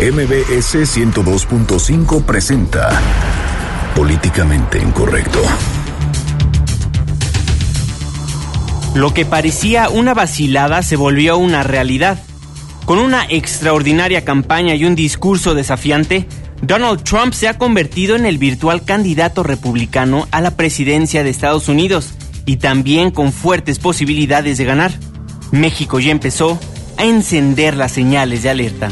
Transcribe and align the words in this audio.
MBS 0.00 0.96
102.5 0.96 2.24
presenta 2.24 2.88
Políticamente 3.94 4.78
Incorrecto. 4.78 5.42
Lo 8.94 9.12
que 9.12 9.26
parecía 9.26 9.90
una 9.90 10.14
vacilada 10.14 10.82
se 10.82 10.96
volvió 10.96 11.36
una 11.36 11.64
realidad. 11.64 12.18
Con 12.86 12.98
una 12.98 13.26
extraordinaria 13.28 14.24
campaña 14.24 14.74
y 14.74 14.86
un 14.86 14.94
discurso 14.94 15.54
desafiante, 15.54 16.26
Donald 16.62 17.02
Trump 17.02 17.34
se 17.34 17.48
ha 17.48 17.58
convertido 17.58 18.16
en 18.16 18.24
el 18.24 18.38
virtual 18.38 18.86
candidato 18.86 19.42
republicano 19.42 20.28
a 20.30 20.40
la 20.40 20.56
presidencia 20.56 21.22
de 21.24 21.28
Estados 21.28 21.68
Unidos 21.68 22.14
y 22.46 22.56
también 22.56 23.10
con 23.10 23.34
fuertes 23.34 23.78
posibilidades 23.78 24.56
de 24.56 24.64
ganar. 24.64 24.92
México 25.50 26.00
ya 26.00 26.10
empezó 26.10 26.58
a 26.96 27.04
encender 27.04 27.76
las 27.76 27.92
señales 27.92 28.42
de 28.42 28.48
alerta. 28.48 28.90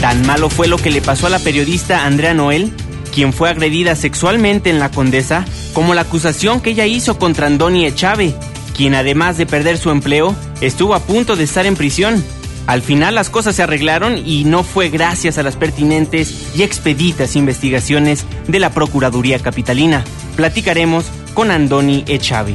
Tan 0.00 0.26
malo 0.26 0.48
fue 0.48 0.66
lo 0.66 0.78
que 0.78 0.90
le 0.90 1.02
pasó 1.02 1.26
a 1.26 1.30
la 1.30 1.38
periodista 1.38 2.06
Andrea 2.06 2.32
Noel, 2.32 2.72
quien 3.12 3.34
fue 3.34 3.50
agredida 3.50 3.94
sexualmente 3.94 4.70
en 4.70 4.78
la 4.78 4.90
Condesa, 4.90 5.44
como 5.74 5.92
la 5.92 6.02
acusación 6.02 6.62
que 6.62 6.70
ella 6.70 6.86
hizo 6.86 7.18
contra 7.18 7.46
Andoni 7.46 7.84
Echave, 7.84 8.34
quien 8.74 8.94
además 8.94 9.36
de 9.36 9.44
perder 9.44 9.76
su 9.76 9.90
empleo, 9.90 10.34
estuvo 10.62 10.94
a 10.94 11.00
punto 11.00 11.36
de 11.36 11.44
estar 11.44 11.66
en 11.66 11.76
prisión. 11.76 12.24
Al 12.66 12.80
final 12.80 13.14
las 13.14 13.28
cosas 13.28 13.56
se 13.56 13.62
arreglaron 13.62 14.16
y 14.16 14.44
no 14.44 14.64
fue 14.64 14.88
gracias 14.88 15.36
a 15.36 15.42
las 15.42 15.56
pertinentes 15.56 16.56
y 16.56 16.62
expeditas 16.62 17.36
investigaciones 17.36 18.24
de 18.48 18.58
la 18.58 18.70
Procuraduría 18.70 19.38
Capitalina. 19.38 20.02
Platicaremos 20.34 21.04
con 21.34 21.50
Andoni 21.50 22.04
Echave. 22.06 22.54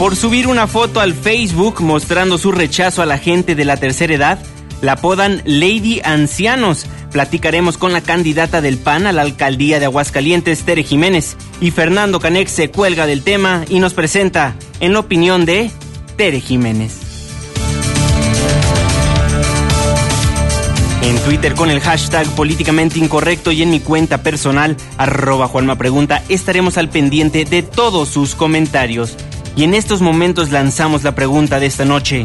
Por 0.00 0.16
subir 0.16 0.46
una 0.46 0.66
foto 0.66 1.00
al 1.00 1.12
Facebook 1.12 1.82
mostrando 1.82 2.38
su 2.38 2.52
rechazo 2.52 3.02
a 3.02 3.06
la 3.06 3.18
gente 3.18 3.54
de 3.54 3.66
la 3.66 3.76
tercera 3.76 4.14
edad, 4.14 4.38
la 4.80 4.92
apodan 4.92 5.42
Lady 5.44 6.00
Ancianos. 6.02 6.86
Platicaremos 7.12 7.76
con 7.76 7.92
la 7.92 8.00
candidata 8.00 8.62
del 8.62 8.78
PAN 8.78 9.06
a 9.06 9.12
la 9.12 9.20
alcaldía 9.20 9.78
de 9.78 9.84
Aguascalientes, 9.84 10.62
Tere 10.62 10.84
Jiménez. 10.84 11.36
Y 11.60 11.70
Fernando 11.70 12.18
Canex 12.18 12.50
se 12.50 12.70
cuelga 12.70 13.04
del 13.04 13.22
tema 13.22 13.66
y 13.68 13.78
nos 13.78 13.92
presenta 13.92 14.56
en 14.80 14.94
la 14.94 15.00
opinión 15.00 15.44
de 15.44 15.70
Tere 16.16 16.40
Jiménez. 16.40 16.96
En 21.02 21.18
Twitter 21.18 21.54
con 21.54 21.68
el 21.68 21.80
hashtag 21.80 22.26
políticamente 22.36 22.98
incorrecto 22.98 23.52
y 23.52 23.62
en 23.62 23.68
mi 23.68 23.80
cuenta 23.80 24.22
personal, 24.22 24.78
arroba 24.96 25.46
Juanma 25.46 25.76
Pregunta, 25.76 26.22
estaremos 26.30 26.78
al 26.78 26.88
pendiente 26.88 27.44
de 27.44 27.62
todos 27.62 28.08
sus 28.08 28.34
comentarios. 28.34 29.14
Y 29.56 29.64
en 29.64 29.74
estos 29.74 30.00
momentos 30.00 30.50
lanzamos 30.50 31.02
la 31.02 31.14
pregunta 31.14 31.60
de 31.60 31.66
esta 31.66 31.84
noche. 31.84 32.24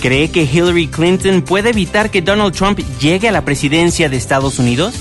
¿Cree 0.00 0.30
que 0.30 0.42
Hillary 0.42 0.86
Clinton 0.86 1.42
puede 1.42 1.70
evitar 1.70 2.10
que 2.10 2.22
Donald 2.22 2.54
Trump 2.54 2.78
llegue 3.00 3.28
a 3.28 3.32
la 3.32 3.44
presidencia 3.44 4.08
de 4.08 4.16
Estados 4.16 4.58
Unidos? 4.58 4.94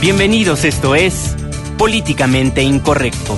Bienvenidos, 0.00 0.64
esto 0.64 0.94
es 0.94 1.34
Políticamente 1.76 2.62
Incorrecto. 2.62 3.36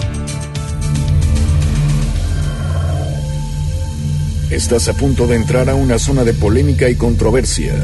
Estás 4.49 4.87
a 4.89 4.93
punto 4.93 5.27
de 5.27 5.37
entrar 5.37 5.69
a 5.71 5.75
una 5.75 5.99
zona 5.99 6.23
de 6.23 6.35
polémica 6.35 6.89
y 6.89 6.95
controversia. 6.95 7.75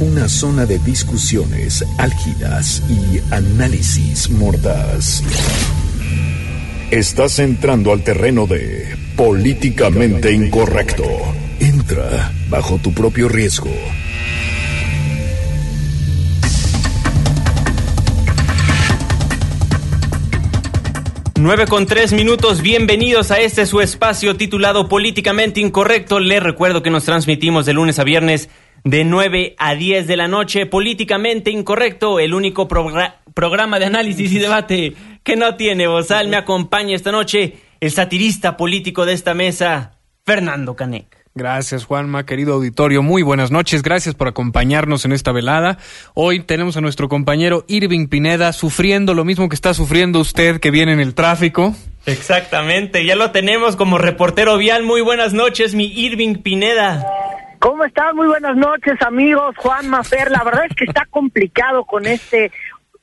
Una 0.00 0.28
zona 0.28 0.64
de 0.64 0.78
discusiones 0.78 1.84
álgidas 1.98 2.84
y 2.88 3.18
análisis 3.34 4.30
mordaz. 4.30 5.24
Estás 6.92 7.40
entrando 7.40 7.92
al 7.92 8.04
terreno 8.04 8.46
de 8.46 8.96
políticamente 9.16 10.32
incorrecto. 10.32 11.02
Entra 11.58 12.32
bajo 12.48 12.78
tu 12.78 12.94
propio 12.94 13.28
riesgo. 13.28 13.72
Nueve 21.34 21.66
con 21.66 21.86
tres 21.86 22.12
minutos, 22.12 22.62
bienvenidos 22.62 23.32
a 23.32 23.40
este 23.40 23.66
su 23.66 23.80
espacio 23.80 24.36
titulado 24.36 24.88
Políticamente 24.88 25.58
Incorrecto. 25.58 26.20
Les 26.20 26.40
recuerdo 26.40 26.84
que 26.84 26.90
nos 26.90 27.04
transmitimos 27.04 27.66
de 27.66 27.72
lunes 27.72 27.98
a 27.98 28.04
viernes 28.04 28.48
de 28.84 29.04
9 29.04 29.54
a 29.58 29.74
10 29.74 30.06
de 30.06 30.16
la 30.16 30.28
noche. 30.28 30.66
Políticamente 30.66 31.50
Incorrecto, 31.50 32.20
el 32.20 32.34
único 32.34 32.68
programa 32.68 33.78
de 33.78 33.84
análisis 33.86 34.32
y 34.32 34.38
debate 34.38 34.94
que 35.22 35.36
no 35.36 35.56
tiene 35.56 35.86
bozal. 35.86 36.28
Me 36.28 36.36
acompaña 36.36 36.96
esta 36.96 37.12
noche 37.12 37.58
el 37.80 37.90
satirista 37.90 38.56
político 38.56 39.06
de 39.06 39.12
esta 39.12 39.34
mesa, 39.34 39.98
Fernando 40.24 40.74
Canec. 40.74 41.18
Gracias, 41.34 41.84
Juanma, 41.84 42.26
querido 42.26 42.54
auditorio. 42.54 43.00
Muy 43.00 43.22
buenas 43.22 43.52
noches. 43.52 43.82
Gracias 43.82 44.16
por 44.16 44.26
acompañarnos 44.26 45.04
en 45.04 45.12
esta 45.12 45.30
velada. 45.30 45.78
Hoy 46.14 46.40
tenemos 46.40 46.76
a 46.76 46.80
nuestro 46.80 47.08
compañero 47.08 47.64
Irving 47.68 48.08
Pineda 48.08 48.52
sufriendo 48.52 49.14
lo 49.14 49.24
mismo 49.24 49.48
que 49.48 49.54
está 49.54 49.72
sufriendo 49.72 50.18
usted 50.18 50.58
que 50.58 50.72
viene 50.72 50.92
en 50.92 51.00
el 51.00 51.14
tráfico. 51.14 51.76
Exactamente, 52.06 53.04
ya 53.04 53.14
lo 53.14 53.30
tenemos 53.30 53.76
como 53.76 53.98
reportero 53.98 54.56
vial. 54.56 54.82
Muy 54.82 55.00
buenas 55.00 55.32
noches, 55.32 55.74
mi 55.74 55.84
Irving 55.84 56.36
Pineda. 56.36 57.06
¿Cómo 57.58 57.84
están? 57.84 58.14
Muy 58.14 58.28
buenas 58.28 58.56
noches, 58.56 58.94
amigos. 59.04 59.56
Juan 59.56 59.88
Mafer, 59.88 60.30
la 60.30 60.44
verdad 60.44 60.66
es 60.68 60.76
que 60.76 60.84
está 60.84 61.06
complicado 61.06 61.84
con 61.84 62.06
este 62.06 62.52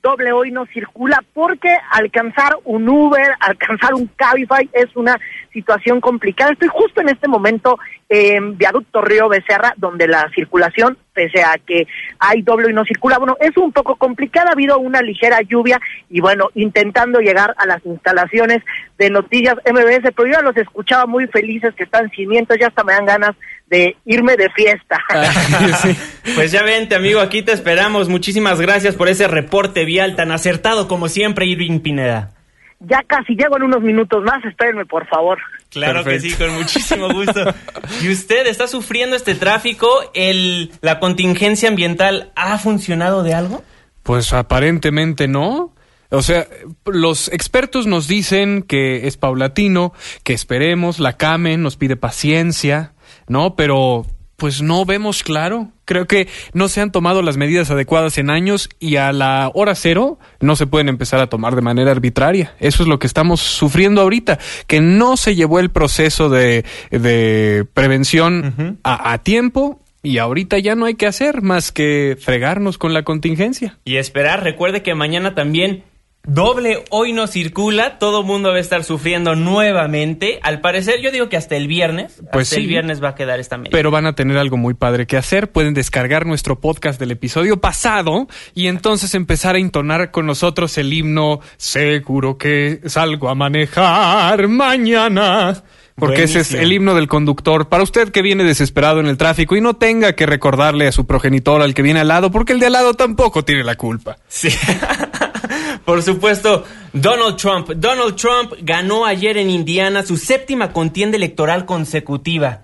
doble 0.02 0.32
hoy 0.32 0.52
no 0.52 0.66
circula 0.68 1.24
porque 1.34 1.76
alcanzar 1.92 2.56
un 2.64 2.88
Uber, 2.88 3.34
alcanzar 3.40 3.96
un 3.96 4.08
Cabify 4.16 4.70
es 4.72 4.96
una 4.96 5.20
situación 5.52 6.00
complicada. 6.00 6.52
Estoy 6.52 6.70
justo 6.72 7.02
en 7.02 7.10
este 7.10 7.28
momento 7.28 7.80
en 8.08 8.56
Viaducto 8.58 9.02
Río 9.02 9.28
Becerra, 9.28 9.74
donde 9.78 10.08
la 10.08 10.30
circulación, 10.36 10.98
pese 11.12 11.44
a 11.44 11.58
que 11.58 11.88
hay 12.20 12.44
doble 12.44 12.70
y 12.70 12.74
no 12.74 12.86
circula, 12.86 13.18
bueno, 13.18 13.36
es 13.40 13.58
un 13.58 13.72
poco 13.72 13.96
complicada, 13.96 14.50
ha 14.50 14.54
habido 14.54 14.78
una 14.78 15.02
ligera 15.02 15.42
lluvia 15.42 15.82
y 16.10 16.22
bueno, 16.22 16.50
intentando 16.54 17.20
llegar 17.20 17.56
a 17.58 17.66
las 17.66 17.84
instalaciones 17.86 18.62
de 19.00 19.10
Noticias 19.10 19.56
MBS, 19.66 20.14
pero 20.16 20.28
yo 20.28 20.34
ya 20.34 20.42
los 20.42 20.56
escuchaba 20.56 21.08
muy 21.08 21.26
felices 21.28 21.74
que 21.74 21.84
están 21.86 22.10
cimientos, 22.12 22.58
ya 22.60 22.68
hasta 22.68 22.84
me 22.84 22.94
dan 22.94 23.06
ganas 23.06 23.36
de 23.68 23.96
irme 24.06 24.36
de 24.38 24.50
fiesta. 24.52 25.02
Pues 26.34 26.52
ya 26.52 26.64
vente, 26.64 26.96
amigo, 26.96 27.20
aquí 27.20 27.44
te 27.44 27.52
esperamos. 27.52 28.10
Muchísimas 28.10 28.60
gracias 28.60 28.96
por 28.96 29.08
ese 29.08 29.28
reporte 29.28 29.86
vial 29.86 30.16
tan 30.16 30.32
acertado 30.32 30.88
como 30.88 31.08
siempre, 31.08 31.46
Irving 31.46 31.80
Pineda. 31.80 32.32
Ya 32.80 33.04
casi 33.08 33.36
llego 33.36 33.56
en 33.58 33.64
unos 33.64 33.82
minutos 33.82 34.24
más, 34.24 34.44
espérenme, 34.44 34.86
por 34.86 35.08
favor. 35.08 35.38
Claro 35.70 36.04
que 36.04 36.20
sí, 36.20 36.34
con 36.34 36.54
muchísimo 36.56 37.14
gusto. 37.14 37.54
¿Y 38.02 38.10
usted 38.10 38.48
está 38.48 38.68
sufriendo 38.68 39.16
este 39.16 39.36
tráfico? 39.36 39.88
¿El, 40.14 40.72
¿La 40.82 41.00
contingencia 41.00 41.70
ambiental 41.70 42.32
ha 42.36 42.58
funcionado 42.58 43.24
de 43.24 43.34
algo? 43.34 43.64
Pues 44.04 44.34
aparentemente 44.34 45.28
no. 45.28 45.74
O 46.10 46.22
sea, 46.22 46.48
los 46.86 47.28
expertos 47.30 47.88
nos 47.88 48.08
dicen 48.08 48.64
que 48.64 49.08
es 49.08 49.18
paulatino, 49.18 49.94
que 50.24 50.34
esperemos, 50.34 51.00
la 51.00 51.18
CAME 51.18 51.58
nos 51.58 51.78
pide 51.78 51.96
paciencia, 51.96 52.94
¿no? 53.28 53.56
Pero 53.56 54.06
pues 54.36 54.62
no 54.62 54.86
vemos 54.86 55.24
claro. 55.24 55.70
Creo 55.86 56.08
que 56.08 56.28
no 56.54 56.68
se 56.68 56.82
han 56.82 56.92
tomado 56.92 57.22
las 57.22 57.38
medidas 57.38 57.72
adecuadas 57.72 58.18
en 58.18 58.30
años 58.30 58.70
y 58.80 58.98
a 58.98 59.14
la 59.14 59.52
hora 59.54 59.76
cero 59.76 60.20
no 60.40 60.56
se 60.56 60.68
pueden 60.68 60.90
empezar 60.90 61.20
a 61.20 61.28
tomar 61.28 61.56
de 61.56 61.62
manera 61.62 61.92
arbitraria. 61.92 62.54
Eso 62.60 62.84
es 62.84 62.90
lo 62.90 63.00
que 63.00 63.08
estamos 63.08 63.42
sufriendo 63.42 64.02
ahorita, 64.02 64.40
que 64.68 64.82
no 64.82 65.16
se 65.16 65.36
llevó 65.36 65.60
el 65.60 65.70
proceso 65.70 66.30
de, 66.30 66.66
de 66.92 67.66
prevención 67.74 68.80
a, 68.84 69.14
a 69.14 69.20
tiempo 69.20 69.80
y 70.02 70.18
ahorita 70.20 70.60
ya 70.60 70.76
no 70.76 70.86
hay 70.86 70.96
que 70.96 71.08
hacer 71.08 71.42
más 71.42 71.72
que 71.72 72.18
fregarnos 72.20 72.78
con 72.78 72.94
la 72.94 73.04
contingencia. 73.04 73.78
Y 73.86 73.98
esperar, 73.98 74.44
recuerde 74.44 74.84
que 74.84 74.94
mañana 74.96 75.34
también 75.34 75.84
Doble 76.28 76.84
hoy 76.90 77.14
no 77.14 77.28
circula, 77.28 78.00
todo 78.00 78.24
mundo 78.24 78.50
va 78.50 78.58
a 78.58 78.60
estar 78.60 78.84
sufriendo 78.84 79.36
nuevamente. 79.36 80.40
Al 80.42 80.62
parecer, 80.62 81.02
yo 81.02 81.12
digo 81.12 81.30
que 81.30 81.38
hasta 81.38 81.56
el 81.56 81.68
viernes, 81.68 82.22
pues 82.32 82.50
hasta 82.50 82.60
el 82.60 82.68
viernes 82.68 83.04
va 83.04 83.10
a 83.10 83.16
quedar 83.16 83.40
esta 83.40 83.58
medida. 83.58 83.72
Pero 83.72 83.92
van 83.92 84.06
a 84.06 84.16
tener 84.16 84.38
algo 84.38 84.58
muy 84.58 84.74
padre 84.74 85.06
que 85.06 85.18
hacer. 85.18 85.52
Pueden 85.52 85.74
descargar 85.74 86.26
nuestro 86.26 86.60
podcast 86.60 87.00
del 87.00 87.12
episodio 87.12 87.62
pasado 87.62 88.28
y 88.54 88.68
entonces 88.68 89.14
empezar 89.14 89.56
a 89.56 89.60
entonar 89.60 90.12
con 90.12 90.26
nosotros 90.26 90.78
el 90.78 90.92
himno 90.94 91.42
Seguro 91.58 92.38
que 92.38 92.82
salgo 92.86 93.30
a 93.30 93.36
manejar 93.36 94.48
mañana. 94.48 95.64
Porque 95.96 96.24
ese 96.24 96.40
es 96.42 96.54
el 96.54 96.74
himno 96.74 96.94
del 96.94 97.08
conductor. 97.08 97.70
Para 97.70 97.84
usted 97.84 98.10
que 98.10 98.22
viene 98.22 98.44
desesperado 98.44 99.00
en 99.00 99.08
el 99.08 99.16
tráfico 99.18 99.56
y 99.56 99.62
no 99.62 99.78
tenga 99.78 100.14
que 100.14 100.26
recordarle 100.26 100.88
a 100.88 100.92
su 100.92 101.08
progenitor 101.08 101.62
al 101.62 101.74
que 101.74 101.82
viene 101.82 102.02
al 102.02 102.10
lado, 102.10 102.32
porque 102.32 102.52
el 102.52 102.60
de 102.60 102.66
al 102.66 102.74
lado 102.74 102.96
tampoco 102.96 103.46
tiene 103.46 103.64
la 103.64 103.76
culpa. 103.76 104.18
Sí. 104.28 104.50
Por 105.84 106.02
supuesto, 106.02 106.64
Donald 106.94 107.38
Trump. 107.38 107.72
Donald 107.72 108.16
Trump 108.16 108.54
ganó 108.62 109.06
ayer 109.06 109.38
en 109.38 109.50
Indiana 109.50 110.04
su 110.04 110.18
séptima 110.18 110.72
contienda 110.72 111.18
electoral 111.18 111.66
consecutiva. 111.66 112.62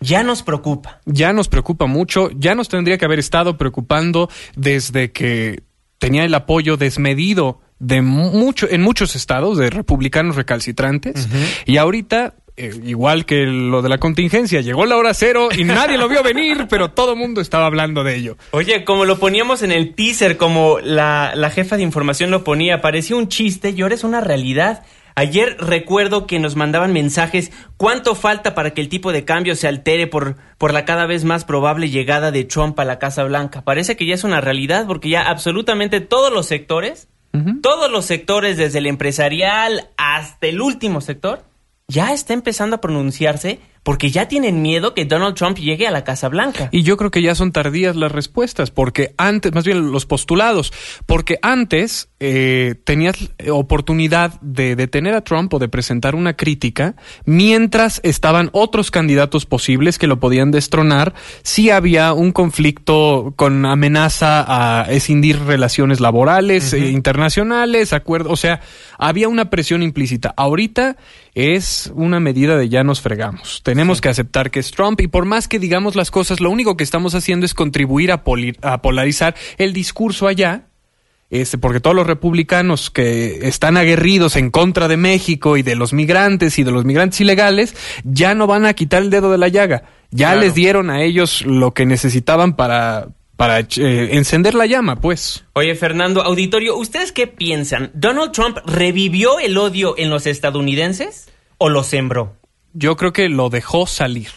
Ya 0.00 0.22
nos 0.22 0.42
preocupa. 0.42 1.00
Ya 1.06 1.32
nos 1.32 1.48
preocupa 1.48 1.86
mucho. 1.86 2.30
Ya 2.36 2.54
nos 2.54 2.68
tendría 2.68 2.98
que 2.98 3.04
haber 3.04 3.18
estado 3.18 3.56
preocupando 3.56 4.28
desde 4.54 5.12
que 5.12 5.62
tenía 5.98 6.24
el 6.24 6.34
apoyo 6.34 6.76
desmedido 6.76 7.60
de 7.78 8.02
mucho, 8.02 8.68
en 8.70 8.82
muchos 8.82 9.16
estados 9.16 9.58
de 9.58 9.70
republicanos 9.70 10.36
recalcitrantes. 10.36 11.28
Y 11.66 11.78
ahorita 11.78 12.34
eh, 12.56 12.72
igual 12.84 13.26
que 13.26 13.46
lo 13.46 13.82
de 13.82 13.88
la 13.88 13.98
contingencia, 13.98 14.60
llegó 14.60 14.86
la 14.86 14.96
hora 14.96 15.12
cero 15.12 15.48
y 15.56 15.64
nadie 15.64 15.98
lo 15.98 16.08
vio 16.08 16.22
venir, 16.22 16.66
pero 16.70 16.90
todo 16.92 17.14
el 17.14 17.18
mundo 17.18 17.40
estaba 17.40 17.66
hablando 17.66 18.04
de 18.04 18.16
ello. 18.16 18.36
Oye, 18.52 18.84
como 18.84 19.04
lo 19.04 19.18
poníamos 19.18 19.62
en 19.62 19.72
el 19.72 19.94
teaser, 19.94 20.36
como 20.36 20.78
la, 20.80 21.32
la 21.34 21.50
jefa 21.50 21.76
de 21.76 21.82
información 21.82 22.30
lo 22.30 22.44
ponía, 22.44 22.80
parecía 22.80 23.16
un 23.16 23.28
chiste 23.28 23.70
y 23.70 23.82
ahora 23.82 23.94
es 23.94 24.04
una 24.04 24.20
realidad. 24.20 24.84
Ayer 25.16 25.56
recuerdo 25.60 26.26
que 26.26 26.40
nos 26.40 26.56
mandaban 26.56 26.92
mensajes 26.92 27.52
cuánto 27.76 28.16
falta 28.16 28.54
para 28.54 28.70
que 28.74 28.80
el 28.80 28.88
tipo 28.88 29.12
de 29.12 29.24
cambio 29.24 29.54
se 29.54 29.68
altere 29.68 30.08
por, 30.08 30.36
por 30.58 30.72
la 30.72 30.84
cada 30.84 31.06
vez 31.06 31.24
más 31.24 31.44
probable 31.44 31.88
llegada 31.88 32.32
de 32.32 32.44
Trump 32.44 32.78
a 32.80 32.84
la 32.84 32.98
Casa 32.98 33.22
Blanca. 33.22 33.62
Parece 33.62 33.96
que 33.96 34.06
ya 34.06 34.14
es 34.14 34.24
una 34.24 34.40
realidad 34.40 34.86
porque 34.88 35.08
ya 35.08 35.22
absolutamente 35.22 36.00
todos 36.00 36.32
los 36.32 36.46
sectores, 36.46 37.08
todos 37.62 37.90
los 37.90 38.04
sectores 38.04 38.56
desde 38.56 38.78
el 38.78 38.86
empresarial 38.86 39.88
hasta 39.96 40.46
el 40.46 40.60
último 40.60 41.00
sector, 41.00 41.44
ya 41.88 42.12
está 42.12 42.32
empezando 42.32 42.76
a 42.76 42.80
pronunciarse 42.80 43.60
porque 43.84 44.10
ya 44.10 44.26
tienen 44.28 44.62
miedo 44.62 44.94
que 44.94 45.04
Donald 45.04 45.36
Trump 45.36 45.58
llegue 45.58 45.86
a 45.86 45.90
la 45.90 46.04
Casa 46.04 46.28
Blanca. 46.30 46.70
Y 46.72 46.82
yo 46.82 46.96
creo 46.96 47.10
que 47.10 47.20
ya 47.20 47.34
son 47.34 47.52
tardías 47.52 47.94
las 47.94 48.10
respuestas, 48.10 48.70
porque 48.70 49.14
antes, 49.18 49.52
más 49.52 49.64
bien 49.64 49.92
los 49.92 50.06
postulados, 50.06 50.72
porque 51.04 51.38
antes 51.42 52.08
eh, 52.18 52.76
tenías 52.84 53.14
oportunidad 53.50 54.40
de 54.40 54.74
detener 54.74 55.14
a 55.14 55.20
Trump 55.20 55.52
o 55.52 55.58
de 55.58 55.68
presentar 55.68 56.14
una 56.14 56.34
crítica, 56.34 56.96
mientras 57.26 58.00
estaban 58.04 58.48
otros 58.52 58.90
candidatos 58.90 59.44
posibles 59.44 59.98
que 59.98 60.06
lo 60.06 60.18
podían 60.18 60.50
destronar 60.50 61.12
si 61.42 61.68
había 61.68 62.14
un 62.14 62.32
conflicto 62.32 63.34
con 63.36 63.66
amenaza 63.66 64.44
a 64.80 64.90
escindir 64.90 65.40
relaciones 65.40 66.00
laborales, 66.00 66.72
eh, 66.72 66.88
internacionales, 66.88 67.92
acuerdos, 67.92 68.32
o 68.32 68.36
sea, 68.36 68.62
había 68.98 69.28
una 69.28 69.50
presión 69.50 69.82
implícita. 69.82 70.32
Ahorita 70.34 70.96
es 71.34 71.92
una 71.94 72.20
medida 72.20 72.56
de 72.56 72.68
ya 72.68 72.84
nos 72.84 73.00
fregamos. 73.00 73.60
Tenemos 73.62 74.00
que 74.00 74.08
aceptar 74.08 74.50
que 74.50 74.60
es 74.60 74.70
Trump 74.70 75.00
y 75.00 75.08
por 75.08 75.24
más 75.24 75.48
que 75.48 75.58
digamos 75.58 75.96
las 75.96 76.10
cosas, 76.10 76.40
lo 76.40 76.50
único 76.50 76.76
que 76.76 76.84
estamos 76.84 77.14
haciendo 77.14 77.44
es 77.44 77.54
contribuir 77.54 78.12
a, 78.12 78.22
a 78.62 78.82
polarizar 78.82 79.34
el 79.58 79.72
discurso 79.72 80.26
allá. 80.26 80.68
Este, 81.30 81.58
porque 81.58 81.80
todos 81.80 81.96
los 81.96 82.06
republicanos 82.06 82.90
que 82.90 83.48
están 83.48 83.76
aguerridos 83.76 84.36
en 84.36 84.50
contra 84.50 84.86
de 84.86 84.96
México 84.96 85.56
y 85.56 85.62
de 85.62 85.74
los 85.74 85.92
migrantes 85.92 86.58
y 86.60 86.64
de 86.64 86.70
los 86.70 86.84
migrantes 86.84 87.20
ilegales 87.20 87.74
ya 88.04 88.36
no 88.36 88.46
van 88.46 88.66
a 88.66 88.74
quitar 88.74 89.02
el 89.02 89.10
dedo 89.10 89.32
de 89.32 89.38
la 89.38 89.48
llaga. 89.48 89.82
Ya 90.10 90.36
les 90.36 90.54
dieron 90.54 90.90
a 90.90 91.02
ellos 91.02 91.44
lo 91.44 91.74
que 91.74 91.86
necesitaban 91.86 92.54
para, 92.54 93.08
para 93.36 93.60
eh, 93.60 93.66
encender 94.12 94.54
la 94.54 94.66
llama, 94.66 95.00
pues. 95.00 95.44
Oye, 95.54 95.74
Fernando, 95.74 96.22
auditorio, 96.22 96.76
¿ustedes 96.76 97.12
qué 97.12 97.26
piensan? 97.26 97.90
¿Donald 97.94 98.32
Trump 98.32 98.58
revivió 98.66 99.38
el 99.40 99.56
odio 99.58 99.94
en 99.98 100.10
los 100.10 100.26
estadounidenses 100.26 101.28
o 101.58 101.68
lo 101.68 101.82
sembró? 101.82 102.36
Yo 102.72 102.96
creo 102.96 103.12
que 103.12 103.28
lo 103.28 103.50
dejó 103.50 103.86
salir. 103.86 104.30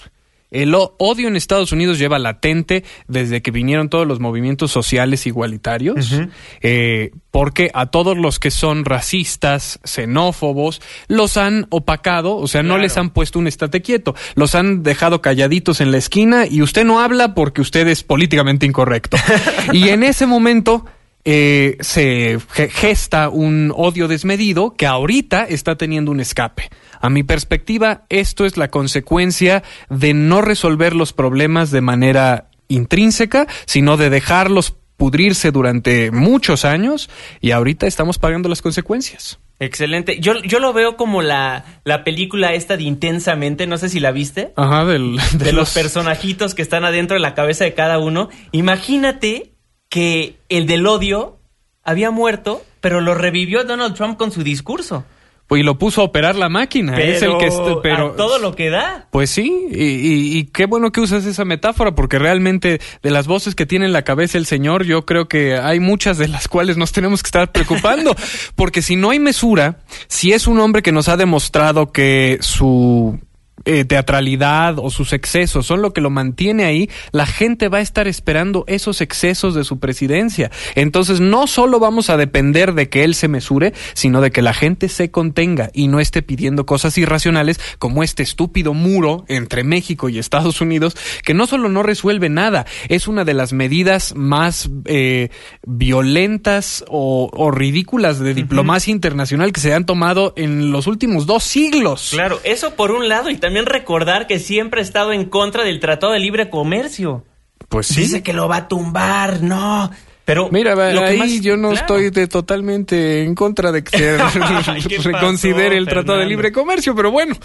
El 0.49 0.73
odio 0.75 1.27
en 1.27 1.35
Estados 1.35 1.73
Unidos 1.73 1.99
lleva 1.99 2.19
latente 2.19 2.85
desde 3.07 3.41
que 3.41 3.51
vinieron 3.51 3.89
todos 3.89 4.07
los 4.07 4.21
movimientos 4.21 4.71
sociales 4.71 5.27
igualitarios, 5.27 6.21
eh, 6.61 7.11
porque 7.31 7.69
a 7.73 7.87
todos 7.87 8.17
los 8.17 8.39
que 8.39 8.49
son 8.49 8.85
racistas, 8.85 9.79
xenófobos, 9.83 10.81
los 11.09 11.35
han 11.35 11.67
opacado, 11.69 12.37
o 12.37 12.47
sea, 12.47 12.63
no 12.63 12.77
les 12.77 12.97
han 12.97 13.09
puesto 13.09 13.39
un 13.39 13.47
estate 13.47 13.81
quieto, 13.81 14.15
los 14.35 14.55
han 14.55 14.83
dejado 14.83 15.21
calladitos 15.21 15.81
en 15.81 15.91
la 15.91 15.97
esquina 15.97 16.45
y 16.49 16.61
usted 16.61 16.85
no 16.85 17.01
habla 17.01 17.33
porque 17.33 17.59
usted 17.59 17.87
es 17.87 18.03
políticamente 18.03 18.65
incorrecto. 18.65 19.17
y 19.73 19.89
en 19.89 20.03
ese 20.03 20.27
momento 20.27 20.85
eh, 21.29 21.75
se 21.81 22.39
gesta 22.69 23.27
un 23.27 23.73
odio 23.75 24.07
desmedido 24.07 24.75
que 24.75 24.85
ahorita 24.85 25.43
está 25.43 25.75
teniendo 25.75 26.09
un 26.09 26.21
escape. 26.21 26.69
A 27.01 27.09
mi 27.09 27.23
perspectiva, 27.23 28.05
esto 28.09 28.45
es 28.45 28.57
la 28.57 28.69
consecuencia 28.69 29.63
de 29.89 30.13
no 30.13 30.41
resolver 30.41 30.95
los 30.95 31.13
problemas 31.13 31.71
de 31.71 31.81
manera 31.81 32.49
intrínseca, 32.67 33.47
sino 33.65 33.97
de 33.97 34.09
dejarlos 34.09 34.75
pudrirse 34.97 35.51
durante 35.51 36.11
muchos 36.11 36.65
años 36.65 37.09
y 37.39 37.51
ahorita 37.51 37.87
estamos 37.87 38.17
pagando 38.17 38.49
las 38.49 38.61
consecuencias. 38.61 39.39
Excelente. 39.59 40.19
Yo, 40.19 40.35
yo 40.43 40.59
lo 40.59 40.73
veo 40.73 40.97
como 40.97 41.21
la, 41.21 41.65
la 41.83 42.03
película 42.03 42.53
esta 42.53 42.77
de 42.77 42.83
Intensamente, 42.83 43.65
no 43.65 43.77
sé 43.77 43.89
si 43.89 43.99
la 43.99 44.11
viste. 44.11 44.53
Ajá, 44.55 44.85
del, 44.85 45.17
de, 45.33 45.51
los... 45.51 45.73
personajitos 45.73 46.53
que 46.53 46.61
están 46.61 46.85
adentro 46.85 47.15
de 47.15 47.21
la 47.21 47.33
cabeza 47.33 47.63
de 47.63 47.73
cada 47.73 47.97
uno. 47.97 48.29
Imagínate 48.51 49.53
que 49.89 50.37
el 50.49 50.67
del 50.67 50.85
odio 50.85 51.39
había 51.83 52.11
muerto, 52.11 52.63
pero 52.81 53.01
lo 53.01 53.15
revivió 53.15 53.63
Donald 53.63 53.95
Trump 53.95 54.17
con 54.17 54.31
su 54.31 54.43
discurso. 54.43 55.05
Pues 55.47 55.61
y 55.61 55.63
lo 55.63 55.77
puso 55.77 56.01
a 56.01 56.03
operar 56.03 56.35
la 56.35 56.49
máquina. 56.49 56.93
Pero, 56.95 57.13
es 57.13 57.21
el 57.21 57.37
que 57.37 57.49
pero 57.81 58.11
todo 58.11 58.37
lo 58.37 58.53
que 58.53 58.69
da. 58.69 59.07
Pues 59.11 59.29
sí, 59.29 59.67
y, 59.71 60.37
y, 60.37 60.43
qué 60.45 60.65
bueno 60.65 60.91
que 60.91 60.99
usas 60.99 61.25
esa 61.25 61.45
metáfora, 61.45 61.95
porque 61.95 62.19
realmente 62.19 62.81
de 63.01 63.11
las 63.11 63.27
voces 63.27 63.55
que 63.55 63.65
tiene 63.65 63.85
en 63.85 63.93
la 63.93 64.03
cabeza 64.03 64.37
el 64.37 64.45
señor, 64.45 64.83
yo 64.83 65.05
creo 65.05 65.29
que 65.29 65.55
hay 65.55 65.79
muchas 65.79 66.17
de 66.17 66.27
las 66.27 66.47
cuales 66.49 66.75
nos 66.75 66.91
tenemos 66.91 67.23
que 67.23 67.27
estar 67.27 67.51
preocupando, 67.51 68.13
porque 68.55 68.81
si 68.81 68.97
no 68.97 69.09
hay 69.09 69.19
mesura, 69.19 69.79
si 70.07 70.33
es 70.33 70.47
un 70.47 70.59
hombre 70.59 70.81
que 70.81 70.91
nos 70.91 71.07
ha 71.07 71.15
demostrado 71.15 71.93
que 71.93 72.37
su 72.41 73.17
eh, 73.65 73.85
teatralidad 73.85 74.79
o 74.79 74.89
sus 74.89 75.13
excesos 75.13 75.65
son 75.65 75.81
lo 75.81 75.93
que 75.93 76.01
lo 76.01 76.09
mantiene 76.09 76.65
ahí, 76.65 76.89
la 77.11 77.25
gente 77.25 77.69
va 77.69 77.79
a 77.79 77.81
estar 77.81 78.07
esperando 78.07 78.63
esos 78.67 79.01
excesos 79.01 79.55
de 79.55 79.63
su 79.63 79.79
presidencia. 79.79 80.51
Entonces 80.75 81.19
no 81.19 81.47
solo 81.47 81.79
vamos 81.79 82.09
a 82.09 82.17
depender 82.17 82.73
de 82.73 82.89
que 82.89 83.03
él 83.03 83.15
se 83.15 83.27
mesure, 83.27 83.73
sino 83.93 84.21
de 84.21 84.31
que 84.31 84.41
la 84.41 84.53
gente 84.53 84.89
se 84.89 85.11
contenga 85.11 85.69
y 85.73 85.87
no 85.87 85.99
esté 85.99 86.21
pidiendo 86.21 86.65
cosas 86.65 86.97
irracionales 86.97 87.59
como 87.79 88.03
este 88.03 88.23
estúpido 88.23 88.73
muro 88.73 89.25
entre 89.27 89.63
México 89.63 90.09
y 90.09 90.19
Estados 90.19 90.61
Unidos, 90.61 90.95
que 91.23 91.33
no 91.33 91.47
solo 91.47 91.69
no 91.69 91.83
resuelve 91.83 92.29
nada, 92.29 92.65
es 92.89 93.07
una 93.07 93.25
de 93.25 93.33
las 93.33 93.53
medidas 93.53 94.15
más 94.15 94.69
eh, 94.85 95.29
violentas 95.65 96.85
o, 96.87 97.51
ridículas 97.51 98.19
de 98.19 98.33
diplomacia 98.33 98.91
internacional 98.91 99.51
que 99.51 99.61
se 99.61 99.73
han 99.73 99.85
tomado 99.85 100.33
en 100.35 100.71
los 100.71 100.87
últimos 100.87 101.25
dos 101.25 101.43
siglos. 101.43 102.09
Claro, 102.11 102.39
eso 102.43 102.75
por 102.75 102.91
un 102.91 103.07
lado 103.07 103.29
y 103.29 103.37
también 103.47 103.65
recordar 103.65 104.27
que 104.27 104.39
siempre 104.39 104.81
ha 104.81 104.83
estado 104.83 105.13
en 105.13 105.23
contra 105.23 105.63
del 105.63 105.79
Tratado 105.79 106.11
de 106.11 106.19
Libre 106.19 106.49
Comercio. 106.49 107.23
Pues 107.69 107.87
sí. 107.87 108.01
Dice 108.01 108.21
que 108.21 108.33
lo 108.33 108.49
va 108.49 108.57
a 108.57 108.67
tumbar, 108.67 109.41
no. 109.41 109.89
Pero 110.25 110.49
mira, 110.51 110.73
ahí 111.05 111.39
yo 111.39 111.55
no 111.55 111.71
estoy 111.71 112.09
de 112.09 112.27
totalmente 112.27 113.23
en 113.23 113.35
contra 113.35 113.71
de 113.71 113.85
que 113.85 113.97
se 113.97 114.97
reconsidere 115.01 115.77
el 115.77 115.87
Tratado 115.87 116.19
de 116.19 116.25
Libre 116.25 116.51
Comercio, 116.51 116.93
pero 116.93 117.09
bueno, 117.09 117.37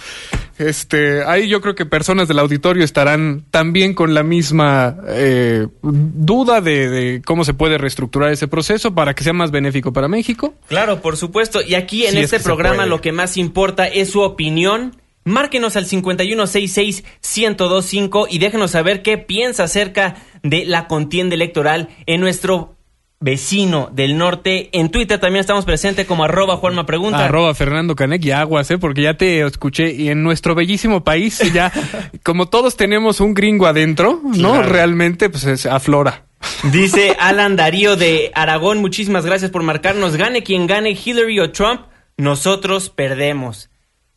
este, 0.59 1.23
ahí 1.23 1.47
yo 1.47 1.61
creo 1.61 1.77
que 1.77 1.87
personas 1.87 2.27
del 2.27 2.41
auditorio 2.41 2.83
estarán 2.83 3.45
también 3.53 3.95
con 3.95 4.13
la 4.13 4.25
misma 4.25 4.97
eh, 5.07 5.69
duda 5.83 6.61
de, 6.61 6.89
de, 6.89 7.23
cómo 7.25 7.45
se 7.45 7.55
puede 7.55 7.79
reestructurar 7.79 8.33
ese 8.33 8.49
proceso 8.49 8.93
para 8.93 9.15
que 9.15 9.23
sea 9.23 9.33
más 9.33 9.53
benéfico 9.53 9.93
para 9.93 10.09
México. 10.09 10.55
Claro, 10.67 11.01
por 11.01 11.17
supuesto. 11.17 11.61
Y 11.63 11.77
aquí 11.77 12.07
en 12.07 12.19
este 12.19 12.41
programa 12.41 12.87
lo 12.87 13.01
que 13.01 13.13
más 13.13 13.37
importa 13.37 13.87
es 13.87 14.11
su 14.11 14.21
opinión 14.23 14.97
Márquenos 15.25 15.77
al 15.77 15.87
5166-1025 15.87 18.27
y 18.31 18.39
déjenos 18.39 18.71
saber 18.73 19.03
qué 19.03 19.19
piensa 19.19 19.65
acerca 19.65 20.17
de 20.43 20.65
la 20.65 20.89
contienda 20.89 21.35
electoral 21.35 21.91
en 22.07 22.21
nuestro 22.21 22.77
vecino 23.23 23.89
del 23.93 24.19
norte. 24.19 24.69
En 24.73 24.91
Twitter 24.91 25.19
también 25.19 25.41
estamos 25.41 25.65
presentes 25.65 26.07
como 26.07 26.25
arroba 26.25 26.57
Juanma 26.57 26.85
Pregunta. 26.85 27.25
Arroba 27.25 27.55
Fernando 27.55 27.95
Canec 27.95 28.25
y 28.25 28.33
aguas, 28.33 28.71
¿eh? 28.71 28.79
porque 28.79 29.03
ya 29.03 29.15
te 29.15 29.47
escuché. 29.47 29.93
Y 29.93 30.11
en 30.11 30.23
nuestro 30.23 30.55
bellísimo 30.55 31.05
país, 31.05 31.41
ya, 31.53 31.73
como 32.25 32.47
todos 32.47 32.77
tenemos 32.77 33.21
un 33.21 33.33
gringo 33.33 33.67
adentro, 33.67 34.21
¿no? 34.37 34.63
Realmente, 34.63 35.31
pues 35.31 35.45
es, 35.45 35.67
aflora. 35.67 36.27
Dice 36.73 37.17
Alan 37.21 37.57
Darío 37.57 37.97
de 37.97 38.33
Aragón, 38.35 38.79
muchísimas 38.79 39.25
gracias 39.25 39.51
por 39.51 39.63
marcarnos. 39.63 40.17
Gane 40.17 40.43
quien 40.43 40.67
gane, 40.67 40.91
Hillary 40.91 41.41
o 41.41 41.53
Trump, 41.53 41.83
nosotros 42.17 42.91
perdemos. 42.91 43.71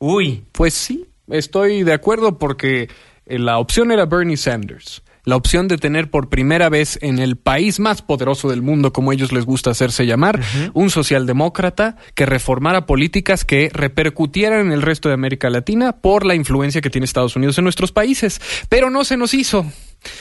Uy. 0.05 0.43
Pues 0.51 0.75
sí, 0.75 1.07
estoy 1.29 1.81
de 1.81 1.93
acuerdo 1.93 2.38
porque 2.38 2.89
eh, 3.25 3.39
la 3.39 3.57
opción 3.57 3.91
era 3.91 4.05
Bernie 4.05 4.38
Sanders. 4.38 5.01
La 5.24 5.35
opción 5.35 5.67
de 5.67 5.79
tener 5.79 6.12
por 6.12 6.29
primera 6.29 6.69
vez 6.69 7.00
en 7.01 7.17
el 7.17 7.38
país 7.38 7.79
más 7.79 8.03
poderoso 8.03 8.47
del 8.47 8.62
mundo, 8.62 8.93
como 8.93 9.12
ellos 9.12 9.31
les 9.31 9.43
gusta 9.43 9.71
hacerse 9.71 10.05
llamar, 10.05 10.39
un 10.75 10.91
socialdemócrata 10.91 11.97
que 12.13 12.27
reformara 12.27 12.85
políticas 12.85 13.43
que 13.43 13.71
repercutieran 13.74 14.67
en 14.67 14.71
el 14.71 14.83
resto 14.83 15.09
de 15.09 15.15
América 15.15 15.50
Latina 15.50 15.93
por 15.93 16.24
la 16.27 16.35
influencia 16.35 16.81
que 16.81 16.91
tiene 16.91 17.05
Estados 17.05 17.35
Unidos 17.35 17.57
en 17.57 17.63
nuestros 17.63 17.91
países. 17.91 18.39
Pero 18.69 18.91
no 18.91 19.03
se 19.03 19.17
nos 19.17 19.33
hizo. 19.33 19.65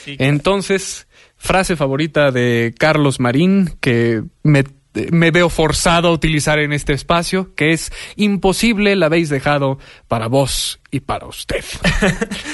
Entonces, 0.07 1.07
frase 1.37 1.77
favorita 1.77 2.31
de 2.31 2.75
Carlos 2.79 3.21
Marín, 3.21 3.75
que 3.81 4.23
me 4.43 4.65
me 5.11 5.31
veo 5.31 5.49
forzado 5.49 6.09
a 6.09 6.13
utilizar 6.13 6.59
en 6.59 6.73
este 6.73 6.93
espacio, 6.93 7.55
que 7.55 7.73
es 7.73 7.93
imposible 8.17 8.95
la 8.97 9.07
habéis 9.07 9.29
dejado 9.29 9.79
para 10.09 10.29
vos 10.29 10.81
y 10.91 11.01
para 11.01 11.27
usted. 11.27 11.65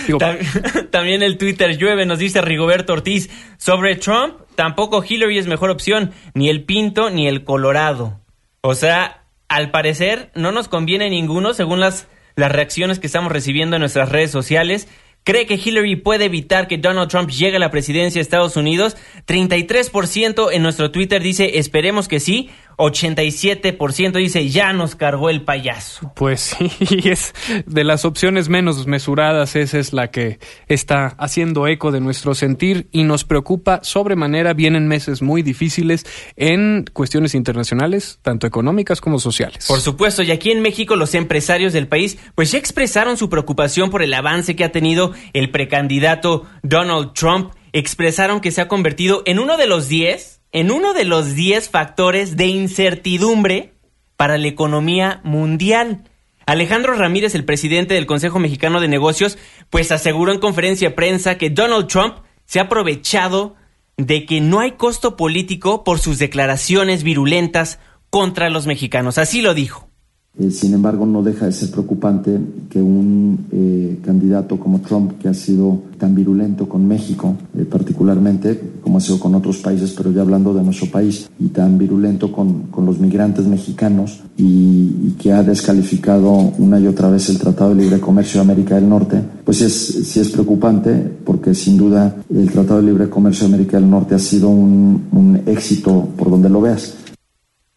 También 0.90 1.22
el 1.22 1.38
Twitter 1.38 1.76
llueve, 1.76 2.06
nos 2.06 2.18
dice 2.18 2.40
Rigoberto 2.40 2.94
Ortiz. 2.94 3.30
Sobre 3.58 3.96
Trump, 3.96 4.36
tampoco 4.54 5.04
Hillary 5.06 5.38
es 5.38 5.46
mejor 5.46 5.70
opción, 5.70 6.12
ni 6.34 6.48
el 6.48 6.64
Pinto 6.64 7.10
ni 7.10 7.28
el 7.28 7.44
Colorado. 7.44 8.20
O 8.62 8.74
sea, 8.74 9.24
al 9.48 9.70
parecer 9.70 10.30
no 10.34 10.52
nos 10.52 10.68
conviene 10.68 11.10
ninguno 11.10 11.54
según 11.54 11.80
las, 11.80 12.08
las 12.36 12.52
reacciones 12.52 12.98
que 12.98 13.06
estamos 13.06 13.32
recibiendo 13.32 13.76
en 13.76 13.80
nuestras 13.80 14.08
redes 14.08 14.30
sociales. 14.30 14.88
¿Cree 15.22 15.46
que 15.46 15.60
Hillary 15.62 15.96
puede 15.96 16.24
evitar 16.24 16.66
que 16.66 16.78
Donald 16.78 17.10
Trump 17.10 17.30
llegue 17.30 17.56
a 17.56 17.60
la 17.60 17.70
presidencia 17.70 18.18
de 18.18 18.22
Estados 18.22 18.56
Unidos? 18.56 18.96
33% 19.26 20.48
en 20.52 20.62
nuestro 20.62 20.90
Twitter 20.90 21.22
dice 21.22 21.58
esperemos 21.58 22.08
que 22.08 22.20
sí. 22.20 22.48
87% 22.80 24.12
dice 24.12 24.48
ya 24.48 24.72
nos 24.72 24.94
cargó 24.96 25.30
el 25.30 25.42
payaso. 25.42 26.12
Pues 26.14 26.40
sí, 26.40 26.70
es 27.08 27.34
de 27.66 27.84
las 27.84 28.04
opciones 28.04 28.48
menos 28.48 28.86
mesuradas, 28.86 29.56
esa 29.56 29.78
es 29.78 29.92
la 29.92 30.10
que 30.10 30.38
está 30.66 31.14
haciendo 31.18 31.66
eco 31.66 31.92
de 31.92 32.00
nuestro 32.00 32.34
sentir 32.34 32.88
y 32.92 33.04
nos 33.04 33.24
preocupa 33.24 33.80
sobremanera. 33.82 34.54
Vienen 34.54 34.88
meses 34.88 35.22
muy 35.22 35.42
difíciles 35.42 36.04
en 36.36 36.84
cuestiones 36.92 37.34
internacionales, 37.34 38.18
tanto 38.22 38.46
económicas 38.46 39.00
como 39.00 39.18
sociales. 39.18 39.66
Por 39.68 39.80
supuesto, 39.80 40.22
y 40.22 40.30
aquí 40.30 40.50
en 40.50 40.62
México 40.62 40.96
los 40.96 41.14
empresarios 41.14 41.72
del 41.72 41.88
país 41.88 42.18
pues 42.34 42.52
ya 42.52 42.58
expresaron 42.58 43.16
su 43.16 43.28
preocupación 43.28 43.90
por 43.90 44.02
el 44.02 44.14
avance 44.14 44.56
que 44.56 44.64
ha 44.64 44.72
tenido 44.72 45.12
el 45.32 45.50
precandidato 45.50 46.46
Donald 46.62 47.12
Trump. 47.12 47.52
Expresaron 47.72 48.40
que 48.40 48.50
se 48.50 48.60
ha 48.60 48.68
convertido 48.68 49.22
en 49.26 49.38
uno 49.38 49.56
de 49.56 49.66
los 49.66 49.88
10 49.88 50.39
en 50.52 50.70
uno 50.70 50.94
de 50.94 51.04
los 51.04 51.34
10 51.34 51.70
factores 51.70 52.36
de 52.36 52.46
incertidumbre 52.46 53.74
para 54.16 54.38
la 54.38 54.48
economía 54.48 55.20
mundial. 55.24 56.04
Alejandro 56.46 56.94
Ramírez, 56.94 57.34
el 57.34 57.44
presidente 57.44 57.94
del 57.94 58.06
Consejo 58.06 58.38
Mexicano 58.38 58.80
de 58.80 58.88
Negocios, 58.88 59.38
pues 59.70 59.92
aseguró 59.92 60.32
en 60.32 60.40
conferencia 60.40 60.88
de 60.88 60.94
prensa 60.94 61.38
que 61.38 61.50
Donald 61.50 61.86
Trump 61.86 62.16
se 62.44 62.58
ha 62.58 62.64
aprovechado 62.64 63.54
de 63.96 64.26
que 64.26 64.40
no 64.40 64.60
hay 64.60 64.72
costo 64.72 65.16
político 65.16 65.84
por 65.84 65.98
sus 65.98 66.18
declaraciones 66.18 67.02
virulentas 67.02 67.78
contra 68.08 68.50
los 68.50 68.66
mexicanos. 68.66 69.18
Así 69.18 69.42
lo 69.42 69.54
dijo. 69.54 69.89
Eh, 70.38 70.50
sin 70.52 70.72
embargo, 70.74 71.06
no 71.06 71.24
deja 71.24 71.46
de 71.46 71.52
ser 71.52 71.70
preocupante 71.70 72.38
que 72.70 72.80
un 72.80 73.46
eh, 73.50 73.98
candidato 74.04 74.60
como 74.60 74.80
Trump, 74.80 75.18
que 75.18 75.28
ha 75.28 75.34
sido 75.34 75.82
tan 75.98 76.14
virulento 76.14 76.68
con 76.68 76.86
México, 76.86 77.34
eh, 77.58 77.64
particularmente, 77.64 78.60
como 78.80 78.98
ha 78.98 79.00
sido 79.00 79.18
con 79.18 79.34
otros 79.34 79.58
países, 79.58 79.92
pero 79.96 80.12
ya 80.12 80.22
hablando 80.22 80.54
de 80.54 80.62
nuestro 80.62 80.88
país, 80.88 81.28
y 81.40 81.48
tan 81.48 81.76
virulento 81.78 82.30
con, 82.30 82.68
con 82.70 82.86
los 82.86 83.00
migrantes 83.00 83.46
mexicanos, 83.46 84.20
y, 84.38 85.16
que 85.20 85.32
ha 85.32 85.42
descalificado 85.42 86.30
una 86.56 86.80
y 86.80 86.86
otra 86.86 87.10
vez 87.10 87.28
el 87.28 87.38
Tratado 87.38 87.74
de 87.74 87.82
Libre 87.82 88.00
Comercio 88.00 88.40
de 88.40 88.44
América 88.44 88.76
del 88.76 88.88
Norte, 88.88 89.20
pues 89.44 89.60
es, 89.60 89.74
sí 89.74 90.20
es 90.20 90.30
preocupante, 90.30 90.94
porque 91.24 91.54
sin 91.54 91.76
duda 91.76 92.16
el 92.30 92.50
Tratado 92.50 92.80
de 92.80 92.86
Libre 92.86 93.10
Comercio 93.10 93.46
de 93.46 93.54
América 93.54 93.78
del 93.78 93.90
Norte 93.90 94.14
ha 94.14 94.18
sido 94.18 94.48
un, 94.48 95.08
un 95.12 95.42
éxito 95.44 96.08
por 96.16 96.30
donde 96.30 96.48
lo 96.48 96.62
veas 96.62 96.99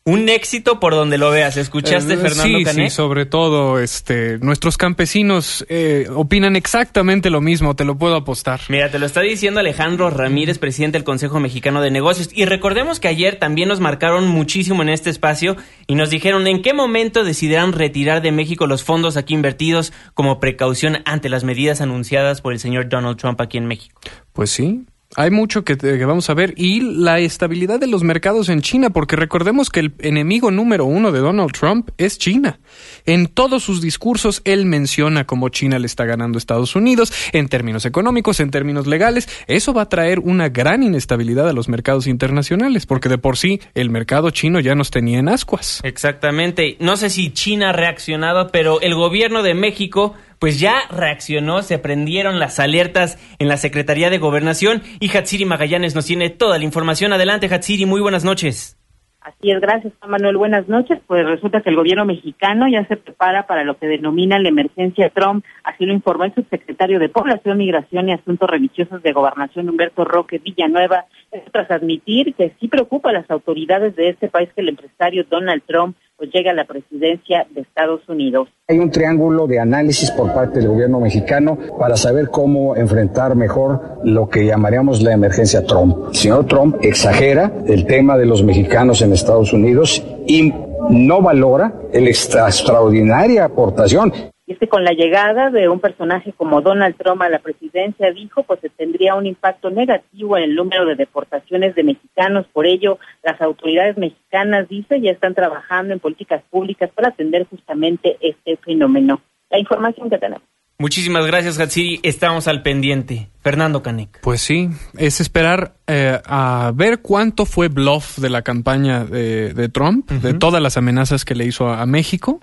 un 0.06 0.28
éxito 0.28 0.80
por 0.82 0.94
donde 0.94 1.18
lo 1.18 1.32
veas. 1.32 1.56
¿Escuchaste, 1.56 2.14
eh, 2.14 2.18
Fernando 2.18 2.60
sí, 2.60 2.66
Sí, 2.66 2.90
sobre 2.90 3.26
todo, 3.26 3.80
este, 3.80 4.38
nuestros 4.40 4.78
campesinos 4.78 5.66
eh, 5.70 6.08
opinan 6.14 6.56
exactamente 6.56 7.30
lo 7.30 7.40
mismo, 7.40 7.76
te 7.76 7.86
lo 7.86 7.98
puedo 7.98 8.16
apostar. 8.16 8.60
Mira, 8.68 8.92
te 8.92 9.00
lo 9.00 9.06
está 9.06 9.22
diciendo 9.22 9.62
Alejandro 9.62 10.10
Ramírez, 10.10 10.58
presidente 10.60 10.98
del 10.98 11.06
Consejo 11.06 11.40
Mexicano 11.40 11.82
de 11.82 11.92
Negocios. 11.92 12.30
Y 12.34 12.46
recordemos 12.46 13.00
que 13.00 13.08
ayer 13.08 13.38
también 13.40 13.70
nos 13.70 13.80
marcaron 13.80 14.28
muchísimo 14.28 14.82
en 14.82 14.90
este 14.90 15.10
espacio 15.10 15.56
y 15.88 15.96
nos 15.96 16.10
dijeron 16.10 16.48
en 16.48 16.62
qué 16.62 16.74
momento 16.74 17.24
decidirán 17.24 17.72
retirar 17.72 18.22
de 18.22 18.32
México 18.34 18.68
los 18.68 18.84
fondos 18.84 19.16
aquí 19.16 19.34
invertidos 19.34 19.94
como 20.14 20.40
precaución 20.40 20.98
ante 21.06 21.30
las 21.30 21.46
medidas 21.46 21.80
anunciadas 21.80 22.42
por 22.42 22.52
el 22.52 22.60
señor 22.60 22.90
Donald 22.90 23.18
Trump 23.18 23.40
aquí 23.40 23.58
en 23.58 23.68
México. 23.68 24.02
Pues 24.34 24.50
sí, 24.50 24.84
hay 25.16 25.32
mucho 25.32 25.64
que, 25.64 25.76
vamos 26.06 26.30
a 26.30 26.34
ver 26.34 26.54
y 26.58 26.82
la 26.82 27.20
estabilidad 27.20 27.80
de 27.80 27.88
los 27.88 28.04
mercados 28.04 28.50
en 28.50 28.62
China, 28.62 28.90
porque 28.90 29.16
recordemos 29.16 29.70
que 29.70 29.80
el 29.82 29.94
enemigo 30.00 30.52
número 30.52 30.86
uno 30.86 31.12
de 31.12 31.20
Donald 31.20 31.52
Trump 31.52 31.90
es 31.98 32.18
China. 32.18 32.60
En 33.06 33.28
todos 33.28 33.64
sus 33.64 33.82
discursos 33.82 34.42
él 34.46 34.66
menciona 34.66 35.26
cómo 35.26 35.50
China 35.50 35.80
le 35.80 35.86
está 35.86 36.06
ganando 36.06 36.38
a 36.38 36.40
Estados 36.40 36.76
Unidos 36.76 37.14
en 37.32 37.48
términos 37.48 37.86
económicos, 37.86 38.40
en 38.40 38.52
términos 38.52 38.88
legales. 38.88 39.28
Eso 39.48 39.74
va 39.74 39.84
a 39.84 39.90
traer 39.90 40.20
una 40.20 40.50
gran 40.50 40.84
inestabilidad 40.84 41.48
a 41.48 41.54
los 41.54 41.70
mercados 41.70 42.08
internacionales, 42.08 42.86
porque 42.86 43.10
de 43.10 43.18
por 43.18 43.38
sí 43.38 43.62
el 43.76 43.90
mercado 43.90 44.30
chino 44.32 44.60
ya 44.60 44.76
nos 44.76 44.92
tenía 44.92 45.20
en 45.20 45.30
ascuas. 45.30 45.82
Exactamente. 45.84 46.78
No 46.80 46.98
sé 46.98 47.10
si 47.10 47.32
China 47.32 47.70
ha 47.70 47.74
reaccionado, 47.74 48.50
pero 48.50 48.82
el 48.82 48.96
gobierno 48.96 49.44
de 49.44 49.54
México 49.54 50.16
pues 50.44 50.60
ya 50.60 50.90
reaccionó, 50.92 51.62
se 51.62 51.80
prendieron 51.80 52.38
las 52.38 52.60
alertas 52.60 53.18
en 53.40 53.48
la 53.48 53.56
Secretaría 53.56 54.10
de 54.10 54.18
Gobernación 54.18 54.82
y 55.00 55.08
Hatsiri 55.08 55.46
Magallanes 55.46 55.96
nos 55.96 56.06
tiene 56.06 56.30
toda 56.32 56.58
la 56.58 56.66
información. 56.66 57.14
Adelante, 57.14 57.48
Hatsiri, 57.48 57.86
muy 57.86 58.02
buenas 58.02 58.26
noches. 58.26 58.78
Así 59.22 59.52
es, 59.52 59.62
gracias, 59.62 59.94
Manuel. 60.06 60.36
Buenas 60.36 60.68
noches. 60.68 61.00
Pues 61.08 61.26
resulta 61.26 61.62
que 61.62 61.70
el 61.70 61.78
gobierno 61.78 62.04
mexicano 62.04 62.68
ya 62.68 62.86
se 62.88 62.98
prepara 62.98 63.48
para 63.48 63.64
lo 63.64 63.78
que 63.78 63.88
denomina 63.88 64.38
la 64.38 64.50
emergencia 64.50 65.10
Trump. 65.12 65.46
Así 65.64 65.86
lo 65.86 65.94
informó 65.94 66.26
el 66.26 66.36
subsecretario 66.36 67.00
de 67.00 67.08
Población, 67.08 67.58
Migración 67.58 68.10
y 68.10 68.12
Asuntos 68.12 68.50
Religiosos 68.50 69.02
de 69.02 69.14
Gobernación, 69.14 69.70
Humberto 69.70 70.04
Roque 70.04 70.40
Villanueva, 70.40 71.06
tras 71.54 71.72
admitir 71.72 72.36
que 72.36 72.54
sí 72.60 72.68
preocupa 72.68 73.12
a 73.12 73.14
las 73.14 73.32
autoridades 73.32 73.96
de 73.96 74.10
este 74.10 74.28
país 74.28 74.50
que 74.54 74.60
el 74.60 74.68
empresario 74.68 75.24
Donald 75.24 75.64
Trump 75.66 75.96
pues 76.18 76.30
llega 76.32 76.54
la 76.54 76.66
presidencia 76.66 77.46
de 77.52 77.62
Estados 77.62 78.08
Unidos. 78.08 78.50
Hay 78.68 78.80
un 78.80 78.92
triángulo 78.92 79.48
de 79.48 79.60
análisis 79.60 80.12
por 80.12 80.34
parte 80.34 80.60
del 80.60 80.70
gobierno 80.70 81.00
mexicano 81.00 81.58
para 81.80 81.98
saber 81.98 82.30
cómo 82.30 82.76
enfrentar 82.76 83.36
mejor 83.36 84.00
lo 84.04 84.30
que 84.30 84.46
llamaríamos 84.46 85.02
la 85.02 85.14
emergencia 85.14 85.66
Trump. 85.66 86.08
El 86.10 86.16
señor 86.16 86.46
Trump 86.46 86.78
exagera 86.82 87.52
el 87.68 87.86
tema 87.86 88.18
de 88.18 88.26
los 88.26 88.44
mexicanos 88.44 89.02
en 89.02 89.14
Estados 89.14 89.54
Unidos 89.54 90.04
y 90.28 90.54
no 90.90 91.22
valora 91.22 91.74
la 91.94 92.10
extraordinaria 92.10 93.46
aportación 93.46 94.12
es 94.54 94.60
que 94.60 94.68
con 94.68 94.84
la 94.84 94.92
llegada 94.92 95.50
de 95.50 95.68
un 95.68 95.80
personaje 95.80 96.34
como 96.34 96.62
Donald 96.62 96.96
Trump 96.96 97.22
a 97.22 97.30
la 97.30 97.40
presidencia, 97.40 98.12
dijo, 98.12 98.44
pues 98.44 98.60
se 98.62 98.70
tendría 98.70 99.16
un 99.16 99.26
impacto 99.26 99.70
negativo 99.70 100.38
en 100.38 100.44
el 100.44 100.56
número 100.56 100.86
de 100.86 100.96
deportaciones 100.96 101.76
de 101.76 101.84
mexicanos. 101.84 102.46
Por 102.54 102.66
ello, 102.66 103.00
las 103.24 103.42
autoridades 103.42 103.98
mexicanas, 103.98 104.70
dice, 104.70 105.02
ya 105.02 105.12
están 105.12 105.34
trabajando 105.34 105.94
en 105.94 106.00
políticas 106.00 106.44
públicas 106.50 106.90
para 106.94 107.10
atender 107.10 107.46
justamente 107.50 108.18
este 108.22 108.58
fenómeno. 108.58 109.22
La 109.50 109.60
información 109.60 110.10
que 110.10 110.18
tenemos. 110.18 110.44
Muchísimas 110.80 111.26
gracias, 111.28 111.60
Hatsiri. 111.60 112.00
Estamos 112.04 112.48
al 112.48 112.62
pendiente. 112.64 113.30
Fernando 113.42 113.84
Canek. 113.84 114.20
Pues 114.22 114.42
sí, 114.42 114.70
es 114.98 115.22
esperar 115.22 115.76
eh, 115.88 116.20
a 116.26 116.72
ver 116.74 117.02
cuánto 117.02 117.46
fue 117.46 117.68
bluff 117.68 118.18
de 118.18 118.30
la 118.30 118.42
campaña 118.42 119.06
de, 119.06 119.54
de 119.54 119.70
Trump, 119.70 120.12
uh 120.12 120.16
-huh. 120.16 120.22
de 120.22 120.34
todas 120.34 120.62
las 120.62 120.78
amenazas 120.78 121.26
que 121.26 121.36
le 121.36 121.46
hizo 121.46 121.68
a, 121.68 121.82
a 121.82 121.86
México 121.86 122.40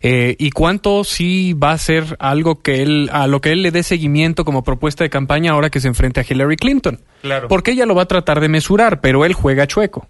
eh, 0.00 0.36
y 0.38 0.50
cuánto 0.50 1.04
sí 1.04 1.52
va 1.52 1.72
a 1.72 1.78
ser 1.78 2.16
algo 2.18 2.62
que 2.62 2.82
él, 2.82 3.10
a 3.12 3.26
lo 3.26 3.40
que 3.40 3.52
él 3.52 3.62
le 3.62 3.70
dé 3.70 3.82
seguimiento 3.82 4.44
como 4.44 4.64
propuesta 4.64 5.04
de 5.04 5.10
campaña 5.10 5.52
ahora 5.52 5.70
que 5.70 5.80
se 5.80 5.88
enfrente 5.88 6.20
a 6.20 6.24
Hillary 6.28 6.56
Clinton. 6.56 7.00
Claro. 7.22 7.48
Porque 7.48 7.72
ella 7.72 7.86
lo 7.86 7.94
va 7.94 8.02
a 8.02 8.08
tratar 8.08 8.40
de 8.40 8.48
mesurar, 8.48 9.00
pero 9.00 9.24
él 9.24 9.32
juega 9.34 9.66
chueco. 9.66 10.08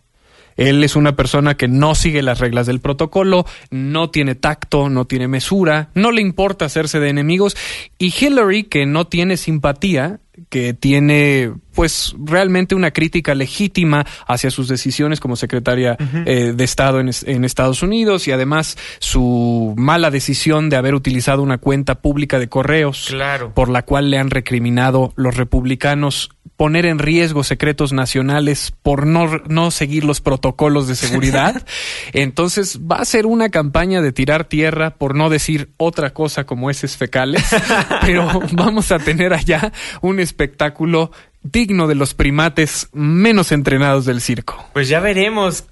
Él 0.57 0.85
es 0.85 0.97
una 0.97 1.17
persona 1.17 1.57
que 1.57 1.69
no 1.69 1.95
sigue 1.95 2.23
las 2.23 2.39
reglas 2.39 2.67
del 2.67 2.81
protocolo, 2.81 3.45
no 3.71 4.11
tiene 4.11 4.35
tacto, 4.35 4.89
no 4.89 5.05
tiene 5.05 5.29
mesura, 5.29 5.91
no 5.95 6.13
le 6.13 6.21
importa 6.21 6.65
hacerse 6.65 7.01
de 7.01 7.09
enemigos. 7.09 7.57
Y 7.99 8.15
Hillary, 8.19 8.65
que 8.65 8.87
no 8.87 9.07
tiene 9.07 9.37
simpatía, 9.37 10.21
que 10.49 10.75
tiene 10.75 11.53
pues 11.75 12.15
realmente 12.19 12.75
una 12.75 12.91
crítica 12.91 13.35
legítima 13.35 14.07
hacia 14.27 14.51
sus 14.51 14.69
decisiones 14.69 15.21
como 15.21 15.37
secretaria 15.37 15.97
uh 15.99 16.03
-huh. 16.03 16.23
eh, 16.27 16.53
de 16.55 16.65
Estado 16.65 17.01
en, 17.01 17.11
en, 17.27 17.45
Estados 17.45 17.83
Unidos 17.83 18.27
y 18.29 18.33
además 18.33 18.77
su 18.99 19.75
mala 19.77 20.11
decisión 20.11 20.71
de 20.71 20.77
haber 20.77 20.95
utilizado 20.95 21.43
una 21.43 21.59
cuenta 21.59 21.97
pública 21.97 22.39
de 22.39 22.49
correos 22.49 23.07
claro. 23.09 23.53
por 23.53 23.69
la 23.69 23.83
cual 23.83 24.11
le 24.11 24.19
han 24.19 24.31
recriminado 24.31 25.13
los 25.17 25.37
republicanos 25.37 26.31
poner 26.57 26.87
en 26.87 26.99
riesgo 26.99 27.43
secretos 27.43 27.93
nacionales 27.93 28.73
por 28.83 29.07
no, 29.07 29.43
no 29.49 29.71
seguir 29.71 30.05
los 30.05 30.21
protocolos 30.21 30.87
de 30.87 30.95
seguridad. 30.95 31.67
Entonces 32.13 32.81
va 32.81 32.97
a 32.97 33.05
ser 33.05 33.27
una 33.27 33.49
campaña 33.49 34.01
de 34.03 34.13
tirar 34.13 34.45
tierra, 34.45 34.91
por 34.91 35.17
no 35.17 35.31
decir 35.31 35.71
otra 35.77 36.11
cosa 36.11 36.45
como 36.45 36.71
heces 36.71 36.97
fecales, 36.97 37.45
pero 38.01 38.29
vamos 38.53 38.93
a 38.93 38.99
tener 38.99 39.33
allá 39.33 39.73
un 40.01 40.21
espectáculo 40.21 41.11
digno 41.45 41.87
de 41.87 41.95
los 41.95 42.15
primates 42.15 42.89
menos 42.93 43.53
entrenados 43.53 44.07
del 44.07 44.21
circo. 44.21 44.69
Pues 44.73 44.89
ya 44.89 44.99
veremos 44.99 45.65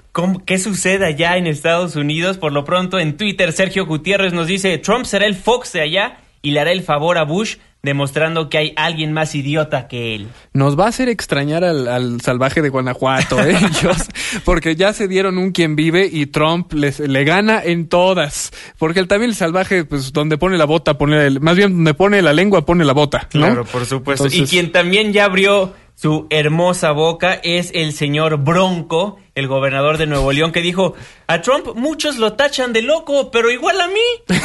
qué 0.47 0.59
sucede 0.59 1.07
allá 1.07 1.37
en 1.37 1.47
Estados 1.47 1.97
Unidos. 1.97 2.39
Por 2.39 2.53
lo 2.53 2.65
pronto, 2.65 3.01
en 3.01 3.17
Twitter, 3.17 3.53
Sergio 3.53 3.87
Gutiérrez 3.87 4.33
nos 4.33 4.47
dice, 4.47 4.77
Trump 4.79 5.07
será 5.07 5.27
el 5.27 5.35
Fox 5.35 5.73
de 5.73 5.81
allá 5.81 6.19
y 6.43 6.53
le 6.53 6.61
hará 6.61 6.73
el 6.73 6.83
favor 6.83 7.19
a 7.19 7.25
Bush 7.25 7.57
demostrando 7.83 8.49
que 8.49 8.59
hay 8.59 8.73
alguien 8.77 9.13
más 9.13 9.35
idiota 9.35 9.89
que 9.89 10.15
él. 10.15 10.29
Nos 10.53 10.79
va 10.79 10.85
a 10.85 10.89
hacer 10.89 11.09
extrañar 11.09 11.65
al, 11.65 11.89
al 11.89 12.21
salvaje 12.21 12.63
de 12.63 12.69
Guanajuato, 12.69 13.41
¿eh? 13.41 13.57
ellos, 13.83 13.97
porque 14.45 14.77
ya 14.77 14.93
se 14.93 15.09
dieron 15.09 15.37
un 15.37 15.51
quien 15.51 15.75
vive 15.75 16.09
y 16.11 16.27
Trump 16.27 16.73
les, 16.75 17.01
le 17.01 17.25
gana 17.25 17.61
en 17.63 17.89
todas. 17.89 18.53
Porque 18.79 19.01
él, 19.01 19.09
también 19.09 19.31
el 19.31 19.37
salvaje, 19.37 19.85
pues 19.85 20.13
donde 20.13 20.39
pone 20.39 20.57
la 20.59 20.65
bota, 20.65 20.97
pone 20.97 21.27
el, 21.27 21.41
más 21.41 21.57
bien 21.57 21.73
donde 21.73 21.95
pone 21.95 22.23
la 22.23 22.33
lengua, 22.33 22.65
pone 22.65 22.85
la 22.85 22.93
bota. 22.93 23.29
¿no? 23.35 23.47
Claro, 23.47 23.65
por 23.65 23.85
supuesto. 23.85 24.27
Entonces... 24.27 24.53
Y 24.53 24.57
quien 24.57 24.71
también 24.71 25.13
ya 25.13 25.25
abrió 25.25 25.73
su 25.97 26.29
hermosa 26.31 26.93
boca 26.93 27.35
es 27.35 27.73
el 27.75 27.93
señor 27.93 28.39
Bronco, 28.39 29.19
el 29.35 29.49
gobernador 29.49 29.99
de 29.99 30.07
Nuevo 30.07 30.33
León, 30.33 30.53
que 30.53 30.61
dijo, 30.61 30.95
a 31.27 31.41
Trump 31.41 31.75
muchos 31.75 32.19
lo 32.19 32.35
tachan 32.35 32.73
de 32.73 32.83
loco, 32.83 33.31
pero 33.31 33.51
igual 33.51 33.81
a 33.81 33.89
mí. 33.89 34.01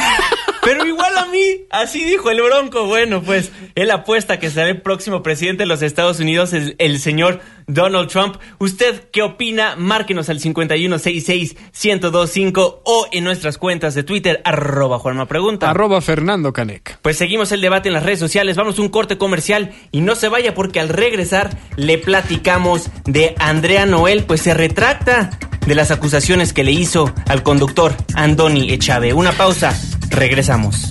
pero 0.62 0.86
igual 0.86 1.18
a 1.18 1.26
mí. 1.26 1.66
Así 1.70 2.04
dijo 2.04 2.30
el 2.30 2.40
bronco. 2.42 2.86
Bueno, 2.86 3.22
pues 3.22 3.52
él 3.74 3.90
apuesta 3.90 4.38
que 4.38 4.50
será 4.50 4.68
el 4.68 4.80
próximo 4.80 5.22
presidente 5.22 5.64
de 5.64 5.66
los 5.66 5.82
Estados 5.82 6.20
Unidos, 6.20 6.52
el, 6.52 6.76
el 6.78 6.98
señor 6.98 7.40
Donald 7.66 8.08
Trump. 8.08 8.36
¿Usted 8.58 9.08
qué 9.12 9.22
opina? 9.22 9.76
Márquenos 9.76 10.30
al 10.30 10.40
5166-1025 10.40 12.80
o 12.84 13.06
en 13.12 13.24
nuestras 13.24 13.58
cuentas 13.58 13.94
de 13.94 14.02
Twitter, 14.02 14.40
arroba 14.44 14.98
Juanma 14.98 15.26
Pregunta. 15.26 15.70
Arroba 15.70 16.00
Fernando 16.00 16.52
Canec. 16.52 16.98
Pues 17.02 17.18
seguimos 17.18 17.52
el 17.52 17.60
debate 17.60 17.88
en 17.88 17.94
las 17.94 18.02
redes 18.02 18.18
sociales. 18.18 18.56
Vamos 18.56 18.78
a 18.78 18.82
un 18.82 18.88
corte 18.88 19.18
comercial 19.18 19.72
y 19.92 20.00
no 20.00 20.14
se 20.14 20.28
vaya 20.28 20.54
porque 20.54 20.80
al 20.80 20.88
regresar 20.88 21.50
le 21.76 21.98
platicamos 21.98 22.88
de 23.04 23.34
Andrea 23.38 23.84
Noel, 23.86 24.24
pues 24.24 24.40
se 24.40 24.54
retracta 24.78 25.30
de 25.66 25.74
las 25.74 25.90
acusaciones 25.90 26.52
que 26.52 26.62
le 26.62 26.70
hizo 26.70 27.12
al 27.26 27.42
conductor 27.42 27.96
Andoni 28.14 28.70
Echave. 28.72 29.12
Una 29.12 29.32
pausa, 29.32 29.76
regresamos. 30.08 30.90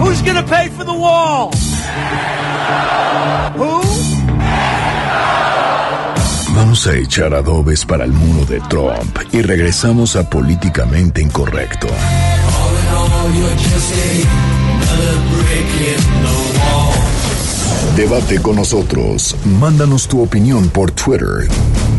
Who's 0.00 0.22
gonna 0.22 0.44
pay 0.44 0.70
for 0.70 0.84
the 0.84 0.90
wall? 0.90 1.50
Who? 3.56 3.80
Vamos 6.56 6.86
a 6.88 6.96
echar 6.96 7.32
adobes 7.32 7.86
para 7.86 8.04
el 8.04 8.12
muro 8.12 8.44
de 8.44 8.60
Trump 8.62 9.18
y 9.30 9.40
regresamos 9.40 10.16
a 10.16 10.28
Políticamente 10.28 11.22
Incorrecto. 11.22 11.86
Debate 17.96 18.40
con 18.40 18.56
nosotros. 18.56 19.36
Mándanos 19.60 20.08
tu 20.08 20.22
opinión 20.22 20.70
por 20.70 20.92
Twitter 20.92 21.46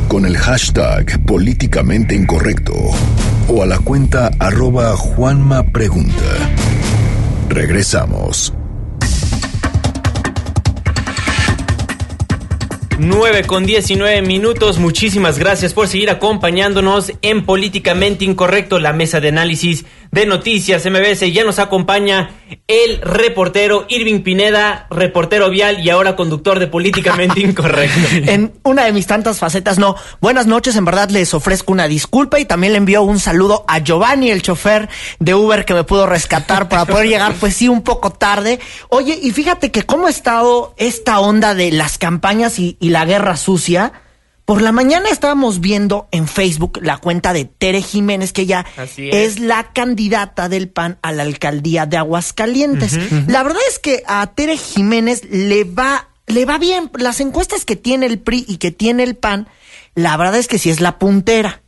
con 0.08 0.26
el 0.26 0.36
hashtag 0.36 1.24
Políticamente 1.24 2.16
Incorrecto 2.16 2.74
o 3.48 3.62
a 3.62 3.68
la 3.68 3.78
cuenta 3.78 4.32
arroba 4.40 4.98
Juanma. 4.98 5.64
Regresamos. 7.48 8.54
9 12.98 13.44
con 13.46 13.66
19 13.66 14.24
minutos. 14.24 14.80
Muchísimas 14.80 15.38
gracias 15.38 15.74
por 15.74 15.88
seguir 15.88 16.10
acompañándonos 16.10 17.14
en 17.22 17.46
Políticamente 17.46 18.26
Incorrecto, 18.26 18.80
la 18.80 18.94
mesa 18.94 19.20
de 19.20 19.30
análisis 19.30 19.86
de 20.14 20.28
noticias 20.28 20.86
MBS. 20.86 21.34
Ya 21.34 21.44
nos 21.44 21.58
acompaña 21.58 22.30
el 22.68 23.02
reportero 23.02 23.88
Irving 23.90 24.22
Pineda, 24.22 24.86
reportero 24.92 25.50
vial 25.50 25.84
y 25.84 25.90
ahora 25.90 26.16
conductor 26.16 26.60
de 26.60 26.68
Políticamente 26.68 27.40
Incorrecto. 27.42 28.00
en 28.12 28.54
una 28.62 28.86
de 28.86 28.92
mis 28.92 29.08
tantas 29.08 29.40
facetas, 29.40 29.80
no. 29.80 29.96
Buenas 30.22 30.46
noches, 30.46 30.76
en 30.76 30.86
verdad 30.86 31.10
les 31.10 31.34
ofrezco 31.34 31.74
una 31.74 31.88
disculpa 31.88 32.40
y 32.40 32.46
también 32.46 32.74
le 32.74 32.78
envío 32.78 33.02
un 33.02 33.20
saludo 33.20 33.66
a 33.68 33.80
Giovanni, 33.80 34.30
el 34.30 34.44
chofer 34.44 34.88
de 35.18 35.34
Uber 35.34 35.66
que 35.66 35.74
me 35.74 35.84
pudo 35.84 36.06
rescatar 36.06 36.70
para 36.70 36.86
poder 36.86 37.08
llegar, 37.08 37.34
pues 37.40 37.56
sí, 37.56 37.68
un 37.68 37.82
poco 37.82 38.12
tarde. 38.12 38.60
Oye, 38.90 39.18
y 39.20 39.32
fíjate 39.32 39.72
que 39.72 39.82
cómo 39.82 40.06
ha 40.06 40.12
estado 40.12 40.76
esta 40.78 41.20
onda 41.22 41.56
de 41.56 41.72
las 41.72 41.98
campañas 41.98 42.60
y, 42.60 42.78
y 42.80 42.90
la 42.90 43.06
guerra 43.06 43.36
sucia. 43.36 44.03
Por 44.46 44.62
la 44.62 44.72
mañana 44.74 45.10
estábamos 45.10 45.62
viendo 45.62 46.08
en 46.12 46.28
Facebook 46.28 46.80
la 46.82 46.98
cuenta 46.98 47.32
de 47.32 47.46
Tere 47.46 47.82
Jiménez, 47.82 48.34
que 48.34 48.46
Así 48.78 49.10
es. 49.10 49.16
es. 49.36 49.40
la 49.40 49.72
candidata 49.72 50.50
del 50.50 50.68
PAN 50.68 50.98
a 51.02 51.14
la 51.14 51.24
alcaldía 51.24 51.86
de 51.86 51.96
Aguascalientes. 51.98 53.00
La 53.28 53.42
verdad 53.44 53.62
es 53.70 53.80
que 53.80 54.04
a 54.06 54.28
Tere 54.28 54.58
Jiménez 54.58 55.24
le 55.30 55.64
va, 55.64 56.10
le 56.28 56.44
va 56.46 56.58
bien. 56.58 56.92
Las 56.98 57.22
encuestas 57.22 57.64
que 57.64 57.78
tiene 57.78 58.06
el 58.06 58.20
PRI 58.20 58.44
y 58.48 58.58
que 58.58 58.72
tiene 58.72 59.04
el 59.04 59.16
PAN, 59.16 59.48
la 59.96 60.18
verdad 60.18 60.36
es 60.40 60.48
que 60.50 60.58
sí 60.60 60.70
es 60.70 60.82
la 60.82 61.00
puntera. 61.00 61.62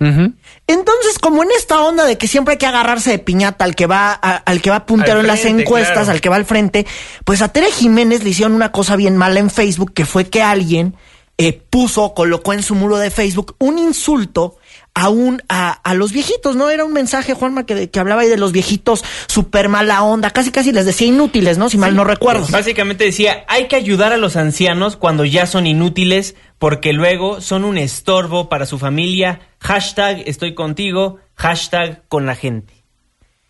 Entonces, 0.67 1.19
como 1.21 1.43
en 1.43 1.49
esta 1.57 1.81
onda 1.81 2.05
de 2.05 2.17
que 2.17 2.27
siempre 2.27 2.53
hay 2.53 2.57
que 2.57 2.65
agarrarse 2.65 3.11
de 3.11 3.19
piñata 3.19 3.63
al 3.63 3.75
que 3.75 3.85
va, 3.87 4.11
a- 4.21 4.35
al 4.37 4.61
que 4.61 4.69
va 4.71 4.85
puntero 4.85 5.21
en 5.21 5.27
las 5.27 5.45
encuestas, 5.45 5.93
claro. 5.93 6.11
al 6.11 6.21
que 6.21 6.29
va 6.29 6.35
al 6.35 6.45
frente, 6.45 6.85
pues 7.23 7.41
a 7.41 7.49
Tere 7.49 7.71
Jiménez 7.71 8.23
le 8.23 8.31
hicieron 8.31 8.53
una 8.53 8.71
cosa 8.73 8.95
bien 8.97 9.15
mala 9.15 9.39
en 9.39 9.49
Facebook, 9.49 9.93
que 9.93 10.05
fue 10.05 10.27
que 10.29 10.41
alguien 10.41 10.95
eh, 11.37 11.53
puso, 11.53 12.13
colocó 12.13 12.53
en 12.53 12.63
su 12.63 12.75
muro 12.75 12.97
de 12.97 13.11
Facebook 13.11 13.55
un 13.59 13.77
insulto 13.77 14.57
a 14.93 15.09
un, 15.09 15.43
a, 15.49 15.71
a 15.71 15.93
los 15.93 16.13
viejitos, 16.13 16.55
¿no? 16.55 16.69
Era 16.69 16.85
un 16.85 16.93
mensaje, 16.93 17.33
Juanma, 17.33 17.65
que, 17.65 17.89
que 17.89 17.99
hablaba 17.99 18.21
ahí 18.21 18.29
de 18.29 18.37
los 18.37 18.53
viejitos 18.53 19.03
súper 19.27 19.67
mala 19.67 20.01
onda, 20.03 20.29
casi 20.29 20.51
casi 20.51 20.71
les 20.71 20.85
decía 20.85 21.07
inútiles, 21.07 21.57
¿no? 21.57 21.69
Si 21.69 21.77
mal 21.77 21.95
no 21.95 22.05
recuerdo. 22.05 22.47
Básicamente 22.49 23.03
decía, 23.03 23.43
hay 23.49 23.67
que 23.67 23.75
ayudar 23.75 24.13
a 24.13 24.17
los 24.17 24.37
ancianos 24.37 24.95
cuando 24.95 25.25
ya 25.25 25.47
son 25.47 25.67
inútiles 25.67 26.35
porque 26.57 26.93
luego 26.93 27.41
son 27.41 27.65
un 27.65 27.77
estorbo 27.77 28.47
para 28.47 28.65
su 28.65 28.79
familia. 28.79 29.41
Hashtag 29.59 30.23
estoy 30.25 30.55
contigo, 30.55 31.17
hashtag 31.35 32.07
con 32.07 32.25
la 32.25 32.35
gente. 32.35 32.85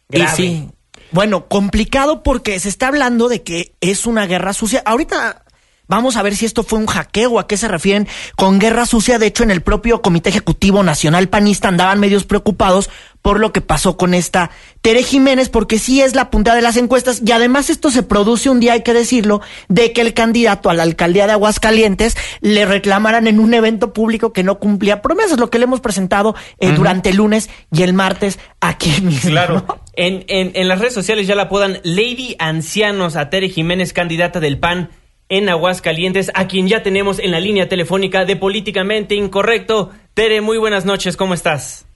Y 0.09 0.17
Grave. 0.17 0.35
sí. 0.35 0.69
Bueno, 1.11 1.47
complicado 1.47 2.23
porque 2.23 2.59
se 2.59 2.67
está 2.67 2.87
hablando 2.87 3.29
de 3.29 3.43
que 3.43 3.73
es 3.79 4.07
una 4.07 4.25
guerra 4.25 4.53
sucia. 4.53 4.81
Ahorita 4.83 5.44
vamos 5.87 6.17
a 6.17 6.23
ver 6.23 6.35
si 6.35 6.45
esto 6.45 6.63
fue 6.63 6.79
un 6.79 6.87
hackeo, 6.87 7.39
a 7.39 7.47
qué 7.47 7.57
se 7.57 7.67
refieren 7.67 8.07
con 8.35 8.59
guerra 8.59 8.85
sucia. 8.85 9.19
De 9.19 9.27
hecho, 9.27 9.43
en 9.43 9.51
el 9.51 9.61
propio 9.61 10.01
Comité 10.01 10.29
Ejecutivo 10.29 10.83
Nacional 10.83 11.29
Panista 11.29 11.67
andaban 11.67 11.99
medios 11.99 12.25
preocupados 12.25 12.89
por 13.25 13.39
lo 13.39 13.51
que 13.51 13.61
pasó 13.61 13.97
con 13.97 14.13
esta 14.13 14.51
Tere 14.81 15.01
Jiménez, 15.01 15.49
porque 15.49 15.79
sí 15.79 15.99
es 15.99 16.13
la 16.13 16.29
punta 16.29 16.53
de 16.53 16.61
las 16.61 16.77
encuestas 16.77 17.23
y 17.25 17.31
además 17.31 17.71
esto 17.71 17.89
se 17.89 18.03
produce 18.03 18.51
un 18.51 18.59
día, 18.59 18.73
hay 18.73 18.83
que 18.83 18.93
decirlo, 18.93 19.41
de 19.67 19.93
que 19.93 20.01
el 20.01 20.13
candidato 20.13 20.69
a 20.69 20.75
la 20.75 20.83
alcaldía 20.83 21.25
de 21.25 21.31
Aguascalientes 21.31 22.15
le 22.41 22.67
reclamaran 22.67 23.25
en 23.25 23.39
un 23.39 23.55
evento 23.55 23.93
público 23.93 24.31
que 24.31 24.43
no 24.43 24.59
cumplía 24.59 25.01
promesas, 25.01 25.39
lo 25.39 25.49
que 25.49 25.57
le 25.57 25.63
hemos 25.63 25.81
presentado 25.81 26.35
eh, 26.59 26.71
durante 26.73 27.09
el 27.09 27.15
lunes 27.15 27.49
y 27.71 27.81
el 27.81 27.93
martes 27.93 28.37
aquí 28.61 28.91
mismo. 29.01 29.31
Claro. 29.31 29.65
¿no? 29.67 29.83
En, 29.95 30.23
en, 30.27 30.51
en 30.53 30.67
las 30.67 30.77
redes 30.77 30.93
sociales 30.93 31.25
ya 31.25 31.33
la 31.33 31.43
apodan 31.43 31.79
Lady 31.83 32.35
Ancianos 32.37 33.15
a 33.15 33.31
Tere 33.31 33.49
Jiménez, 33.49 33.91
candidata 33.91 34.39
del 34.39 34.59
PAN 34.59 34.91
en 35.29 35.49
Aguascalientes, 35.49 36.31
a 36.35 36.47
quien 36.47 36.67
ya 36.67 36.83
tenemos 36.83 37.19
en 37.19 37.31
la 37.31 37.39
línea 37.39 37.67
telefónica 37.67 38.25
de 38.25 38.35
Políticamente 38.35 39.15
Incorrecto. 39.15 39.91
Tere, 40.13 40.41
muy 40.41 40.57
buenas 40.57 40.85
noches, 40.85 41.17
¿cómo 41.17 41.33
estás? 41.33 41.87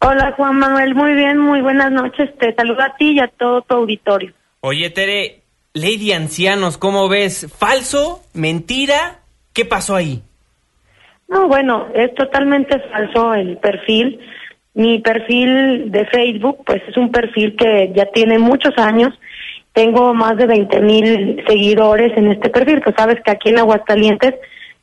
Hola 0.00 0.32
Juan 0.36 0.56
Manuel, 0.58 0.94
muy 0.94 1.14
bien, 1.14 1.38
muy 1.38 1.60
buenas 1.60 1.90
noches. 1.90 2.30
Te 2.38 2.54
saludo 2.54 2.82
a 2.82 2.94
ti 2.96 3.12
y 3.12 3.20
a 3.20 3.26
todo 3.26 3.62
tu 3.62 3.74
auditorio. 3.74 4.32
Oye, 4.60 4.90
Tere, 4.90 5.42
Lady 5.74 6.12
Ancianos, 6.12 6.78
¿cómo 6.78 7.08
ves? 7.08 7.52
¿Falso? 7.58 8.22
¿Mentira? 8.32 9.20
¿Qué 9.52 9.64
pasó 9.64 9.96
ahí? 9.96 10.22
No, 11.28 11.48
bueno, 11.48 11.88
es 11.94 12.14
totalmente 12.14 12.78
falso 12.90 13.34
el 13.34 13.58
perfil. 13.58 14.20
Mi 14.74 15.00
perfil 15.00 15.90
de 15.90 16.06
Facebook, 16.06 16.64
pues 16.64 16.80
es 16.88 16.96
un 16.96 17.10
perfil 17.10 17.56
que 17.56 17.92
ya 17.94 18.06
tiene 18.06 18.38
muchos 18.38 18.72
años. 18.78 19.12
Tengo 19.72 20.14
más 20.14 20.36
de 20.36 20.46
20 20.46 20.80
mil 20.80 21.44
seguidores 21.46 22.16
en 22.16 22.32
este 22.32 22.50
perfil, 22.50 22.82
que 22.82 22.92
sabes 22.92 23.16
que 23.24 23.30
aquí 23.30 23.50
en 23.50 23.58
Aguascalientes, 23.58 24.34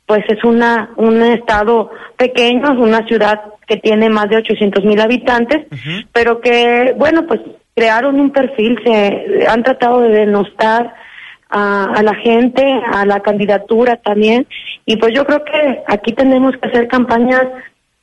pues 0.06 0.24
es 0.28 0.42
una 0.44 0.90
un 0.96 1.22
estado 1.22 1.90
pequeño, 2.16 2.72
es 2.72 2.78
una 2.78 3.06
ciudad 3.06 3.40
que 3.66 3.76
tiene 3.76 4.08
más 4.08 4.28
de 4.30 4.36
800 4.36 4.84
mil 4.84 5.00
habitantes, 5.00 5.66
pero 6.12 6.40
que, 6.40 6.94
bueno, 6.96 7.26
pues 7.26 7.40
crearon 7.74 8.18
un 8.20 8.30
perfil, 8.30 8.78
se 8.84 9.46
han 9.46 9.62
tratado 9.62 10.00
de 10.00 10.10
denostar 10.10 10.94
a, 11.50 11.84
a 11.84 12.02
la 12.02 12.14
gente, 12.14 12.62
a 12.92 13.04
la 13.04 13.20
candidatura 13.20 13.96
también, 13.96 14.46
y 14.86 14.96
pues 14.96 15.12
yo 15.14 15.24
creo 15.26 15.44
que 15.44 15.82
aquí 15.86 16.12
tenemos 16.12 16.56
que 16.56 16.68
hacer 16.68 16.88
campañas 16.88 17.44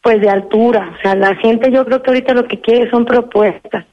pues 0.02 0.20
de 0.20 0.30
altura, 0.30 0.94
o 0.98 1.02
sea, 1.02 1.16
la 1.16 1.34
gente 1.36 1.72
yo 1.72 1.86
creo 1.86 2.04
que 2.04 2.12
ahorita 2.12 2.34
lo 2.34 2.46
que 2.46 2.60
quiere 2.60 2.92
son 2.92 3.06
propuestas, 3.06 3.86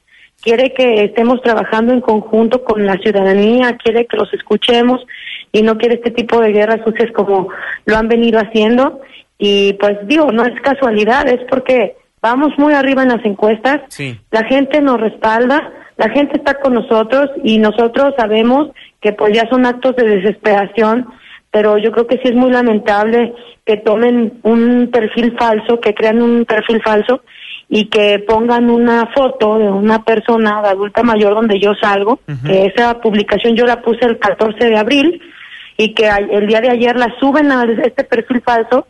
quiere 0.42 0.72
que 0.72 1.04
estemos 1.04 1.40
trabajando 1.42 1.92
en 1.92 2.00
conjunto 2.00 2.64
con 2.64 2.84
la 2.86 2.94
ciudadanía, 2.98 3.76
quiere 3.82 4.06
que 4.06 4.16
los 4.16 4.32
escuchemos 4.32 5.04
y 5.52 5.62
no 5.62 5.76
quiere 5.76 5.96
este 5.96 6.10
tipo 6.10 6.40
de 6.40 6.52
guerras 6.52 6.80
sucias 6.84 7.10
como 7.12 7.48
lo 7.84 7.96
han 7.96 8.08
venido 8.08 8.38
haciendo 8.38 9.00
y 9.38 9.74
pues 9.74 9.98
digo, 10.06 10.30
no 10.32 10.44
es 10.44 10.60
casualidad, 10.60 11.26
es 11.28 11.40
porque 11.48 11.96
vamos 12.22 12.50
muy 12.58 12.74
arriba 12.74 13.02
en 13.02 13.08
las 13.08 13.24
encuestas, 13.24 13.80
Sí. 13.88 14.18
la 14.30 14.44
gente 14.44 14.80
nos 14.80 15.00
respalda, 15.00 15.72
la 15.96 16.10
gente 16.10 16.36
está 16.36 16.54
con 16.60 16.74
nosotros 16.74 17.30
y 17.42 17.58
nosotros 17.58 18.14
sabemos 18.16 18.70
que 19.00 19.12
pues 19.12 19.34
ya 19.34 19.48
son 19.48 19.66
actos 19.66 19.96
de 19.96 20.04
desesperación, 20.06 21.06
pero 21.50 21.78
yo 21.78 21.90
creo 21.90 22.06
que 22.06 22.16
sí 22.18 22.28
es 22.28 22.34
muy 22.34 22.50
lamentable 22.50 23.34
que 23.64 23.78
tomen 23.78 24.40
un 24.42 24.90
perfil 24.92 25.34
falso, 25.38 25.80
que 25.80 25.94
crean 25.94 26.22
un 26.22 26.44
perfil 26.44 26.80
falso 26.82 27.22
y 27.72 27.86
que 27.86 28.18
pongan 28.18 28.68
una 28.68 29.06
foto 29.14 29.56
de 29.58 29.70
una 29.70 30.04
persona 30.04 30.60
de 30.60 30.68
adulta 30.70 31.04
mayor 31.04 31.34
donde 31.34 31.60
yo 31.60 31.72
salgo, 31.80 32.18
que 32.44 32.66
esa 32.66 33.00
publicación 33.00 33.54
yo 33.54 33.64
la 33.64 33.80
puse 33.80 34.04
el 34.04 34.18
14 34.18 34.66
de 34.66 34.76
abril 34.76 35.22
y 35.76 35.94
que 35.94 36.08
el 36.08 36.46
día 36.48 36.60
de 36.60 36.70
ayer 36.70 36.96
la 36.96 37.14
suben 37.20 37.52
a 37.52 37.64
este 37.64 38.04
perfil 38.04 38.42
falso 38.42 38.86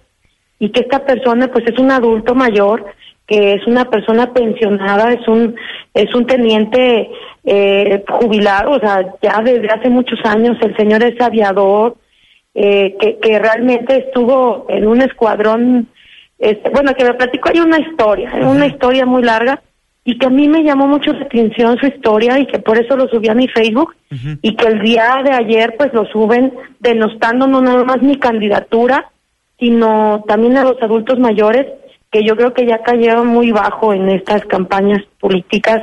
y 0.58 0.70
que 0.70 0.80
esta 0.80 1.04
persona 1.04 1.48
pues 1.48 1.66
es 1.66 1.78
un 1.78 1.90
adulto 1.90 2.34
mayor 2.34 2.86
que 3.26 3.52
es 3.52 3.66
una 3.66 3.84
persona 3.84 4.32
pensionada 4.32 5.12
es 5.12 5.28
un 5.28 5.54
es 5.94 6.12
un 6.14 6.26
teniente 6.26 7.10
eh, 7.44 8.02
jubilado 8.08 8.72
o 8.72 8.80
sea 8.80 9.14
ya 9.22 9.40
desde 9.42 9.68
hace 9.68 9.88
muchos 9.90 10.18
años 10.24 10.56
el 10.62 10.74
señor 10.76 11.02
es 11.04 11.20
aviador 11.20 11.96
eh, 12.52 12.96
que, 12.98 13.18
que 13.18 13.38
realmente 13.38 13.96
estuvo 13.96 14.66
en 14.68 14.88
un 14.88 15.00
escuadrón, 15.02 15.88
este, 16.40 16.70
bueno, 16.70 16.94
que 16.94 17.04
me 17.04 17.14
platicó, 17.14 17.50
hay 17.50 17.60
una 17.60 17.78
historia, 17.78 18.32
una 18.42 18.66
historia 18.66 19.04
muy 19.04 19.22
larga, 19.22 19.62
y 20.04 20.18
que 20.18 20.26
a 20.26 20.30
mí 20.30 20.48
me 20.48 20.62
llamó 20.62 20.86
mucho 20.86 21.12
la 21.12 21.26
atención 21.26 21.78
su 21.78 21.86
historia 21.86 22.38
y 22.38 22.46
que 22.46 22.58
por 22.58 22.78
eso 22.78 22.96
lo 22.96 23.06
subí 23.08 23.28
a 23.28 23.34
mi 23.34 23.46
Facebook 23.48 23.94
y 24.42 24.56
que 24.56 24.66
el 24.66 24.80
día 24.80 25.20
de 25.22 25.32
ayer 25.32 25.74
pues 25.76 25.92
lo 25.92 26.06
suben 26.06 26.54
denostando 26.80 27.46
no 27.46 27.60
nada 27.60 27.84
más 27.84 28.00
mi 28.00 28.16
candidatura, 28.16 29.10
sino 29.58 30.24
también 30.26 30.56
a 30.56 30.64
los 30.64 30.82
adultos 30.82 31.18
mayores 31.18 31.66
que 32.10 32.24
yo 32.24 32.34
creo 32.34 32.54
que 32.54 32.66
ya 32.66 32.82
cayeron 32.82 33.26
muy 33.26 33.52
bajo 33.52 33.92
en 33.92 34.08
estas 34.08 34.44
campañas 34.46 35.02
políticas 35.20 35.82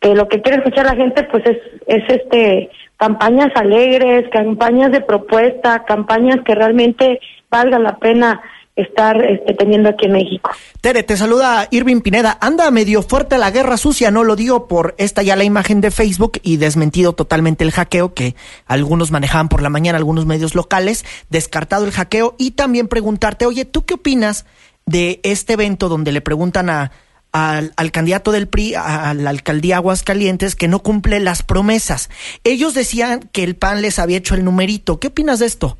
que 0.00 0.14
lo 0.14 0.26
que 0.28 0.40
quiere 0.40 0.58
escuchar 0.58 0.86
la 0.86 0.96
gente 0.96 1.22
pues 1.24 1.44
es 1.44 1.58
es 1.86 2.04
este 2.08 2.70
campañas 2.96 3.50
alegres, 3.54 4.28
campañas 4.30 4.92
de 4.92 5.02
propuesta, 5.02 5.84
campañas 5.84 6.38
que 6.44 6.54
realmente 6.54 7.20
valgan 7.50 7.82
la 7.82 7.96
pena 7.98 8.40
estar 8.76 9.22
este, 9.24 9.54
teniendo 9.54 9.90
aquí 9.90 10.06
en 10.06 10.12
México. 10.12 10.50
Tere, 10.80 11.02
te 11.02 11.16
saluda 11.16 11.68
Irving 11.70 12.00
Pineda. 12.00 12.38
Anda 12.40 12.70
medio 12.70 13.02
fuerte 13.02 13.38
la 13.38 13.50
guerra 13.50 13.76
sucia, 13.76 14.10
no 14.10 14.24
lo 14.24 14.36
digo 14.36 14.66
por 14.66 14.94
esta 14.98 15.22
ya 15.22 15.36
la 15.36 15.44
imagen 15.44 15.80
de 15.80 15.90
Facebook 15.90 16.40
y 16.42 16.56
desmentido 16.56 17.12
totalmente 17.12 17.64
el 17.64 17.72
hackeo 17.72 18.14
que 18.14 18.34
algunos 18.66 19.10
manejaban 19.10 19.48
por 19.48 19.62
la 19.62 19.68
mañana, 19.68 19.98
algunos 19.98 20.26
medios 20.26 20.54
locales, 20.54 21.04
descartado 21.28 21.84
el 21.84 21.92
hackeo 21.92 22.34
y 22.38 22.52
también 22.52 22.88
preguntarte, 22.88 23.46
oye, 23.46 23.64
¿tú 23.64 23.84
qué 23.84 23.94
opinas 23.94 24.46
de 24.86 25.20
este 25.22 25.52
evento 25.52 25.88
donde 25.88 26.12
le 26.12 26.20
preguntan 26.20 26.70
a 26.70 26.92
al, 27.32 27.72
al, 27.76 27.90
candidato 27.92 28.30
del 28.30 28.46
PRI 28.46 28.74
a, 28.74 29.14
la 29.14 29.30
alcaldía 29.30 29.76
Aguascalientes 29.76 30.54
que 30.54 30.68
no 30.68 30.80
cumple 30.80 31.18
las 31.18 31.42
promesas. 31.42 32.10
Ellos 32.44 32.74
decían 32.74 33.28
que 33.32 33.42
el 33.42 33.56
PAN 33.56 33.80
les 33.80 33.98
había 33.98 34.18
hecho 34.18 34.34
el 34.34 34.44
numerito. 34.44 35.00
¿Qué 35.00 35.08
opinas 35.08 35.38
de 35.38 35.46
esto? 35.46 35.78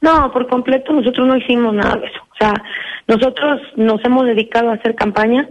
No, 0.00 0.30
por 0.32 0.46
completo 0.46 0.92
nosotros 0.92 1.26
no 1.26 1.36
hicimos 1.36 1.74
nada 1.74 1.96
de 1.96 2.06
eso. 2.06 2.20
O 2.30 2.36
sea, 2.38 2.54
nosotros 3.06 3.60
nos 3.76 4.04
hemos 4.04 4.26
dedicado 4.26 4.70
a 4.70 4.74
hacer 4.74 4.94
campaña. 4.94 5.48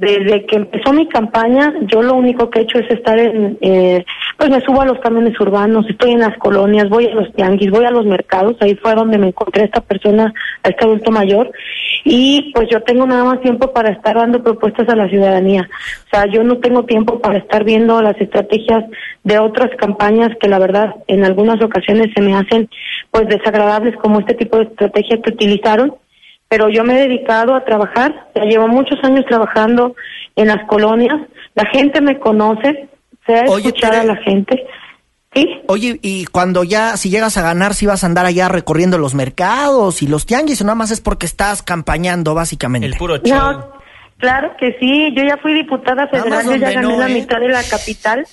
Desde 0.00 0.46
que 0.46 0.54
empezó 0.54 0.92
mi 0.92 1.08
campaña, 1.08 1.74
yo 1.80 2.02
lo 2.02 2.14
único 2.14 2.50
que 2.50 2.60
he 2.60 2.62
hecho 2.62 2.78
es 2.78 2.88
estar 2.88 3.18
en, 3.18 3.58
eh, 3.60 4.04
pues 4.36 4.48
me 4.48 4.60
subo 4.60 4.80
a 4.80 4.86
los 4.86 5.00
camiones 5.00 5.38
urbanos, 5.40 5.86
estoy 5.90 6.12
en 6.12 6.20
las 6.20 6.38
colonias, 6.38 6.88
voy 6.88 7.06
a 7.06 7.14
los 7.16 7.34
tianguis, 7.34 7.72
voy 7.72 7.84
a 7.84 7.90
los 7.90 8.06
mercados, 8.06 8.54
ahí 8.60 8.76
fue 8.76 8.94
donde 8.94 9.18
me 9.18 9.26
encontré 9.26 9.62
a 9.62 9.64
esta 9.64 9.80
persona, 9.80 10.32
a 10.62 10.68
este 10.68 10.84
adulto 10.84 11.10
mayor, 11.10 11.50
y 12.04 12.52
pues 12.54 12.68
yo 12.70 12.80
tengo 12.82 13.08
nada 13.08 13.24
más 13.24 13.40
tiempo 13.40 13.72
para 13.72 13.90
estar 13.90 14.14
dando 14.14 14.40
propuestas 14.40 14.88
a 14.88 14.94
la 14.94 15.08
ciudadanía. 15.08 15.68
O 16.06 16.10
sea, 16.10 16.26
yo 16.26 16.44
no 16.44 16.58
tengo 16.58 16.84
tiempo 16.84 17.18
para 17.18 17.38
estar 17.38 17.64
viendo 17.64 18.00
las 18.00 18.20
estrategias 18.20 18.84
de 19.24 19.40
otras 19.40 19.70
campañas 19.78 20.30
que 20.40 20.46
la 20.46 20.60
verdad 20.60 20.94
en 21.08 21.24
algunas 21.24 21.60
ocasiones 21.60 22.12
se 22.14 22.22
me 22.22 22.36
hacen 22.36 22.70
pues 23.10 23.26
desagradables 23.26 23.96
como 23.96 24.20
este 24.20 24.34
tipo 24.34 24.58
de 24.58 24.64
estrategia 24.66 25.20
que 25.20 25.32
utilizaron 25.32 25.96
pero 26.48 26.68
yo 26.70 26.82
me 26.82 26.96
he 26.96 27.08
dedicado 27.08 27.54
a 27.54 27.64
trabajar, 27.64 28.28
ya 28.34 28.42
llevo 28.44 28.68
muchos 28.68 28.98
años 29.04 29.24
trabajando 29.28 29.94
en 30.34 30.48
las 30.48 30.66
colonias, 30.66 31.20
la 31.54 31.66
gente 31.66 32.00
me 32.00 32.18
conoce, 32.18 32.88
se 33.26 33.34
ha 33.34 33.44
escuchado 33.44 34.00
a 34.00 34.04
la 34.04 34.16
gente. 34.16 34.66
¿Sí? 35.34 35.46
Oye, 35.66 35.98
y 36.00 36.24
cuando 36.24 36.64
ya, 36.64 36.96
si 36.96 37.10
llegas 37.10 37.36
a 37.36 37.42
ganar, 37.42 37.74
si 37.74 37.84
vas 37.84 38.02
a 38.02 38.06
andar 38.06 38.24
allá 38.24 38.48
recorriendo 38.48 38.96
los 38.96 39.14
mercados 39.14 40.02
y 40.02 40.06
los 40.06 40.24
tianguis, 40.24 40.62
o 40.62 40.64
nada 40.64 40.74
más 40.74 40.90
es 40.90 41.02
porque 41.02 41.26
estás 41.26 41.62
campañando, 41.62 42.34
básicamente. 42.34 42.86
El 42.86 42.96
puro 42.96 43.18
show. 43.18 43.36
No, 43.36 43.72
claro 44.16 44.52
que 44.58 44.74
sí, 44.80 45.12
yo 45.14 45.24
ya 45.24 45.36
fui 45.36 45.52
diputada 45.52 46.08
federal, 46.08 46.46
yo 46.46 46.56
ya 46.56 46.72
gané 46.72 46.82
no, 46.82 46.98
la 46.98 47.10
¿eh? 47.10 47.12
mitad 47.12 47.40
de 47.40 47.48
la 47.48 47.62
capital, 47.62 48.26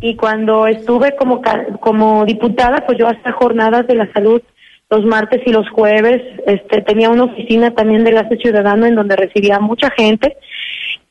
y 0.00 0.16
cuando 0.16 0.66
estuve 0.66 1.16
como, 1.16 1.40
como 1.80 2.26
diputada, 2.26 2.84
pues 2.84 2.98
yo 2.98 3.08
hacía 3.08 3.32
jornadas 3.32 3.86
de 3.86 3.94
la 3.94 4.12
salud 4.12 4.42
los 4.90 5.04
martes 5.04 5.42
y 5.44 5.52
los 5.52 5.68
jueves, 5.70 6.22
este, 6.46 6.80
tenía 6.82 7.10
una 7.10 7.24
oficina 7.24 7.72
también 7.72 8.04
de 8.04 8.10
Enlace 8.10 8.36
Ciudadano 8.38 8.86
en 8.86 8.94
donde 8.94 9.16
recibía 9.16 9.60
mucha 9.60 9.90
gente. 9.90 10.36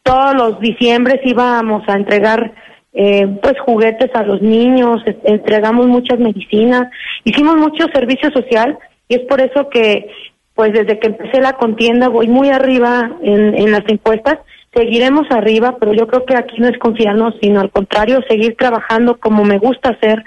Todos 0.02 0.34
los 0.34 0.60
diciembres 0.60 1.20
íbamos 1.24 1.88
a 1.88 1.94
entregar 1.94 2.54
eh, 2.94 3.28
pues 3.42 3.60
juguetes 3.60 4.10
a 4.16 4.24
los 4.24 4.42
niños, 4.42 5.02
entregamos 5.24 5.86
muchas 5.88 6.20
medicinas, 6.20 6.90
hicimos 7.24 7.56
mucho 7.58 7.86
servicio 7.94 8.32
social 8.32 8.80
y 9.08 9.16
es 9.16 9.22
por 9.28 9.42
eso 9.42 9.70
que 9.70 10.10
pues 10.56 10.74
desde 10.74 10.98
que 10.98 11.08
empecé 11.08 11.40
la 11.40 11.54
contienda 11.54 12.08
voy 12.08 12.28
muy 12.28 12.50
arriba 12.50 13.12
en, 13.22 13.54
en 13.54 13.72
las 13.72 13.84
encuestas, 13.88 14.40
seguiremos 14.74 15.30
arriba, 15.30 15.76
pero 15.80 15.94
yo 15.94 16.08
creo 16.08 16.26
que 16.26 16.36
aquí 16.36 16.56
no 16.60 16.68
es 16.68 16.80
confiarnos, 16.80 17.36
sino 17.40 17.60
al 17.60 17.70
contrario, 17.70 18.22
seguir 18.28 18.56
trabajando 18.58 19.20
como 19.20 19.46
me 19.46 19.60
gusta 19.60 19.90
hacer, 19.90 20.24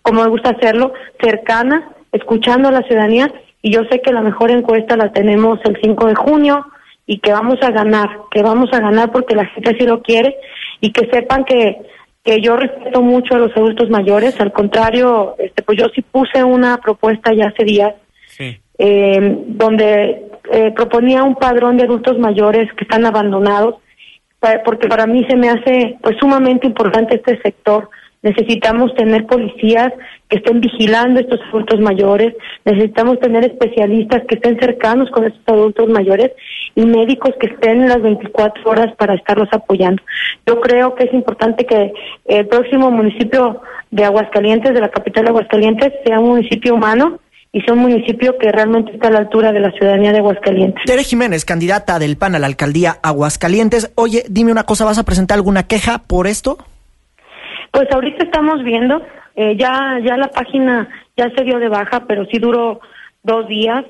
como 0.00 0.22
me 0.22 0.30
gusta 0.30 0.50
hacerlo, 0.50 0.94
cercana, 1.20 1.90
escuchando 2.14 2.68
a 2.68 2.72
la 2.72 2.82
ciudadanía 2.82 3.30
y 3.60 3.70
yo 3.72 3.80
sé 3.90 4.00
que 4.00 4.12
la 4.12 4.22
mejor 4.22 4.50
encuesta 4.50 4.96
la 4.96 5.12
tenemos 5.12 5.58
el 5.64 5.78
5 5.82 6.06
de 6.06 6.14
junio 6.14 6.66
y 7.06 7.18
que 7.18 7.32
vamos 7.32 7.58
a 7.62 7.70
ganar, 7.70 8.08
que 8.30 8.42
vamos 8.42 8.70
a 8.72 8.80
ganar 8.80 9.12
porque 9.12 9.34
la 9.34 9.46
gente 9.46 9.76
sí 9.78 9.86
lo 9.86 10.00
quiere 10.02 10.36
y 10.80 10.92
que 10.92 11.08
sepan 11.10 11.44
que 11.44 11.78
que 12.24 12.40
yo 12.40 12.56
respeto 12.56 13.02
mucho 13.02 13.34
a 13.34 13.38
los 13.38 13.54
adultos 13.54 13.90
mayores, 13.90 14.40
al 14.40 14.50
contrario, 14.50 15.34
este 15.38 15.62
pues 15.62 15.76
yo 15.78 15.88
sí 15.94 16.00
puse 16.00 16.42
una 16.42 16.78
propuesta 16.78 17.34
ya 17.34 17.48
hace 17.48 17.64
días 17.64 17.94
Sí. 18.28 18.58
eh, 18.78 19.36
donde 19.46 20.22
eh, 20.50 20.72
proponía 20.74 21.22
un 21.22 21.34
padrón 21.36 21.76
de 21.76 21.84
adultos 21.84 22.18
mayores 22.18 22.72
que 22.72 22.84
están 22.84 23.04
abandonados, 23.04 23.76
porque 24.64 24.88
para 24.88 25.06
mí 25.06 25.24
se 25.28 25.36
me 25.36 25.50
hace 25.50 25.96
pues 26.02 26.16
sumamente 26.18 26.66
importante 26.66 27.16
este 27.16 27.40
sector. 27.42 27.90
Necesitamos 28.24 28.94
tener 28.94 29.26
policías 29.26 29.92
que 30.30 30.38
estén 30.38 30.62
vigilando 30.62 31.20
estos 31.20 31.40
adultos 31.50 31.78
mayores, 31.78 32.34
necesitamos 32.64 33.20
tener 33.20 33.44
especialistas 33.44 34.22
que 34.26 34.36
estén 34.36 34.58
cercanos 34.58 35.10
con 35.10 35.26
estos 35.26 35.42
adultos 35.46 35.90
mayores 35.90 36.32
y 36.74 36.86
médicos 36.86 37.34
que 37.38 37.48
estén 37.48 37.86
las 37.86 38.00
24 38.00 38.62
horas 38.64 38.96
para 38.96 39.14
estarlos 39.14 39.48
apoyando. 39.52 40.02
Yo 40.46 40.58
creo 40.58 40.94
que 40.94 41.04
es 41.04 41.12
importante 41.12 41.66
que 41.66 41.92
el 42.24 42.46
próximo 42.46 42.90
municipio 42.90 43.60
de 43.90 44.04
Aguascalientes, 44.04 44.72
de 44.72 44.80
la 44.80 44.88
capital 44.88 45.24
de 45.24 45.30
Aguascalientes, 45.30 45.92
sea 46.06 46.18
un 46.18 46.30
municipio 46.30 46.74
humano 46.74 47.20
y 47.52 47.60
sea 47.60 47.74
un 47.74 47.80
municipio 47.80 48.38
que 48.38 48.50
realmente 48.50 48.92
está 48.92 49.08
a 49.08 49.10
la 49.10 49.18
altura 49.18 49.52
de 49.52 49.60
la 49.60 49.70
ciudadanía 49.72 50.12
de 50.12 50.18
Aguascalientes. 50.18 50.82
Tere 50.86 51.04
Jiménez, 51.04 51.44
candidata 51.44 51.98
del 51.98 52.16
PAN 52.16 52.34
a 52.34 52.38
la 52.38 52.46
alcaldía 52.46 52.96
Aguascalientes. 53.02 53.92
Oye, 53.96 54.24
dime 54.30 54.50
una 54.50 54.64
cosa, 54.64 54.86
¿vas 54.86 54.98
a 54.98 55.04
presentar 55.04 55.36
alguna 55.36 55.64
queja 55.64 55.98
por 55.98 56.26
esto? 56.26 56.56
Pues 57.74 57.88
ahorita 57.92 58.22
estamos 58.22 58.62
viendo, 58.62 59.02
eh, 59.34 59.56
ya 59.56 59.98
ya 60.00 60.16
la 60.16 60.28
página 60.28 60.88
ya 61.16 61.28
se 61.36 61.42
dio 61.42 61.58
de 61.58 61.68
baja, 61.68 62.04
pero 62.06 62.24
sí 62.26 62.38
duró 62.38 62.80
dos 63.24 63.48
días 63.48 63.84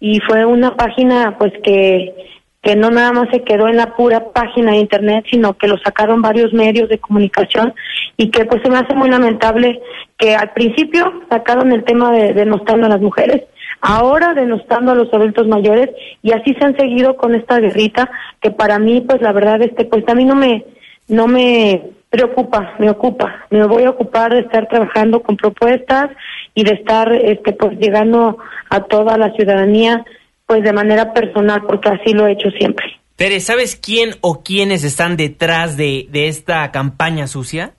y 0.00 0.20
fue 0.20 0.46
una 0.46 0.74
página 0.74 1.36
pues 1.38 1.52
que 1.62 2.14
que 2.62 2.76
no 2.76 2.90
nada 2.90 3.12
más 3.12 3.28
se 3.30 3.44
quedó 3.44 3.68
en 3.68 3.76
la 3.76 3.94
pura 3.94 4.32
página 4.32 4.72
de 4.72 4.78
internet, 4.78 5.26
sino 5.30 5.52
que 5.52 5.68
lo 5.68 5.76
sacaron 5.76 6.22
varios 6.22 6.54
medios 6.54 6.88
de 6.88 6.98
comunicación 6.98 7.74
y 8.16 8.30
que 8.30 8.46
pues 8.46 8.62
se 8.62 8.70
me 8.70 8.78
hace 8.78 8.94
muy 8.94 9.10
lamentable 9.10 9.82
que 10.16 10.34
al 10.34 10.54
principio 10.54 11.04
sacaron 11.28 11.72
el 11.72 11.84
tema 11.84 12.10
de 12.12 12.32
denostando 12.32 12.86
a 12.86 12.88
las 12.88 13.02
mujeres, 13.02 13.42
ahora 13.82 14.32
denostando 14.32 14.92
a 14.92 14.94
los 14.94 15.12
adultos 15.12 15.46
mayores 15.46 15.90
y 16.22 16.32
así 16.32 16.54
se 16.54 16.64
han 16.64 16.76
seguido 16.78 17.18
con 17.18 17.34
esta 17.34 17.60
guerrita 17.60 18.10
que 18.40 18.50
para 18.50 18.78
mí 18.78 19.02
pues 19.02 19.20
la 19.20 19.32
verdad 19.32 19.60
este 19.60 19.84
pues 19.84 20.08
a 20.08 20.14
mí 20.14 20.24
no 20.24 20.36
me 20.36 20.64
no 21.06 21.26
me 21.28 21.82
preocupa, 22.16 22.74
me 22.78 22.88
ocupa, 22.88 23.46
me 23.50 23.66
voy 23.66 23.84
a 23.84 23.90
ocupar 23.90 24.32
de 24.32 24.40
estar 24.40 24.66
trabajando 24.68 25.20
con 25.22 25.36
propuestas 25.36 26.10
y 26.54 26.64
de 26.64 26.72
estar 26.74 27.12
este 27.12 27.52
pues 27.52 27.78
llegando 27.78 28.38
a 28.70 28.80
toda 28.80 29.18
la 29.18 29.32
ciudadanía 29.32 30.04
pues 30.46 30.62
de 30.62 30.72
manera 30.72 31.12
personal 31.12 31.62
porque 31.66 31.90
así 31.90 32.14
lo 32.14 32.26
he 32.26 32.32
hecho 32.32 32.50
siempre. 32.50 32.86
Tere, 33.16 33.40
¿sabes 33.40 33.76
quién 33.76 34.14
o 34.22 34.42
quiénes 34.42 34.84
están 34.84 35.16
detrás 35.16 35.76
de, 35.76 36.06
de 36.10 36.28
esta 36.28 36.70
campaña 36.70 37.26
sucia? 37.26 37.72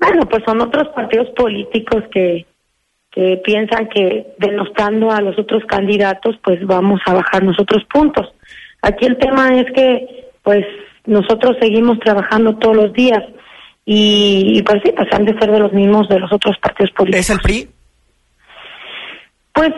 Bueno, 0.00 0.26
pues 0.28 0.42
son 0.46 0.60
otros 0.60 0.88
partidos 0.94 1.28
políticos 1.36 2.04
que 2.12 2.46
que 3.10 3.40
piensan 3.42 3.88
que 3.88 4.34
denostando 4.38 5.10
a 5.10 5.20
los 5.20 5.38
otros 5.38 5.64
candidatos 5.64 6.36
pues 6.44 6.64
vamos 6.66 7.00
a 7.06 7.14
bajar 7.14 7.42
nosotros 7.42 7.82
puntos. 7.92 8.26
Aquí 8.82 9.06
el 9.06 9.16
tema 9.18 9.58
es 9.58 9.66
que 9.72 10.28
pues 10.42 10.64
nosotros 11.08 11.56
seguimos 11.60 11.98
trabajando 12.00 12.56
todos 12.56 12.76
los 12.76 12.92
días 12.92 13.24
y, 13.84 14.58
y, 14.58 14.62
pues 14.62 14.82
sí, 14.84 14.92
pues 14.94 15.08
han 15.12 15.24
de 15.24 15.38
ser 15.38 15.50
de 15.50 15.58
los 15.58 15.72
mismos 15.72 16.08
de 16.08 16.20
los 16.20 16.30
otros 16.30 16.56
partidos 16.58 16.92
políticos. 16.92 17.20
¿Es 17.20 17.30
el 17.30 17.38
PRI? 17.40 17.68
Pues 19.54 19.70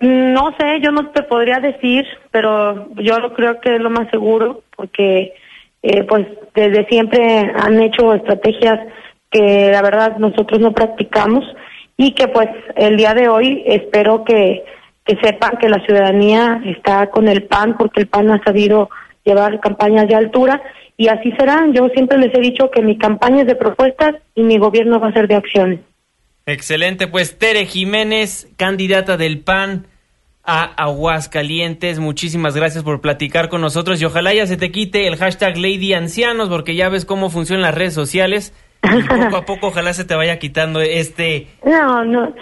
no 0.00 0.54
sé, 0.58 0.80
yo 0.80 0.90
no 0.90 1.10
te 1.10 1.22
podría 1.22 1.58
decir, 1.60 2.04
pero 2.30 2.88
yo 2.96 3.18
lo 3.18 3.32
creo 3.34 3.60
que 3.60 3.76
es 3.76 3.80
lo 3.80 3.90
más 3.90 4.10
seguro 4.10 4.62
porque 4.76 5.32
eh, 5.82 6.04
pues 6.04 6.26
desde 6.54 6.86
siempre 6.86 7.52
han 7.56 7.80
hecho 7.80 8.12
estrategias 8.14 8.80
que 9.30 9.70
la 9.72 9.82
verdad 9.82 10.16
nosotros 10.18 10.60
no 10.60 10.72
practicamos 10.72 11.44
y 11.96 12.12
que 12.12 12.28
pues 12.28 12.48
el 12.76 12.96
día 12.96 13.14
de 13.14 13.28
hoy 13.28 13.62
espero 13.66 14.24
que, 14.24 14.64
que 15.04 15.16
sepan 15.22 15.56
que 15.60 15.68
la 15.68 15.84
ciudadanía 15.84 16.60
está 16.64 17.10
con 17.10 17.28
el 17.28 17.44
PAN 17.44 17.76
porque 17.76 18.00
el 18.00 18.08
PAN 18.08 18.30
ha 18.30 18.42
sabido 18.44 18.90
llevar 19.28 19.60
campañas 19.60 20.08
de 20.08 20.14
altura 20.14 20.62
y 20.96 21.08
así 21.08 21.30
será. 21.38 21.66
Yo 21.72 21.88
siempre 21.88 22.18
les 22.18 22.34
he 22.34 22.40
dicho 22.40 22.70
que 22.70 22.82
mi 22.82 22.98
campaña 22.98 23.42
es 23.42 23.46
de 23.46 23.54
propuestas 23.54 24.16
y 24.34 24.42
mi 24.42 24.58
gobierno 24.58 24.98
va 24.98 25.08
a 25.08 25.12
ser 25.12 25.28
de 25.28 25.36
acciones. 25.36 25.80
Excelente, 26.46 27.06
pues 27.06 27.38
Tere 27.38 27.66
Jiménez, 27.66 28.48
candidata 28.56 29.16
del 29.16 29.40
PAN 29.40 29.86
a 30.42 30.64
Aguascalientes. 30.64 31.98
Muchísimas 31.98 32.56
gracias 32.56 32.82
por 32.82 33.02
platicar 33.02 33.50
con 33.50 33.60
nosotros 33.60 34.00
y 34.00 34.06
ojalá 34.06 34.32
ya 34.32 34.46
se 34.46 34.56
te 34.56 34.70
quite 34.70 35.06
el 35.06 35.16
hashtag 35.16 35.58
Lady 35.58 35.92
Ancianos 35.92 36.48
porque 36.48 36.74
ya 36.74 36.88
ves 36.88 37.04
cómo 37.04 37.28
funcionan 37.28 37.62
las 37.62 37.74
redes 37.74 37.92
sociales 37.92 38.54
y 38.82 39.02
poco 39.02 39.36
a 39.36 39.44
poco 39.44 39.66
ojalá 39.68 39.92
se 39.92 40.04
te 40.04 40.14
vaya 40.14 40.38
quitando 40.38 40.80
este... 40.80 41.48
No, 41.64 42.04
no. 42.04 42.34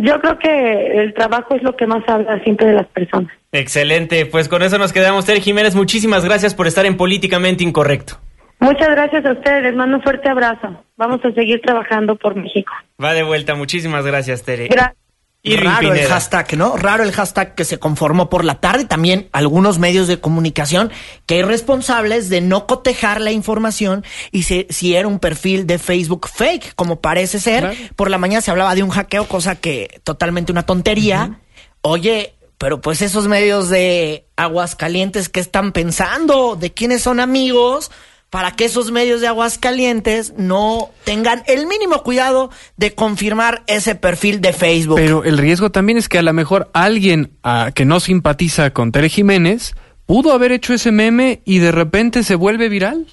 Yo 0.00 0.18
creo 0.20 0.38
que 0.38 1.02
el 1.02 1.12
trabajo 1.12 1.54
es 1.54 1.62
lo 1.62 1.76
que 1.76 1.86
más 1.86 2.02
habla 2.08 2.42
siempre 2.44 2.68
de 2.68 2.74
las 2.74 2.86
personas. 2.86 3.32
Excelente, 3.52 4.24
pues 4.24 4.48
con 4.48 4.62
eso 4.62 4.78
nos 4.78 4.92
quedamos. 4.92 5.26
Tere 5.26 5.40
Jiménez, 5.40 5.74
muchísimas 5.74 6.24
gracias 6.24 6.54
por 6.54 6.66
estar 6.66 6.86
en 6.86 6.96
Políticamente 6.96 7.62
Incorrecto. 7.62 8.18
Muchas 8.60 8.88
gracias 8.88 9.26
a 9.26 9.32
ustedes, 9.32 9.62
les 9.62 9.74
mando 9.74 9.96
un 9.98 10.02
fuerte 10.02 10.28
abrazo. 10.28 10.82
Vamos 10.96 11.20
a 11.24 11.32
seguir 11.32 11.60
trabajando 11.60 12.16
por 12.16 12.34
México. 12.34 12.72
Va 13.02 13.12
de 13.12 13.22
vuelta, 13.22 13.54
muchísimas 13.54 14.06
gracias, 14.06 14.42
Tere. 14.42 14.68
Gracias. 14.68 14.96
Irving 15.44 15.68
Raro 15.68 15.92
el 15.92 16.06
hashtag, 16.06 16.56
¿no? 16.56 16.76
Raro 16.76 17.02
el 17.02 17.10
hashtag 17.10 17.56
que 17.56 17.64
se 17.64 17.78
conformó 17.78 18.30
por 18.30 18.44
la 18.44 18.60
tarde. 18.60 18.84
También 18.84 19.28
algunos 19.32 19.80
medios 19.80 20.06
de 20.06 20.20
comunicación 20.20 20.92
que 21.26 21.34
hay 21.34 21.42
responsables 21.42 22.28
de 22.28 22.40
no 22.40 22.68
cotejar 22.68 23.20
la 23.20 23.32
información 23.32 24.04
y 24.30 24.44
si, 24.44 24.66
si 24.70 24.94
era 24.94 25.08
un 25.08 25.18
perfil 25.18 25.66
de 25.66 25.78
Facebook 25.78 26.28
fake, 26.28 26.74
como 26.76 27.00
parece 27.00 27.40
ser. 27.40 27.60
Claro. 27.60 27.76
Por 27.96 28.08
la 28.08 28.18
mañana 28.18 28.40
se 28.40 28.52
hablaba 28.52 28.76
de 28.76 28.84
un 28.84 28.90
hackeo, 28.90 29.26
cosa 29.26 29.56
que 29.56 30.00
totalmente 30.04 30.52
una 30.52 30.62
tontería. 30.62 31.40
Oye, 31.80 32.34
pero 32.62 32.80
pues 32.80 33.02
esos 33.02 33.26
medios 33.26 33.70
de 33.70 34.24
Aguascalientes, 34.36 35.28
¿qué 35.28 35.40
están 35.40 35.72
pensando? 35.72 36.54
¿De 36.54 36.72
quiénes 36.72 37.02
son 37.02 37.18
amigos? 37.18 37.90
Para 38.30 38.52
que 38.52 38.66
esos 38.66 38.92
medios 38.92 39.20
de 39.20 39.26
Aguascalientes 39.26 40.34
no 40.36 40.90
tengan 41.02 41.42
el 41.48 41.66
mínimo 41.66 42.04
cuidado 42.04 42.50
de 42.76 42.94
confirmar 42.94 43.64
ese 43.66 43.96
perfil 43.96 44.40
de 44.40 44.52
Facebook. 44.52 44.94
Pero 44.94 45.24
el 45.24 45.38
riesgo 45.38 45.72
también 45.72 45.98
es 45.98 46.08
que 46.08 46.20
a 46.20 46.22
lo 46.22 46.32
mejor 46.32 46.70
alguien 46.72 47.32
ah, 47.42 47.72
que 47.74 47.84
no 47.84 47.98
simpatiza 47.98 48.70
con 48.70 48.92
Tere 48.92 49.08
Jiménez 49.08 49.74
pudo 50.06 50.30
haber 50.30 50.52
hecho 50.52 50.72
ese 50.72 50.92
meme 50.92 51.42
y 51.44 51.58
de 51.58 51.72
repente 51.72 52.22
se 52.22 52.36
vuelve 52.36 52.68
viral. 52.68 53.08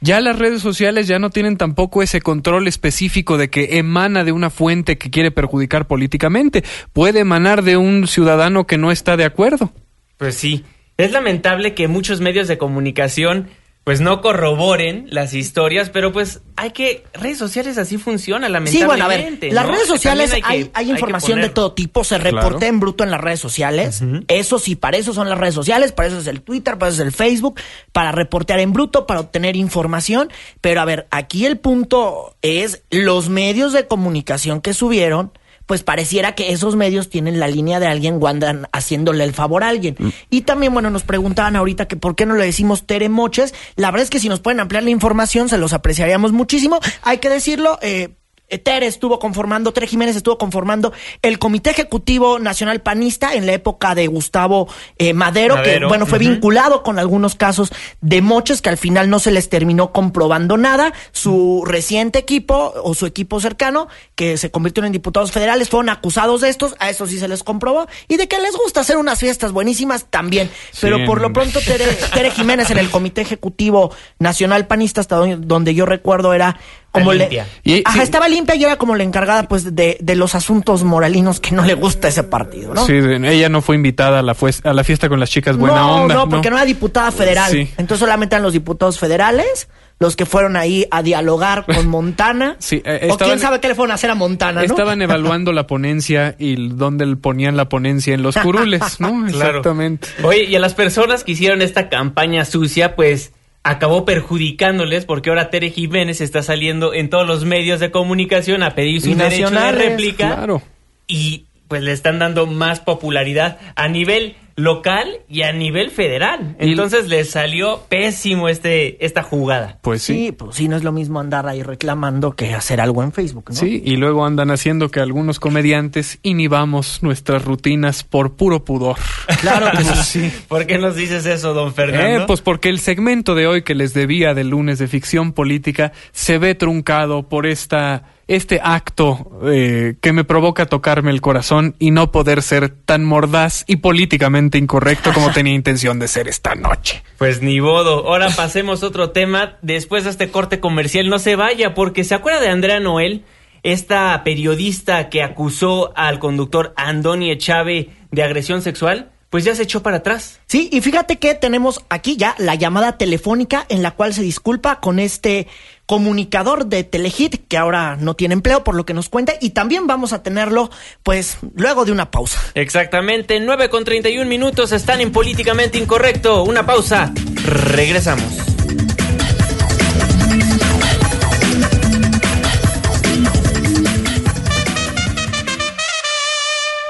Ya 0.00 0.20
las 0.20 0.38
redes 0.38 0.60
sociales 0.60 1.06
ya 1.06 1.18
no 1.18 1.30
tienen 1.30 1.56
tampoco 1.56 2.02
ese 2.02 2.20
control 2.20 2.68
específico 2.68 3.38
de 3.38 3.48
que 3.48 3.78
emana 3.78 4.24
de 4.24 4.32
una 4.32 4.50
fuente 4.50 4.98
que 4.98 5.10
quiere 5.10 5.30
perjudicar 5.30 5.86
políticamente. 5.86 6.64
Puede 6.92 7.20
emanar 7.20 7.62
de 7.62 7.76
un 7.76 8.06
ciudadano 8.06 8.66
que 8.66 8.76
no 8.76 8.92
está 8.92 9.16
de 9.16 9.24
acuerdo. 9.24 9.72
Pues 10.18 10.34
sí, 10.34 10.64
es 10.98 11.12
lamentable 11.12 11.74
que 11.74 11.88
muchos 11.88 12.20
medios 12.20 12.46
de 12.48 12.58
comunicación 12.58 13.48
pues 13.86 14.00
no 14.00 14.20
corroboren 14.20 15.06
las 15.10 15.32
historias, 15.32 15.90
pero 15.90 16.12
pues 16.12 16.40
hay 16.56 16.72
que 16.72 17.04
redes 17.14 17.38
sociales 17.38 17.78
así 17.78 17.98
funcionan 17.98 18.50
Sí, 18.66 18.82
bueno, 18.84 19.04
a 19.04 19.06
ver, 19.06 19.20
lamentablemente. 19.20 19.52
las 19.52 19.64
redes 19.64 19.86
sociales 19.86 20.32
hay, 20.32 20.42
que- 20.42 20.70
hay 20.74 20.90
información 20.90 21.40
de 21.40 21.50
todo 21.50 21.72
tipo, 21.72 22.02
se 22.02 22.18
reporta 22.18 22.48
Claro. 22.58 22.66
en 22.66 22.80
bruto 22.80 23.04
en 23.04 23.12
las 23.12 23.20
redes 23.20 23.38
sociales. 23.38 24.02
Eso 24.26 24.58
sí, 24.58 24.74
para 24.74 24.96
eso 24.96 25.14
son 25.14 25.28
las 25.28 25.38
redes 25.38 25.54
sociales, 25.54 25.92
para 25.92 26.08
eso 26.08 26.18
es 26.18 26.26
el 26.26 26.42
Twitter, 26.42 26.78
para 26.78 26.90
eso 26.90 27.00
es 27.00 27.06
el 27.06 27.12
Facebook, 27.12 27.60
para 27.92 28.10
reportear 28.10 28.58
en 28.58 28.72
bruto, 28.72 29.06
para 29.06 29.20
obtener 29.20 29.54
información. 29.54 30.30
Pero 30.60 30.80
a 30.80 30.84
ver, 30.84 31.06
aquí 31.12 31.46
el 31.46 31.56
punto 31.58 32.34
es 32.42 32.82
los 32.90 33.28
medios 33.28 33.72
de 33.72 33.86
comunicación 33.86 34.62
que 34.62 34.74
subieron. 34.74 35.30
Pues 35.66 35.82
pareciera 35.82 36.34
que 36.34 36.52
esos 36.52 36.76
medios 36.76 37.10
tienen 37.10 37.40
la 37.40 37.48
línea 37.48 37.80
de 37.80 37.86
alguien 37.86 38.18
o 38.20 38.26
andan 38.28 38.68
haciéndole 38.72 39.24
el 39.24 39.34
favor 39.34 39.64
a 39.64 39.68
alguien. 39.68 39.96
Y 40.30 40.42
también, 40.42 40.72
bueno, 40.72 40.90
nos 40.90 41.02
preguntaban 41.02 41.56
ahorita 41.56 41.88
que 41.88 41.96
por 41.96 42.14
qué 42.14 42.24
no 42.24 42.34
le 42.34 42.44
decimos 42.44 42.86
Tere 42.86 43.08
Moches. 43.08 43.54
La 43.74 43.90
verdad 43.90 44.04
es 44.04 44.10
que 44.10 44.20
si 44.20 44.28
nos 44.28 44.40
pueden 44.40 44.60
ampliar 44.60 44.84
la 44.84 44.90
información, 44.90 45.48
se 45.48 45.58
los 45.58 45.72
apreciaríamos 45.72 46.32
muchísimo. 46.32 46.78
Hay 47.02 47.18
que 47.18 47.28
decirlo, 47.28 47.78
eh, 47.82 48.16
Tere 48.62 48.86
estuvo 48.86 49.18
conformando, 49.18 49.72
Tere 49.72 49.86
Jiménez 49.86 50.16
estuvo 50.16 50.38
conformando 50.38 50.92
el 51.22 51.38
Comité 51.38 51.70
Ejecutivo 51.70 52.38
Nacional 52.38 52.80
Panista 52.80 53.34
en 53.34 53.44
la 53.46 53.52
época 53.52 53.94
de 53.94 54.06
Gustavo 54.06 54.68
eh, 54.98 55.12
Madero, 55.12 55.62
que 55.62 55.84
bueno, 55.84 56.06
fue 56.06 56.18
vinculado 56.18 56.82
con 56.82 56.98
algunos 56.98 57.34
casos 57.34 57.72
de 58.00 58.22
moches 58.22 58.62
que 58.62 58.68
al 58.68 58.76
final 58.76 59.10
no 59.10 59.18
se 59.18 59.30
les 59.30 59.48
terminó 59.48 59.92
comprobando 59.92 60.56
nada. 60.56 60.92
Su 61.12 61.64
reciente 61.66 62.18
equipo 62.20 62.72
o 62.82 62.94
su 62.94 63.06
equipo 63.06 63.40
cercano, 63.40 63.88
que 64.14 64.36
se 64.36 64.50
convirtieron 64.50 64.86
en 64.86 64.92
diputados 64.92 65.32
federales, 65.32 65.68
fueron 65.68 65.88
acusados 65.88 66.40
de 66.40 66.48
estos, 66.48 66.74
a 66.78 66.88
eso 66.88 67.06
sí 67.06 67.18
se 67.18 67.28
les 67.28 67.42
comprobó, 67.42 67.86
y 68.08 68.16
de 68.16 68.28
que 68.28 68.40
les 68.40 68.56
gusta 68.56 68.80
hacer 68.80 68.96
unas 68.96 69.18
fiestas 69.18 69.52
buenísimas 69.52 70.06
también. 70.08 70.50
Pero 70.80 71.04
por 71.04 71.20
lo 71.20 71.32
pronto 71.32 71.60
Tere, 71.60 71.86
Tere 72.14 72.30
Jiménez 72.30 72.70
en 72.70 72.78
el 72.78 72.90
Comité 72.90 73.22
Ejecutivo 73.22 73.92
Nacional 74.18 74.66
Panista, 74.66 75.00
hasta 75.00 75.16
donde 75.16 75.74
yo 75.74 75.86
recuerdo 75.86 76.32
era 76.32 76.58
como 77.00 77.12
le... 77.12 77.18
limpia. 77.20 77.46
Y- 77.64 77.82
Ajá, 77.84 77.98
sí. 77.98 78.02
estaba 78.04 78.28
limpia 78.28 78.54
y 78.56 78.64
era 78.64 78.76
como 78.76 78.94
la 78.96 79.02
encargada 79.04 79.44
pues 79.48 79.74
de, 79.74 79.96
de 80.00 80.14
los 80.16 80.34
asuntos 80.34 80.84
moralinos 80.84 81.40
que 81.40 81.54
no 81.54 81.64
le 81.64 81.74
gusta 81.74 82.08
ese 82.08 82.22
partido, 82.22 82.74
¿no? 82.74 82.84
Sí, 82.86 82.94
ella 82.94 83.48
no 83.48 83.62
fue 83.62 83.76
invitada 83.76 84.18
a 84.20 84.22
la, 84.22 84.36
a 84.64 84.72
la 84.72 84.84
fiesta 84.84 85.08
con 85.08 85.20
las 85.20 85.30
chicas 85.30 85.56
buena 85.56 85.76
no, 85.76 86.02
onda. 86.02 86.14
no, 86.14 86.28
porque 86.28 86.50
no. 86.50 86.56
era 86.56 86.64
diputada 86.66 87.10
federal. 87.12 87.50
Sí. 87.50 87.68
Entonces 87.78 87.98
solamente 87.98 88.34
eran 88.34 88.42
los 88.42 88.52
diputados 88.52 88.98
federales 88.98 89.68
los 89.98 90.14
que 90.14 90.26
fueron 90.26 90.56
ahí 90.56 90.86
a 90.90 91.02
dialogar 91.02 91.64
con 91.64 91.88
Montana. 91.88 92.56
Sí, 92.58 92.82
eh, 92.84 93.00
o 93.08 93.12
estaban- 93.12 93.30
quién 93.32 93.38
sabe 93.40 93.60
qué 93.60 93.68
le 93.68 93.74
fueron 93.74 93.92
a 93.92 93.94
hacer 93.94 94.10
a 94.10 94.14
Montana, 94.14 94.60
¿no? 94.60 94.66
Estaban 94.66 95.00
evaluando 95.02 95.52
la 95.52 95.66
ponencia 95.66 96.34
y 96.38 96.68
dónde 96.68 97.06
le 97.06 97.16
ponían 97.16 97.56
la 97.56 97.70
ponencia 97.70 98.12
en 98.12 98.22
los 98.22 98.36
curules, 98.36 99.00
¿no? 99.00 99.08
Claro. 99.28 99.48
Exactamente. 99.58 100.08
Oye, 100.22 100.44
y 100.44 100.54
a 100.54 100.58
las 100.60 100.74
personas 100.74 101.24
que 101.24 101.32
hicieron 101.32 101.62
esta 101.62 101.88
campaña 101.88 102.44
sucia, 102.44 102.94
pues 102.94 103.32
acabó 103.68 104.04
perjudicándoles 104.04 105.04
porque 105.04 105.30
ahora 105.30 105.50
Tere 105.50 105.70
Jiménez 105.70 106.20
está 106.20 106.42
saliendo 106.42 106.94
en 106.94 107.10
todos 107.10 107.26
los 107.26 107.44
medios 107.44 107.80
de 107.80 107.90
comunicación 107.90 108.62
a 108.62 108.74
pedir 108.74 109.00
su 109.00 109.14
derecho 109.14 109.50
de 109.50 109.72
réplica 109.72 110.34
Claro. 110.36 110.62
y 111.08 111.46
pues 111.68 111.82
le 111.82 111.90
están 111.92 112.18
dando 112.20 112.46
más 112.46 112.78
popularidad 112.80 113.58
a 113.74 113.88
nivel 113.88 114.36
local 114.56 115.06
y 115.28 115.42
a 115.42 115.52
nivel 115.52 115.90
federal. 115.90 116.56
Y- 116.58 116.70
Entonces 116.70 117.08
les 117.08 117.30
salió 117.30 117.82
pésimo 117.88 118.48
este 118.48 119.04
esta 119.04 119.22
jugada. 119.22 119.78
Pues 119.82 120.02
sí. 120.02 120.14
Sí, 120.26 120.32
pues 120.32 120.56
sí, 120.56 120.66
no 120.68 120.76
es 120.76 120.82
lo 120.82 120.92
mismo 120.92 121.20
andar 121.20 121.46
ahí 121.46 121.62
reclamando 121.62 122.32
que 122.32 122.54
hacer 122.54 122.80
algo 122.80 123.02
en 123.02 123.12
Facebook, 123.12 123.44
¿no? 123.50 123.54
Sí, 123.54 123.82
y 123.84 123.96
luego 123.96 124.24
andan 124.24 124.50
haciendo 124.50 124.90
que 124.90 125.00
algunos 125.00 125.38
comediantes 125.40 126.18
inhibamos 126.22 127.02
nuestras 127.02 127.44
rutinas 127.44 128.02
por 128.02 128.34
puro 128.36 128.64
pudor. 128.64 128.96
Claro 129.42 129.66
que 129.76 129.84
sí. 130.02 130.32
¿Por 130.48 130.66
qué 130.66 130.78
nos 130.78 130.96
dices 130.96 131.26
eso, 131.26 131.52
don 131.52 131.74
Fernando? 131.74 132.22
Eh, 132.22 132.24
pues 132.26 132.40
porque 132.40 132.70
el 132.70 132.80
segmento 132.80 133.34
de 133.34 133.46
hoy 133.46 133.62
que 133.62 133.74
les 133.74 133.92
debía 133.92 134.32
del 134.32 134.48
lunes 134.48 134.78
de 134.78 134.88
ficción 134.88 135.32
política 135.32 135.92
se 136.12 136.38
ve 136.38 136.54
truncado 136.54 137.28
por 137.28 137.46
esta 137.46 138.04
este 138.28 138.60
acto 138.62 139.38
eh, 139.44 139.96
que 140.00 140.12
me 140.12 140.24
provoca 140.24 140.66
tocarme 140.66 141.10
el 141.10 141.20
corazón 141.20 141.76
y 141.78 141.92
no 141.92 142.10
poder 142.10 142.42
ser 142.42 142.70
tan 142.70 143.04
mordaz 143.04 143.64
y 143.66 143.76
políticamente 143.76 144.58
incorrecto 144.58 145.12
como 145.12 145.30
tenía 145.30 145.54
intención 145.54 145.98
de 145.98 146.08
ser 146.08 146.26
esta 146.26 146.54
noche. 146.54 147.02
Pues 147.18 147.40
ni 147.40 147.60
bodo. 147.60 148.08
Ahora 148.08 148.30
pasemos 148.30 148.82
a 148.82 148.86
otro 148.88 149.10
tema. 149.10 149.58
Después 149.62 150.04
de 150.04 150.10
este 150.10 150.30
corte 150.30 150.60
comercial, 150.60 151.08
no 151.08 151.18
se 151.18 151.36
vaya, 151.36 151.74
porque 151.74 152.04
¿se 152.04 152.14
acuerda 152.14 152.40
de 152.40 152.48
Andrea 152.48 152.80
Noel? 152.80 153.24
Esta 153.62 154.22
periodista 154.24 155.08
que 155.08 155.22
acusó 155.22 155.92
al 155.96 156.18
conductor 156.18 156.72
Andoni 156.76 157.30
Echave 157.30 157.90
de 158.10 158.22
agresión 158.22 158.62
sexual, 158.62 159.10
pues 159.30 159.44
ya 159.44 159.54
se 159.54 159.64
echó 159.64 159.82
para 159.82 159.98
atrás. 159.98 160.40
Sí, 160.46 160.68
y 160.72 160.80
fíjate 160.80 161.16
que 161.16 161.34
tenemos 161.34 161.84
aquí 161.88 162.16
ya 162.16 162.34
la 162.38 162.54
llamada 162.54 162.96
telefónica 162.96 163.66
en 163.68 163.82
la 163.82 163.90
cual 163.90 164.14
se 164.14 164.22
disculpa 164.22 164.80
con 164.80 164.98
este 164.98 165.48
comunicador 165.86 166.66
de 166.66 166.84
Telehit 166.84 167.46
que 167.48 167.56
ahora 167.56 167.96
no 167.96 168.14
tiene 168.14 168.34
empleo 168.34 168.64
por 168.64 168.74
lo 168.74 168.84
que 168.84 168.94
nos 168.94 169.08
cuenta 169.08 169.34
y 169.40 169.50
también 169.50 169.86
vamos 169.86 170.12
a 170.12 170.22
tenerlo 170.22 170.70
pues 171.02 171.38
luego 171.54 171.84
de 171.84 171.92
una 171.92 172.10
pausa. 172.10 172.40
Exactamente, 172.54 173.38
9 173.40 173.70
con 173.70 173.84
31 173.84 174.28
minutos 174.28 174.72
están 174.72 175.00
en 175.00 175.12
Políticamente 175.12 175.78
Incorrecto. 175.78 176.42
Una 176.42 176.66
pausa. 176.66 177.12
Regresamos. 177.44 178.56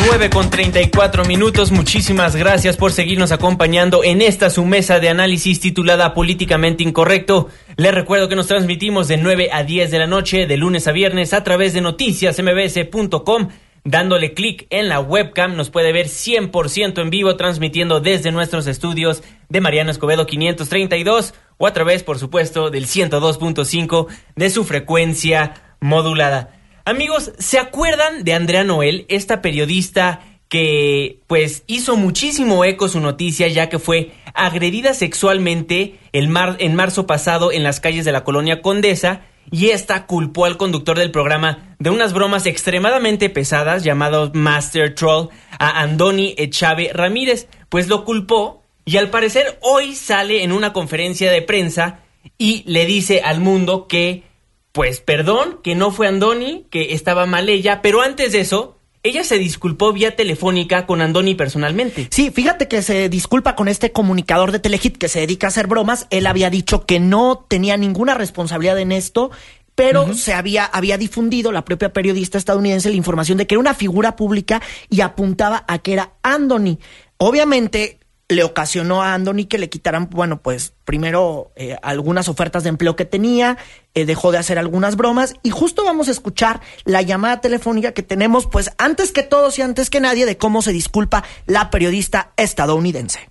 9 0.06 0.30
con 0.30 0.50
34 0.50 1.24
minutos. 1.24 1.72
Muchísimas 1.72 2.36
gracias 2.36 2.76
por 2.76 2.92
seguirnos 2.92 3.32
acompañando 3.32 4.04
en 4.04 4.20
esta 4.20 4.50
su 4.50 4.66
mesa 4.66 5.00
de 5.00 5.08
análisis 5.08 5.58
titulada 5.58 6.12
Políticamente 6.12 6.82
Incorrecto. 6.82 7.48
Les 7.76 7.94
recuerdo 7.94 8.28
que 8.28 8.36
nos 8.36 8.48
transmitimos 8.48 9.08
de 9.08 9.16
9 9.16 9.48
a 9.50 9.64
10 9.64 9.90
de 9.90 9.98
la 9.98 10.06
noche, 10.06 10.46
de 10.46 10.58
lunes 10.58 10.86
a 10.88 10.92
viernes, 10.92 11.32
a 11.32 11.42
través 11.42 11.72
de 11.72 11.80
noticiasmbs.com, 11.80 13.48
dándole 13.90 14.34
clic 14.34 14.66
en 14.70 14.88
la 14.88 15.00
webcam, 15.00 15.56
nos 15.56 15.70
puede 15.70 15.92
ver 15.92 16.06
100% 16.06 17.00
en 17.00 17.10
vivo, 17.10 17.36
transmitiendo 17.36 18.00
desde 18.00 18.32
nuestros 18.32 18.66
estudios 18.66 19.22
de 19.48 19.60
Mariano 19.60 19.90
Escobedo 19.90 20.26
532 20.26 21.34
o 21.56 21.66
a 21.66 21.72
través, 21.72 22.02
por 22.02 22.18
supuesto, 22.18 22.70
del 22.70 22.86
102.5 22.86 24.06
de 24.36 24.50
su 24.50 24.64
frecuencia 24.64 25.76
modulada. 25.80 26.54
Amigos, 26.84 27.32
¿se 27.38 27.58
acuerdan 27.58 28.24
de 28.24 28.34
Andrea 28.34 28.64
Noel, 28.64 29.06
esta 29.08 29.40
periodista 29.40 30.20
que 30.48 31.20
pues 31.26 31.64
hizo 31.66 31.96
muchísimo 31.96 32.64
eco 32.64 32.88
su 32.88 33.00
noticia 33.00 33.48
ya 33.48 33.68
que 33.68 33.78
fue 33.78 34.12
agredida 34.32 34.94
sexualmente 34.94 35.98
el 36.12 36.28
mar 36.28 36.56
en 36.58 36.74
marzo 36.74 37.06
pasado 37.06 37.52
en 37.52 37.62
las 37.62 37.80
calles 37.80 38.06
de 38.06 38.12
la 38.12 38.24
colonia 38.24 38.62
Condesa 38.62 39.22
y 39.50 39.70
esta 39.70 40.06
culpó 40.06 40.44
al 40.44 40.56
conductor 40.56 40.98
del 40.98 41.10
programa 41.10 41.76
de 41.78 41.90
unas 41.90 42.12
bromas 42.12 42.46
extremadamente 42.46 43.30
pesadas 43.30 43.84
llamados 43.84 44.30
Master 44.34 44.94
Troll 44.94 45.28
a 45.58 45.80
Andoni 45.80 46.34
Echave 46.38 46.90
Ramírez, 46.92 47.48
pues 47.68 47.88
lo 47.88 48.04
culpó 48.04 48.62
y 48.84 48.96
al 48.96 49.10
parecer 49.10 49.58
hoy 49.60 49.94
sale 49.94 50.42
en 50.42 50.52
una 50.52 50.72
conferencia 50.72 51.30
de 51.30 51.42
prensa 51.42 52.00
y 52.36 52.62
le 52.66 52.86
dice 52.86 53.22
al 53.24 53.40
mundo 53.40 53.86
que 53.86 54.24
pues 54.72 55.00
perdón, 55.00 55.60
que 55.62 55.74
no 55.74 55.90
fue 55.90 56.06
Andoni, 56.06 56.66
que 56.70 56.92
estaba 56.92 57.26
mal 57.26 57.48
ella, 57.48 57.82
pero 57.82 58.00
antes 58.00 58.32
de 58.32 58.40
eso 58.40 58.77
ella 59.02 59.24
se 59.24 59.38
disculpó 59.38 59.92
vía 59.92 60.16
telefónica 60.16 60.86
con 60.86 61.00
Andoni 61.00 61.34
personalmente. 61.34 62.08
Sí, 62.10 62.30
fíjate 62.30 62.68
que 62.68 62.82
se 62.82 63.08
disculpa 63.08 63.54
con 63.54 63.68
este 63.68 63.92
comunicador 63.92 64.52
de 64.52 64.58
Telehit 64.58 64.98
que 64.98 65.08
se 65.08 65.20
dedica 65.20 65.46
a 65.46 65.48
hacer 65.48 65.66
bromas. 65.66 66.06
Él 66.10 66.26
había 66.26 66.50
dicho 66.50 66.84
que 66.84 67.00
no 67.00 67.44
tenía 67.48 67.76
ninguna 67.76 68.14
responsabilidad 68.14 68.78
en 68.78 68.92
esto, 68.92 69.30
pero 69.74 70.12
se 70.12 70.34
había, 70.34 70.64
había 70.64 70.98
difundido 70.98 71.52
la 71.52 71.64
propia 71.64 71.92
periodista 71.92 72.36
estadounidense 72.36 72.90
la 72.90 72.96
información 72.96 73.38
de 73.38 73.46
que 73.46 73.54
era 73.54 73.60
una 73.60 73.74
figura 73.74 74.16
pública 74.16 74.60
y 74.90 75.02
apuntaba 75.02 75.64
a 75.68 75.78
que 75.78 75.92
era 75.92 76.14
Andoni. 76.22 76.80
Obviamente, 77.18 78.00
le 78.28 78.44
ocasionó 78.44 79.02
a 79.02 79.14
Andoni 79.14 79.46
que 79.46 79.58
le 79.58 79.70
quitaran, 79.70 80.10
bueno, 80.10 80.42
pues 80.42 80.74
primero 80.84 81.50
eh, 81.56 81.76
algunas 81.82 82.28
ofertas 82.28 82.62
de 82.62 82.68
empleo 82.68 82.94
que 82.94 83.06
tenía, 83.06 83.56
eh, 83.94 84.04
dejó 84.04 84.32
de 84.32 84.38
hacer 84.38 84.58
algunas 84.58 84.96
bromas 84.96 85.34
y 85.42 85.50
justo 85.50 85.84
vamos 85.84 86.08
a 86.08 86.10
escuchar 86.10 86.60
la 86.84 87.00
llamada 87.00 87.40
telefónica 87.40 87.92
que 87.92 88.02
tenemos, 88.02 88.46
pues 88.46 88.70
antes 88.76 89.12
que 89.12 89.22
todos 89.22 89.58
y 89.58 89.62
antes 89.62 89.88
que 89.88 90.00
nadie, 90.00 90.26
de 90.26 90.36
cómo 90.36 90.60
se 90.60 90.72
disculpa 90.72 91.24
la 91.46 91.70
periodista 91.70 92.32
estadounidense. 92.36 93.30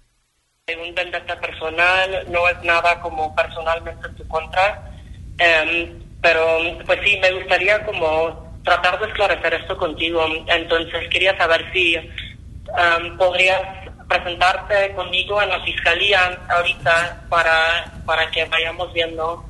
Un 0.68 0.96
vendetta 0.96 1.40
personal 1.40 2.26
no 2.30 2.48
es 2.50 2.62
nada 2.64 3.00
como 3.00 3.34
personalmente 3.36 4.08
en 4.08 4.16
tu 4.16 4.28
contra, 4.28 4.92
em, 5.38 5.94
pero 6.22 6.42
pues 6.86 7.00
sí, 7.04 7.18
me 7.22 7.32
gustaría 7.34 7.86
como 7.86 8.58
tratar 8.64 9.00
de 9.00 9.08
esclarecer 9.08 9.54
esto 9.54 9.78
contigo, 9.78 10.26
entonces 10.48 11.08
quería 11.10 11.38
saber 11.38 11.72
si 11.72 11.96
em, 11.96 13.18
podrías 13.18 13.87
presentarte 14.08 14.94
conmigo 14.96 15.42
en 15.42 15.50
la 15.50 15.62
fiscalía 15.64 16.40
ahorita 16.50 17.26
para, 17.30 18.02
para 18.06 18.30
que 18.32 18.46
vayamos 18.46 18.92
viendo. 18.94 19.44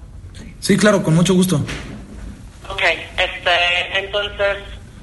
Sí, 0.59 0.77
claro, 0.77 1.03
con 1.03 1.15
mucho 1.15 1.33
gusto. 1.33 1.57
Ok, 2.69 2.81
este, 3.17 3.99
entonces... 3.99 4.57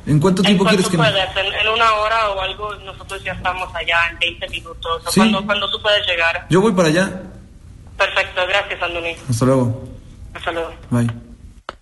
¿En 0.06 0.20
cuánto 0.20 0.42
tiempo 0.42 0.64
quieres 0.66 0.88
que 0.88 0.98
puedes? 0.98 1.28
¿En, 1.36 1.68
una 1.68 1.94
hora 1.94 2.30
o 2.30 2.40
algo? 2.40 2.74
Nosotros 2.76 3.24
ya 3.24 3.32
estamos 3.32 3.74
allá 3.74 3.96
en 4.10 4.18
20 4.18 4.48
minutos. 4.50 5.02
¿Sí? 5.08 5.20
¿Cuándo, 5.46 5.70
tú 5.70 5.80
puedes 5.80 6.06
llegar? 6.06 6.46
Yo 6.50 6.60
voy 6.60 6.72
para 6.72 6.88
allá. 6.88 7.22
Perfecto, 7.96 8.42
gracias, 8.46 8.82
Andoni. 8.82 9.16
Hasta 9.30 9.44
luego. 9.46 9.88
Hasta 10.34 10.52
luego. 10.52 10.74
Bye. 10.90 11.10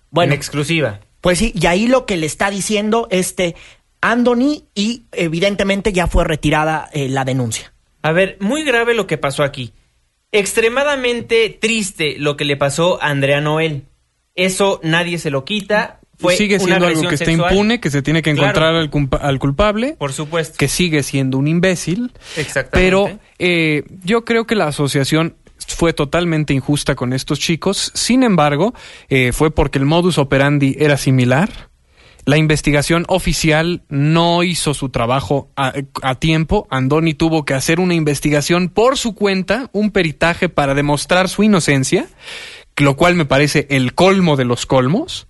Bueno, 0.09 0.31
en 0.31 0.37
exclusiva. 0.37 0.99
Pues 1.19 1.39
sí, 1.39 1.51
y 1.55 1.65
ahí 1.65 1.87
lo 1.87 2.05
que 2.05 2.15
le 2.15 2.25
está 2.25 2.49
diciendo 2.49 3.07
este 3.09 3.55
Anthony 4.03 4.65
y 4.75 5.03
evidentemente 5.13 5.93
ya 5.93 6.07
fue 6.07 6.25
retirada 6.25 6.89
eh, 6.91 7.07
la 7.07 7.23
denuncia. 7.23 7.73
A 8.01 8.11
ver, 8.11 8.35
muy 8.41 8.63
grave 8.63 8.93
lo 8.93 9.07
que 9.07 9.17
pasó 9.17 9.43
aquí. 9.43 9.73
Extremadamente 10.33 11.49
triste 11.49 12.15
lo 12.19 12.35
que 12.35 12.43
le 12.43 12.57
pasó 12.57 13.01
a 13.01 13.07
Andrea 13.07 13.39
Noel. 13.39 13.85
Eso 14.35 14.81
nadie 14.83 15.19
se 15.19 15.29
lo 15.29 15.45
quita. 15.45 16.01
Fue 16.17 16.35
sigue 16.35 16.59
siendo 16.59 16.85
algo 16.85 17.07
que 17.07 17.15
está 17.15 17.31
impune, 17.31 17.79
que 17.79 17.89
se 17.89 18.01
tiene 18.01 18.21
que 18.21 18.31
encontrar 18.31 18.75
al, 18.75 18.89
culpable. 19.39 19.95
Por 19.97 20.11
supuesto. 20.11 20.57
Que 20.57 20.67
sigue 20.67 21.01
siendo 21.01 21.37
un 21.37 21.47
imbécil. 21.47 22.11
Exactamente. 22.35 22.71
Pero 22.71 23.19
eh, 23.39 23.83
yo 24.03 24.25
creo 24.25 24.45
que 24.45 24.55
la 24.55 24.67
asociación 24.67 25.37
fue 25.65 25.93
totalmente 25.93 26.53
injusta 26.53 26.95
con 26.95 27.13
estos 27.13 27.39
chicos. 27.39 27.91
Sin 27.93 28.23
embargo, 28.23 28.73
eh, 29.07 29.31
fue 29.31 29.49
porque 29.49 29.79
el 29.79 29.85
modus 29.85 30.17
operandi 30.17 30.75
era 30.77 30.97
similar 30.97 31.71
la 32.25 32.37
investigación 32.37 33.05
oficial 33.07 33.83
no 33.89 34.43
hizo 34.43 34.73
su 34.73 34.89
trabajo 34.89 35.49
a, 35.55 35.73
tiempo. 36.15 36.67
Andoni 36.69 37.13
tuvo 37.13 37.45
que 37.45 37.53
hacer 37.53 37.79
una 37.79 37.95
investigación 37.95 38.69
por 38.69 38.97
su 38.97 39.15
cuenta, 39.15 39.69
un 39.73 39.91
peritaje 39.91 40.49
para 40.49 40.73
demostrar 40.73 41.29
su 41.29 41.43
inocencia 41.43 42.07
lo 42.77 42.95
cual 42.95 43.13
me 43.13 43.25
parece 43.25 43.67
el 43.69 43.93
colmo 43.93 44.35
de 44.35 44.45
los 44.45 44.65
colmos. 44.65 45.27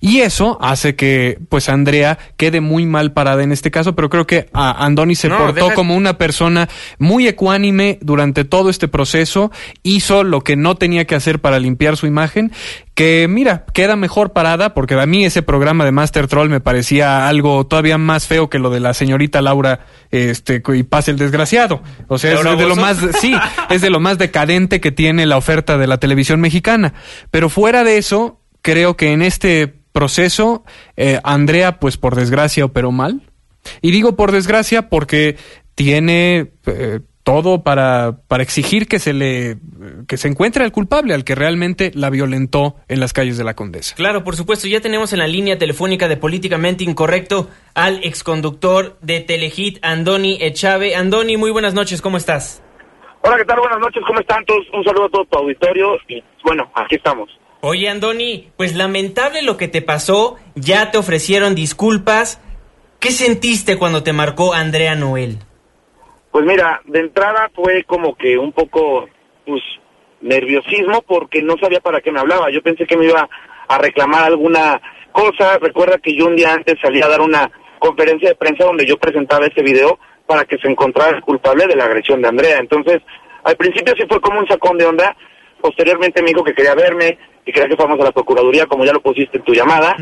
Y 0.00 0.20
eso 0.20 0.58
hace 0.60 0.94
que, 0.94 1.38
pues, 1.48 1.70
Andrea 1.70 2.18
quede 2.36 2.60
muy 2.60 2.84
mal 2.84 3.12
parada 3.12 3.42
en 3.42 3.50
este 3.50 3.70
caso, 3.70 3.94
pero 3.94 4.10
creo 4.10 4.26
que 4.26 4.50
a 4.52 4.84
Andoni 4.84 5.14
se 5.14 5.30
portó 5.30 5.72
como 5.72 5.96
una 5.96 6.18
persona 6.18 6.68
muy 6.98 7.26
ecuánime 7.26 7.98
durante 8.02 8.44
todo 8.44 8.68
este 8.68 8.88
proceso, 8.88 9.50
hizo 9.82 10.22
lo 10.22 10.42
que 10.42 10.56
no 10.56 10.74
tenía 10.74 11.06
que 11.06 11.14
hacer 11.14 11.40
para 11.40 11.58
limpiar 11.58 11.96
su 11.96 12.06
imagen, 12.06 12.52
que 13.02 13.26
mira, 13.26 13.64
queda 13.74 13.96
mejor 13.96 14.32
parada, 14.32 14.74
porque 14.74 14.94
a 14.94 15.06
mí 15.06 15.24
ese 15.24 15.42
programa 15.42 15.84
de 15.84 15.90
Master 15.90 16.28
Troll 16.28 16.48
me 16.48 16.60
parecía 16.60 17.26
algo 17.26 17.66
todavía 17.66 17.98
más 17.98 18.28
feo 18.28 18.48
que 18.48 18.60
lo 18.60 18.70
de 18.70 18.78
la 18.78 18.94
señorita 18.94 19.42
Laura, 19.42 19.86
este, 20.12 20.62
y 20.72 20.84
pase 20.84 21.10
el 21.10 21.18
desgraciado. 21.18 21.82
O 22.06 22.18
sea, 22.18 22.34
es 22.34 22.44
de 22.44 22.64
lo 22.68 22.76
más, 22.76 22.98
sí, 23.20 23.34
es 23.70 23.80
de 23.80 23.90
lo 23.90 23.98
más 23.98 24.18
decadente 24.18 24.80
que 24.80 24.92
tiene 24.92 25.26
la 25.26 25.36
oferta 25.36 25.78
de 25.78 25.88
la 25.88 25.98
televisión 25.98 26.40
mexicana. 26.40 26.94
Pero 27.32 27.50
fuera 27.50 27.82
de 27.82 27.98
eso, 27.98 28.40
creo 28.60 28.96
que 28.96 29.10
en 29.10 29.22
este 29.22 29.66
proceso, 29.90 30.62
eh, 30.96 31.18
Andrea, 31.24 31.80
pues 31.80 31.96
por 31.96 32.14
desgracia, 32.14 32.64
operó 32.64 32.92
mal. 32.92 33.22
Y 33.80 33.90
digo 33.90 34.14
por 34.14 34.30
desgracia 34.30 34.88
porque 34.88 35.36
tiene 35.74 36.52
eh, 36.66 37.00
todo 37.24 37.62
para, 37.62 38.18
para 38.28 38.42
exigir 38.42 38.88
que 38.88 38.98
se 38.98 39.12
le 39.12 39.58
que 40.08 40.16
se 40.16 40.28
encuentre 40.28 40.64
al 40.64 40.72
culpable, 40.72 41.14
al 41.14 41.24
que 41.24 41.34
realmente 41.34 41.92
la 41.94 42.10
violentó 42.10 42.76
en 42.88 43.00
las 43.00 43.12
calles 43.12 43.38
de 43.38 43.44
la 43.44 43.54
Condesa. 43.54 43.94
Claro, 43.94 44.24
por 44.24 44.36
supuesto, 44.36 44.66
ya 44.68 44.80
tenemos 44.80 45.12
en 45.12 45.20
la 45.20 45.26
línea 45.26 45.58
telefónica 45.58 46.08
de 46.08 46.16
Políticamente 46.16 46.84
Incorrecto 46.84 47.48
al 47.74 48.04
exconductor 48.04 48.98
de 49.00 49.20
Telehit, 49.20 49.78
Andoni 49.82 50.38
Echave. 50.40 50.96
Andoni, 50.96 51.36
muy 51.36 51.50
buenas 51.50 51.74
noches, 51.74 52.02
¿cómo 52.02 52.16
estás? 52.16 52.62
Hola, 53.22 53.36
¿qué 53.36 53.44
tal? 53.44 53.60
Buenas 53.60 53.78
noches, 53.78 54.02
¿cómo 54.06 54.18
están 54.18 54.44
todos? 54.44 54.66
Un 54.72 54.82
saludo 54.82 55.04
a 55.04 55.08
todo 55.08 55.24
tu 55.26 55.38
auditorio 55.38 55.96
y 56.08 56.22
bueno, 56.44 56.70
aquí 56.74 56.96
estamos. 56.96 57.30
Oye, 57.60 57.88
Andoni, 57.88 58.50
pues 58.56 58.74
lamentable 58.74 59.42
lo 59.42 59.56
que 59.56 59.68
te 59.68 59.82
pasó, 59.82 60.36
ya 60.56 60.90
te 60.90 60.98
ofrecieron 60.98 61.54
disculpas. 61.54 62.40
¿Qué 62.98 63.12
sentiste 63.12 63.78
cuando 63.78 64.02
te 64.02 64.12
marcó 64.12 64.52
Andrea 64.52 64.96
Noel? 64.96 65.38
Pues 66.32 66.46
mira, 66.46 66.80
de 66.86 67.00
entrada 67.00 67.50
fue 67.54 67.84
como 67.84 68.16
que 68.16 68.38
un 68.38 68.52
poco, 68.52 69.06
pues, 69.44 69.62
nerviosismo 70.22 71.02
porque 71.02 71.42
no 71.42 71.56
sabía 71.60 71.80
para 71.80 72.00
qué 72.00 72.10
me 72.10 72.20
hablaba. 72.20 72.50
Yo 72.50 72.62
pensé 72.62 72.86
que 72.86 72.96
me 72.96 73.04
iba 73.04 73.28
a 73.68 73.78
reclamar 73.78 74.24
alguna 74.24 74.80
cosa. 75.12 75.58
Recuerda 75.58 75.98
que 75.98 76.14
yo 76.16 76.26
un 76.26 76.36
día 76.36 76.54
antes 76.54 76.76
salí 76.80 77.02
a 77.02 77.08
dar 77.08 77.20
una 77.20 77.50
conferencia 77.78 78.30
de 78.30 78.34
prensa 78.34 78.64
donde 78.64 78.86
yo 78.86 78.96
presentaba 78.96 79.46
ese 79.46 79.62
video 79.62 79.98
para 80.26 80.44
que 80.46 80.56
se 80.56 80.68
encontrara 80.68 81.16
el 81.16 81.22
culpable 81.22 81.66
de 81.66 81.76
la 81.76 81.84
agresión 81.84 82.22
de 82.22 82.28
Andrea. 82.28 82.58
Entonces, 82.58 83.02
al 83.44 83.56
principio 83.56 83.92
sí 83.94 84.04
fue 84.08 84.20
como 84.20 84.40
un 84.40 84.48
sacón 84.48 84.78
de 84.78 84.86
onda, 84.86 85.14
posteriormente 85.60 86.22
me 86.22 86.28
dijo 86.28 86.44
que 86.44 86.54
quería 86.54 86.74
verme 86.74 87.18
y 87.44 87.52
quería 87.52 87.68
que 87.68 87.76
fuéramos 87.76 88.00
a 88.00 88.04
la 88.04 88.12
Procuraduría, 88.12 88.66
como 88.66 88.84
ya 88.84 88.92
lo 88.92 89.00
pusiste 89.00 89.38
en 89.38 89.44
tu 89.44 89.52
llamada, 89.52 89.96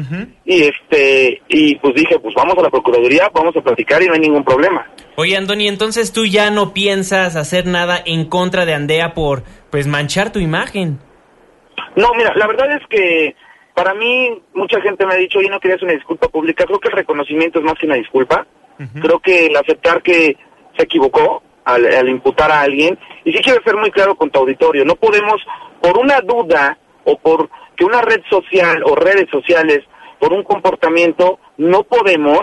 y 0.44 0.62
este 0.64 1.40
y 1.48 1.76
pues 1.76 1.94
dije, 1.94 2.18
pues 2.18 2.34
vamos 2.34 2.56
a 2.58 2.62
la 2.62 2.70
Procuraduría, 2.70 3.30
vamos 3.32 3.56
a 3.56 3.60
platicar 3.62 4.02
y 4.02 4.06
no 4.06 4.14
hay 4.14 4.20
ningún 4.20 4.44
problema. 4.44 4.86
Oye, 5.16 5.36
Andoni, 5.36 5.68
entonces 5.68 6.12
tú 6.12 6.26
ya 6.26 6.50
no 6.50 6.72
piensas 6.72 7.36
hacer 7.36 7.66
nada 7.66 8.00
en 8.04 8.26
contra 8.26 8.64
de 8.64 8.74
Andrea 8.74 9.14
por, 9.14 9.42
pues, 9.70 9.86
manchar 9.86 10.32
tu 10.32 10.38
imagen. 10.38 10.98
No, 11.96 12.14
mira, 12.14 12.32
la 12.36 12.46
verdad 12.46 12.72
es 12.72 12.86
que 12.88 13.34
para 13.74 13.94
mí 13.94 14.42
mucha 14.54 14.80
gente 14.80 15.06
me 15.06 15.14
ha 15.14 15.16
dicho, 15.16 15.38
oye, 15.38 15.48
no 15.48 15.60
querías 15.60 15.82
una 15.82 15.92
disculpa 15.92 16.28
pública, 16.28 16.64
creo 16.64 16.78
que 16.78 16.88
el 16.88 16.96
reconocimiento 16.96 17.58
es 17.58 17.64
más 17.64 17.74
que 17.78 17.86
una 17.86 17.96
disculpa. 17.96 18.46
Creo 19.02 19.18
que 19.18 19.46
el 19.46 19.56
aceptar 19.56 20.00
que 20.00 20.38
se 20.74 20.84
equivocó 20.84 21.42
al, 21.64 22.08
imputar 22.08 22.50
a 22.50 22.62
alguien, 22.62 22.98
y 23.26 23.32
sí 23.32 23.40
quiero 23.42 23.62
ser 23.62 23.76
muy 23.76 23.90
claro 23.90 24.14
con 24.14 24.30
tu 24.30 24.40
auditorio, 24.40 24.86
no 24.86 24.96
podemos, 24.96 25.42
por 25.82 25.98
una 25.98 26.20
duda 26.22 26.78
o 27.04 27.18
por 27.18 27.48
que 27.76 27.84
una 27.84 28.02
red 28.02 28.20
social 28.28 28.82
o 28.84 28.94
redes 28.94 29.28
sociales, 29.30 29.80
por 30.18 30.32
un 30.32 30.42
comportamiento, 30.42 31.38
no 31.56 31.82
podemos, 31.84 32.40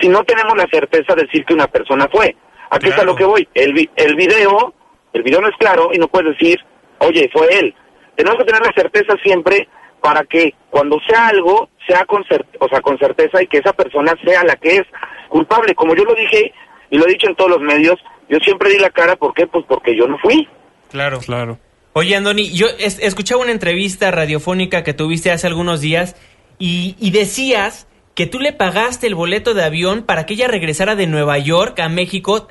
si 0.00 0.08
no 0.08 0.24
tenemos 0.24 0.56
la 0.56 0.66
certeza, 0.70 1.14
de 1.14 1.22
decir 1.22 1.44
que 1.44 1.54
una 1.54 1.68
persona 1.68 2.08
fue. 2.12 2.36
Aquí 2.70 2.88
está 2.88 3.02
lo 3.02 3.16
que 3.16 3.24
voy. 3.24 3.48
El, 3.54 3.88
el 3.96 4.14
video, 4.14 4.74
el 5.12 5.22
video 5.22 5.40
no 5.40 5.48
es 5.48 5.56
claro 5.58 5.90
y 5.92 5.98
no 5.98 6.08
puedes 6.08 6.32
decir, 6.32 6.58
oye, 6.98 7.30
fue 7.32 7.48
él. 7.58 7.74
Tenemos 8.14 8.38
que 8.38 8.44
tener 8.44 8.60
la 8.60 8.72
certeza 8.72 9.14
siempre 9.22 9.68
para 10.02 10.24
que 10.24 10.54
cuando 10.70 10.98
sea 11.08 11.28
algo, 11.28 11.70
sea 11.86 12.04
con, 12.04 12.24
o 12.58 12.68
sea, 12.68 12.80
con 12.80 12.98
certeza 12.98 13.42
y 13.42 13.46
que 13.46 13.58
esa 13.58 13.72
persona 13.72 14.12
sea 14.24 14.44
la 14.44 14.56
que 14.56 14.76
es 14.76 14.82
culpable. 15.28 15.74
Como 15.74 15.94
yo 15.94 16.04
lo 16.04 16.14
dije 16.14 16.52
y 16.90 16.98
lo 16.98 17.06
he 17.06 17.12
dicho 17.12 17.28
en 17.28 17.36
todos 17.36 17.50
los 17.50 17.60
medios, 17.60 17.96
yo 18.28 18.38
siempre 18.40 18.70
di 18.70 18.78
la 18.78 18.90
cara, 18.90 19.16
¿por 19.16 19.32
qué? 19.32 19.46
Pues 19.46 19.64
porque 19.66 19.96
yo 19.96 20.06
no 20.06 20.18
fui. 20.18 20.46
Claro, 20.90 21.20
claro. 21.20 21.58
Oye, 21.92 22.14
Andoni, 22.14 22.50
yo 22.50 22.66
escuchaba 22.78 23.42
una 23.42 23.52
entrevista 23.52 24.10
radiofónica 24.10 24.84
que 24.84 24.94
tuviste 24.94 25.30
hace 25.30 25.46
algunos 25.46 25.80
días 25.80 26.16
y, 26.58 26.96
y 27.00 27.10
decías 27.10 27.88
que 28.14 28.26
tú 28.26 28.40
le 28.40 28.52
pagaste 28.52 29.06
el 29.06 29.14
boleto 29.14 29.54
de 29.54 29.64
avión 29.64 30.02
para 30.02 30.26
que 30.26 30.34
ella 30.34 30.48
regresara 30.48 30.96
de 30.96 31.06
Nueva 31.06 31.38
York 31.38 31.78
a 31.80 31.88
México. 31.88 32.46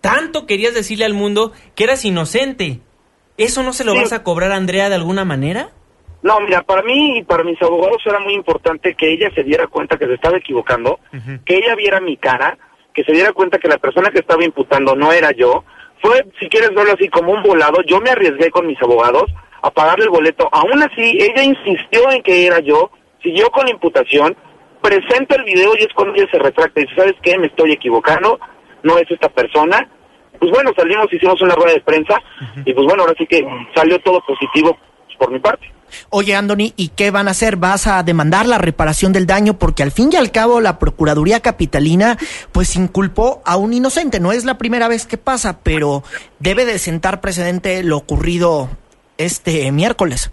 Tanto 0.00 0.46
querías 0.46 0.74
decirle 0.74 1.04
al 1.04 1.14
mundo 1.14 1.52
que 1.74 1.84
eras 1.84 2.04
inocente. 2.04 2.80
¿Eso 3.36 3.62
no 3.62 3.72
se 3.72 3.84
lo 3.84 3.94
vas 3.94 4.12
a 4.12 4.24
cobrar 4.24 4.50
a 4.50 4.56
Andrea 4.56 4.88
de 4.88 4.96
alguna 4.96 5.24
manera? 5.24 5.70
No, 6.22 6.40
mira, 6.40 6.62
para 6.62 6.82
mí 6.82 7.18
y 7.18 7.22
para 7.22 7.44
mis 7.44 7.60
abogados 7.62 8.02
era 8.04 8.18
muy 8.18 8.34
importante 8.34 8.94
que 8.94 9.12
ella 9.12 9.30
se 9.34 9.44
diera 9.44 9.68
cuenta 9.68 9.96
que 9.96 10.06
se 10.06 10.14
estaba 10.14 10.36
equivocando, 10.36 10.98
que 11.44 11.58
ella 11.58 11.76
viera 11.76 12.00
mi 12.00 12.16
cara, 12.16 12.58
que 12.92 13.04
se 13.04 13.12
diera 13.12 13.32
cuenta 13.32 13.58
que 13.58 13.68
la 13.68 13.78
persona 13.78 14.10
que 14.10 14.18
estaba 14.18 14.44
imputando 14.44 14.96
no 14.96 15.12
era 15.12 15.30
yo. 15.30 15.64
Fue, 16.00 16.24
si 16.38 16.48
quieres 16.48 16.74
verlo 16.74 16.92
así, 16.92 17.08
como 17.08 17.32
un 17.32 17.42
volado. 17.42 17.82
Yo 17.86 18.00
me 18.00 18.10
arriesgué 18.10 18.50
con 18.50 18.66
mis 18.66 18.80
abogados 18.82 19.24
a 19.62 19.70
pagarle 19.70 20.04
el 20.04 20.10
boleto. 20.10 20.48
Aún 20.52 20.82
así, 20.82 21.18
ella 21.20 21.42
insistió 21.42 22.10
en 22.10 22.22
que 22.22 22.46
era 22.46 22.60
yo, 22.60 22.90
siguió 23.22 23.50
con 23.50 23.64
la 23.64 23.72
imputación, 23.72 24.36
presenta 24.80 25.36
el 25.36 25.44
video 25.44 25.72
y 25.76 25.82
es 25.82 25.92
cuando 25.94 26.14
ella 26.14 26.28
se 26.30 26.38
retracta 26.38 26.80
y 26.80 26.84
dice, 26.84 26.96
¿sabes 26.96 27.14
qué? 27.22 27.38
Me 27.38 27.48
estoy 27.48 27.72
equivocando, 27.72 28.38
no 28.82 28.98
es 28.98 29.10
esta 29.10 29.28
persona. 29.28 29.88
Pues 30.38 30.52
bueno, 30.52 30.70
salimos, 30.76 31.12
hicimos 31.12 31.40
una 31.42 31.54
rueda 31.54 31.72
de 31.72 31.80
prensa 31.80 32.16
y 32.64 32.72
pues 32.72 32.86
bueno, 32.86 33.02
ahora 33.02 33.14
sí 33.18 33.26
que 33.26 33.44
salió 33.74 33.98
todo 34.00 34.20
positivo 34.24 34.78
por 35.18 35.32
mi 35.32 35.40
parte. 35.40 35.77
Oye, 36.10 36.34
Anthony, 36.34 36.72
¿y 36.76 36.88
qué 36.96 37.10
van 37.10 37.28
a 37.28 37.32
hacer? 37.32 37.56
¿Vas 37.56 37.86
a 37.86 38.02
demandar 38.02 38.46
la 38.46 38.58
reparación 38.58 39.12
del 39.12 39.26
daño? 39.26 39.58
Porque 39.58 39.82
al 39.82 39.90
fin 39.90 40.10
y 40.12 40.16
al 40.16 40.30
cabo 40.30 40.60
la 40.60 40.78
Procuraduría 40.78 41.40
Capitalina 41.40 42.16
pues 42.52 42.76
inculpó 42.76 43.42
a 43.44 43.56
un 43.56 43.72
inocente. 43.72 44.20
No 44.20 44.32
es 44.32 44.44
la 44.44 44.58
primera 44.58 44.88
vez 44.88 45.06
que 45.06 45.18
pasa, 45.18 45.60
pero 45.62 46.02
debe 46.38 46.64
de 46.64 46.78
sentar 46.78 47.20
precedente 47.20 47.82
lo 47.82 47.96
ocurrido 47.96 48.68
este 49.16 49.70
miércoles. 49.72 50.32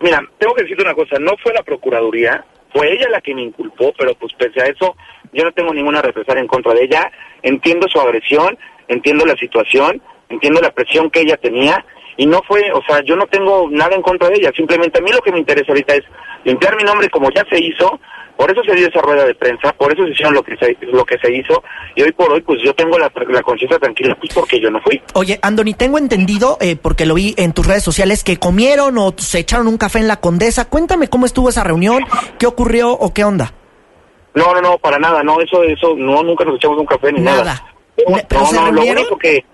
Mira, 0.00 0.20
tengo 0.38 0.54
que 0.54 0.62
decirte 0.62 0.82
una 0.82 0.94
cosa, 0.94 1.16
no 1.20 1.32
fue 1.42 1.52
la 1.52 1.62
Procuraduría, 1.62 2.44
fue 2.72 2.92
ella 2.92 3.08
la 3.08 3.20
que 3.20 3.34
me 3.34 3.42
inculpó, 3.42 3.92
pero 3.96 4.14
pues 4.14 4.32
pese 4.34 4.60
a 4.60 4.66
eso 4.66 4.96
yo 5.32 5.44
no 5.44 5.52
tengo 5.52 5.72
ninguna 5.72 6.02
represalia 6.02 6.40
en 6.40 6.48
contra 6.48 6.74
de 6.74 6.84
ella, 6.84 7.10
entiendo 7.42 7.88
su 7.88 8.00
agresión, 8.00 8.58
entiendo 8.88 9.24
la 9.24 9.36
situación, 9.36 10.02
entiendo 10.28 10.60
la 10.60 10.70
presión 10.72 11.10
que 11.10 11.20
ella 11.20 11.36
tenía 11.36 11.84
y 12.16 12.26
no 12.26 12.40
fue, 12.46 12.70
o 12.72 12.82
sea, 12.86 13.02
yo 13.04 13.16
no 13.16 13.26
tengo 13.26 13.68
nada 13.70 13.94
en 13.94 14.02
contra 14.02 14.28
de 14.28 14.36
ella, 14.36 14.52
simplemente 14.54 14.98
a 14.98 15.02
mí 15.02 15.10
lo 15.10 15.20
que 15.20 15.32
me 15.32 15.38
interesa 15.38 15.72
ahorita 15.72 15.94
es 15.94 16.04
limpiar 16.44 16.76
mi 16.76 16.84
nombre 16.84 17.08
como 17.08 17.30
ya 17.30 17.44
se 17.50 17.58
hizo, 17.58 17.98
por 18.36 18.50
eso 18.50 18.62
se 18.64 18.74
dio 18.74 18.88
esa 18.88 19.00
rueda 19.00 19.24
de 19.24 19.34
prensa, 19.34 19.72
por 19.72 19.92
eso 19.92 20.04
se 20.04 20.10
hicieron 20.10 20.34
lo 20.34 20.42
que 20.42 20.56
se, 20.56 20.76
lo 20.86 21.04
que 21.04 21.18
se 21.18 21.32
hizo 21.32 21.62
y 21.94 22.02
hoy 22.02 22.12
por 22.12 22.32
hoy 22.32 22.40
pues 22.40 22.60
yo 22.62 22.74
tengo 22.74 22.98
la, 22.98 23.10
conciencia 23.42 23.78
tranquila 23.78 24.16
pues 24.18 24.32
porque 24.34 24.60
yo 24.60 24.70
no 24.70 24.80
fui. 24.80 25.00
Oye, 25.14 25.38
Andoni, 25.42 25.74
tengo 25.74 25.98
entendido, 25.98 26.58
eh, 26.60 26.76
porque 26.76 27.06
lo 27.06 27.14
vi 27.14 27.34
en 27.36 27.52
tus 27.52 27.66
redes 27.66 27.82
sociales, 27.82 28.24
que 28.24 28.38
comieron 28.38 28.98
o 28.98 29.14
se 29.16 29.38
echaron 29.38 29.68
un 29.68 29.78
café 29.78 29.98
en 29.98 30.08
la 30.08 30.16
Condesa. 30.16 30.68
Cuéntame 30.68 31.08
cómo 31.08 31.26
estuvo 31.26 31.48
esa 31.48 31.64
reunión, 31.64 32.04
qué 32.38 32.46
ocurrió 32.46 32.90
o 32.90 33.12
qué 33.12 33.24
onda. 33.24 33.52
No, 34.34 34.54
no, 34.54 34.62
no, 34.62 34.78
para 34.78 34.98
nada, 34.98 35.22
no, 35.22 35.40
eso, 35.40 35.62
eso, 35.62 35.94
no, 35.96 36.22
nunca 36.22 36.44
nos 36.44 36.56
echamos 36.56 36.78
un 36.78 36.86
café 36.86 37.12
ni 37.12 37.20
nada. 37.20 37.62
No, 38.08 38.52
no, 38.52 38.72
lo 38.72 38.82
único 38.82 39.18
que, 39.18 39.44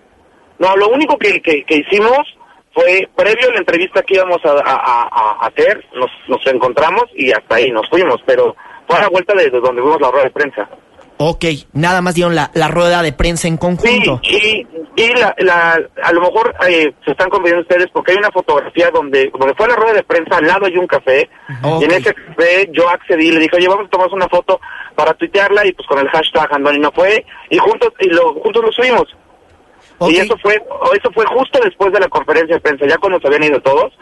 no, 0.61 0.76
lo 0.76 0.88
único 0.90 1.18
que, 1.18 1.42
que, 1.42 1.64
que 1.64 1.78
hicimos 1.78 2.38
fue 2.79 3.09
previo 3.16 3.49
a 3.49 3.53
la 3.55 3.59
entrevista 3.59 4.03
que 4.03 4.14
íbamos 4.14 4.41
a, 4.45 5.39
hacer, 5.41 5.85
nos, 5.95 6.11
nos 6.29 6.47
encontramos 6.47 7.05
y 7.16 7.33
hasta 7.33 7.57
ahí 7.57 7.72
nos 7.72 7.89
fuimos, 7.91 8.20
pero 8.24 8.55
fue 8.87 8.99
a 8.99 9.03
la 9.03 9.09
vuelta 9.09 9.35
de, 9.35 9.51
donde 9.51 9.83
vimos 9.83 10.01
la 10.01 10.11
rueda 10.12 10.24
de 10.24 10.31
prensa. 10.31 10.68
Ok, 11.16 11.45
nada 11.72 12.01
más 12.01 12.14
dieron 12.14 12.37
la, 12.37 12.53
la 12.55 12.68
rueda 12.68 13.03
de 13.03 13.12
prensa 13.12 13.49
en 13.49 13.57
conjunto. 13.57 14.20
Sí, 14.22 14.64
y, 14.97 15.03
y 15.03 15.09
la, 15.14 15.35
la, 15.39 15.81
a 16.05 16.12
lo 16.12 16.20
mejor 16.20 16.55
eh, 16.68 16.93
se 17.05 17.11
están 17.11 17.29
confundiendo 17.29 17.62
ustedes 17.62 17.89
porque 17.93 18.12
hay 18.12 18.18
una 18.18 18.31
fotografía 18.31 18.91
donde, 18.93 19.29
donde 19.37 19.55
fue 19.57 19.66
la 19.66 19.74
rueda 19.74 19.95
de 19.95 20.05
prensa, 20.05 20.37
al 20.37 20.47
lado 20.47 20.66
hay 20.66 20.76
un 20.76 20.87
café, 20.87 21.29
y 21.81 21.85
en 21.85 21.91
ese 21.91 22.14
café 22.14 22.70
yo 22.70 22.89
accedí, 22.89 23.33
le 23.33 23.41
dije, 23.41 23.57
oye, 23.57 23.66
vamos 23.66 23.87
a 23.87 23.91
tomar 23.91 24.09
una 24.12 24.29
foto 24.29 24.61
para 24.95 25.14
tuitearla, 25.14 25.66
y 25.66 25.72
pues 25.72 25.89
con 25.89 25.99
el 25.99 26.09
hashtag 26.11 26.55
Andoni 26.55 26.79
no 26.79 26.93
fue, 26.93 27.26
y 27.51 27.59
juntos, 27.59 27.93
y 27.99 28.09
lo, 28.09 28.35
juntos 28.35 28.62
lo 28.62 28.70
subimos. 28.70 29.09
Y 30.01 30.16
eso 30.16 30.36
fue, 30.40 30.55
eso 30.55 31.11
fue 31.12 31.26
justo 31.26 31.59
después 31.62 31.92
de 31.92 32.01
la 32.01 32.09
conferencia 32.09 32.57
de 32.57 32.61
prensa, 32.61 32.86
ya 32.86 32.99
cuando 32.99 33.18
se 33.20 33.26
habían 33.26 33.44
ido 33.44 33.61
todos, 33.61 33.92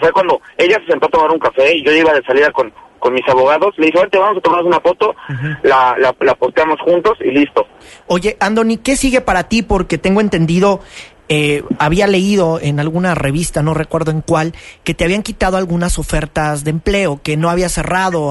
fue 0.00 0.10
cuando 0.12 0.40
ella 0.56 0.78
se 0.80 0.92
sentó 0.92 1.06
a 1.06 1.10
tomar 1.10 1.30
un 1.30 1.38
café 1.38 1.76
y 1.76 1.84
yo 1.84 1.92
iba 1.92 2.12
de 2.14 2.22
salida 2.22 2.50
con, 2.52 2.72
con 2.98 3.12
mis 3.12 3.28
abogados, 3.28 3.74
le 3.76 3.86
dije, 3.86 4.00
vente, 4.00 4.18
vamos 4.18 4.38
a 4.38 4.40
tomar 4.40 4.64
una 4.64 4.80
foto, 4.80 5.14
la, 5.62 5.96
la, 5.98 6.14
la 6.20 6.34
posteamos 6.34 6.80
juntos 6.80 7.18
y 7.20 7.30
listo. 7.30 7.66
Oye, 8.06 8.36
Andoni, 8.40 8.78
¿qué 8.78 8.96
sigue 8.96 9.20
para 9.20 9.44
ti? 9.44 9.62
Porque 9.62 9.98
tengo 9.98 10.20
entendido 10.20 10.80
eh, 11.28 11.64
había 11.80 12.06
leído 12.06 12.60
en 12.60 12.78
alguna 12.78 13.16
revista, 13.16 13.62
no 13.62 13.74
recuerdo 13.74 14.12
en 14.12 14.20
cuál, 14.20 14.54
que 14.84 14.94
te 14.94 15.04
habían 15.04 15.24
quitado 15.24 15.56
algunas 15.56 15.98
ofertas 15.98 16.62
de 16.62 16.70
empleo, 16.70 17.20
que 17.22 17.36
no 17.36 17.50
había 17.50 17.68
cerrado 17.68 18.30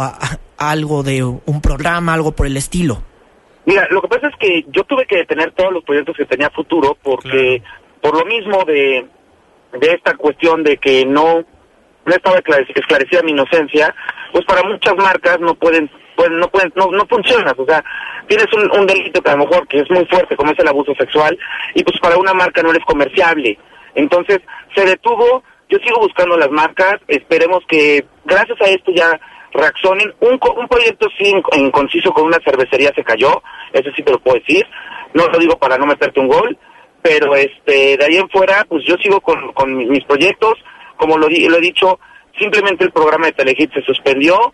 algo 0.58 1.04
de 1.04 1.24
un 1.24 1.62
programa, 1.62 2.14
algo 2.14 2.32
por 2.32 2.48
el 2.48 2.56
estilo. 2.56 3.02
Mira, 3.66 3.88
lo 3.90 4.02
que 4.02 4.08
pasa 4.08 4.28
es 4.28 4.36
que 4.38 4.66
yo 4.70 4.84
tuve 4.84 5.06
que 5.06 5.18
detener 5.18 5.52
todos 5.52 5.74
los 5.74 5.84
proyectos 5.84 6.16
que 6.16 6.26
tenía 6.26 6.50
futuro 6.52 6.98
porque 7.02 7.64
por 8.02 8.16
lo 8.16 8.26
mismo 8.26 8.64
de, 8.66 9.06
de 9.80 9.92
esta 9.92 10.16
cuestión 10.16 10.64
de 10.64 10.78
que 10.78 11.06
no, 11.06 11.44
no 12.06 12.14
estaba 12.14 12.38
esclarecida 12.38 13.24
mi 13.24 13.32
inocencia, 13.32 13.94
pues 14.32 14.46
para 14.46 14.62
muchas 14.64 14.96
marcas 14.96 15.40
no 15.40 15.56
pueden, 15.56 15.90
pueden 16.16 16.38
no 16.40 16.48
pueden, 16.50 16.72
no, 16.76 16.92
no 16.92 17.06
funcionas, 17.08 17.56
o 17.58 17.66
sea, 17.66 17.84
tienes 18.28 18.48
un, 18.54 18.70
un 18.80 18.86
delito 18.86 19.22
que 19.22 19.30
a 19.32 19.36
lo 19.36 19.46
mejor 19.46 19.68
que 19.68 19.80
es 19.80 19.90
muy 19.90 20.06
fuerte, 20.06 20.36
como 20.36 20.52
es 20.52 20.60
el 20.60 20.68
abuso 20.68 20.94
sexual, 20.96 21.38
y 21.74 21.84
pues 21.84 22.00
para 22.00 22.18
una 22.18 22.34
marca 22.34 22.62
no 22.62 22.70
eres 22.70 22.86
comerciable. 22.86 23.58
Entonces, 23.96 24.40
se 24.76 24.86
detuvo, 24.86 25.44
yo 25.70 25.80
sigo 25.80 26.00
buscando 26.00 26.38
las 26.38 26.52
marcas, 26.52 26.98
esperemos 27.08 27.64
que 27.68 28.06
gracias 28.26 28.62
a 28.62 28.66
esto 28.66 28.92
ya 28.94 29.20
reaccionen. 29.56 30.14
Un, 30.20 30.40
un 30.58 30.68
proyecto 30.68 31.08
sí 31.18 31.34
en, 31.52 31.72
conciso 31.72 32.12
con 32.12 32.26
una 32.26 32.40
cervecería 32.44 32.92
se 32.96 33.04
cayó, 33.04 33.42
eso 33.74 33.90
sí 33.96 34.04
te 34.04 34.12
lo 34.12 34.20
puedo 34.20 34.40
decir. 34.40 34.66
No 35.14 35.28
lo 35.28 35.40
digo 35.40 35.58
para 35.58 35.78
no 35.78 35.86
meterte 35.86 36.20
un 36.20 36.28
gol, 36.28 36.58
pero 37.02 37.36
este 37.36 37.98
de 37.98 38.06
ahí 38.06 38.18
en 38.18 38.30
fuera, 38.30 38.66
pues 38.68 38.84
yo 38.86 38.96
sigo 38.98 39.22
con, 39.22 39.54
con 39.54 39.76
mis 39.76 40.04
proyectos. 40.06 40.54
Como 40.98 41.18
lo, 41.18 41.28
lo 41.28 41.58
he 41.58 41.62
dicho, 41.62 42.00
simplemente 42.40 42.84
el 42.84 42.92
programa 42.92 43.28
de 43.28 43.34
Telehit 43.34 43.74
se 43.74 43.82
suspendió. 43.82 44.54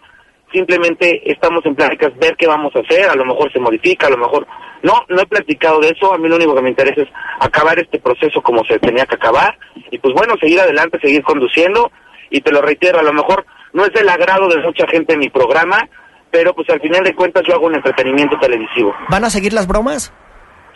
Simplemente 0.52 1.32
estamos 1.32 1.66
en 1.66 1.76
pláticas 1.76 2.12
ver 2.18 2.36
qué 2.36 2.46
vamos 2.46 2.76
a 2.76 2.80
hacer. 2.80 3.10
A 3.10 3.16
lo 3.16 3.26
mejor 3.26 3.52
se 3.54 3.60
modifica, 3.60 4.08
a 4.08 4.10
lo 4.10 4.18
mejor 4.18 4.46
no. 4.84 5.06
No 5.08 5.22
he 5.22 5.26
platicado 5.26 5.80
de 5.80 5.90
eso. 5.90 6.14
A 6.14 6.18
mí 6.18 6.28
lo 6.28 6.36
único 6.36 6.54
que 6.56 6.62
me 6.62 6.70
interesa 6.70 7.02
es 7.02 7.08
acabar 7.40 7.80
este 7.80 8.00
proceso 8.00 8.42
como 8.42 8.66
se 8.66 8.80
tenía 8.80 9.06
que 9.06 9.16
acabar. 9.16 9.58
Y 9.90 9.98
pues 10.00 10.14
bueno, 10.14 10.36
seguir 10.42 10.60
adelante, 10.60 11.00
seguir 11.02 11.24
conduciendo. 11.24 11.92
Y 12.30 12.42
te 12.42 12.52
lo 12.52 12.62
reitero, 12.62 13.00
a 13.00 13.04
lo 13.04 13.14
mejor 13.14 13.46
no 13.74 13.86
es 13.86 13.94
del 13.94 14.10
agrado 14.10 14.48
de 14.48 14.62
mucha 14.62 14.88
gente 14.88 15.14
en 15.14 15.20
mi 15.20 15.30
programa, 15.30 15.88
pero 16.30 16.54
pues 16.54 16.70
al 16.70 16.82
final 16.82 17.04
de 17.04 17.14
cuentas 17.14 17.44
yo 17.48 17.56
hago 17.56 17.68
un 17.68 17.76
entretenimiento 17.76 18.38
televisivo. 18.40 18.94
¿Van 19.10 19.26
a 19.26 19.30
seguir 19.30 19.54
las 19.54 19.68
bromas? 19.68 20.14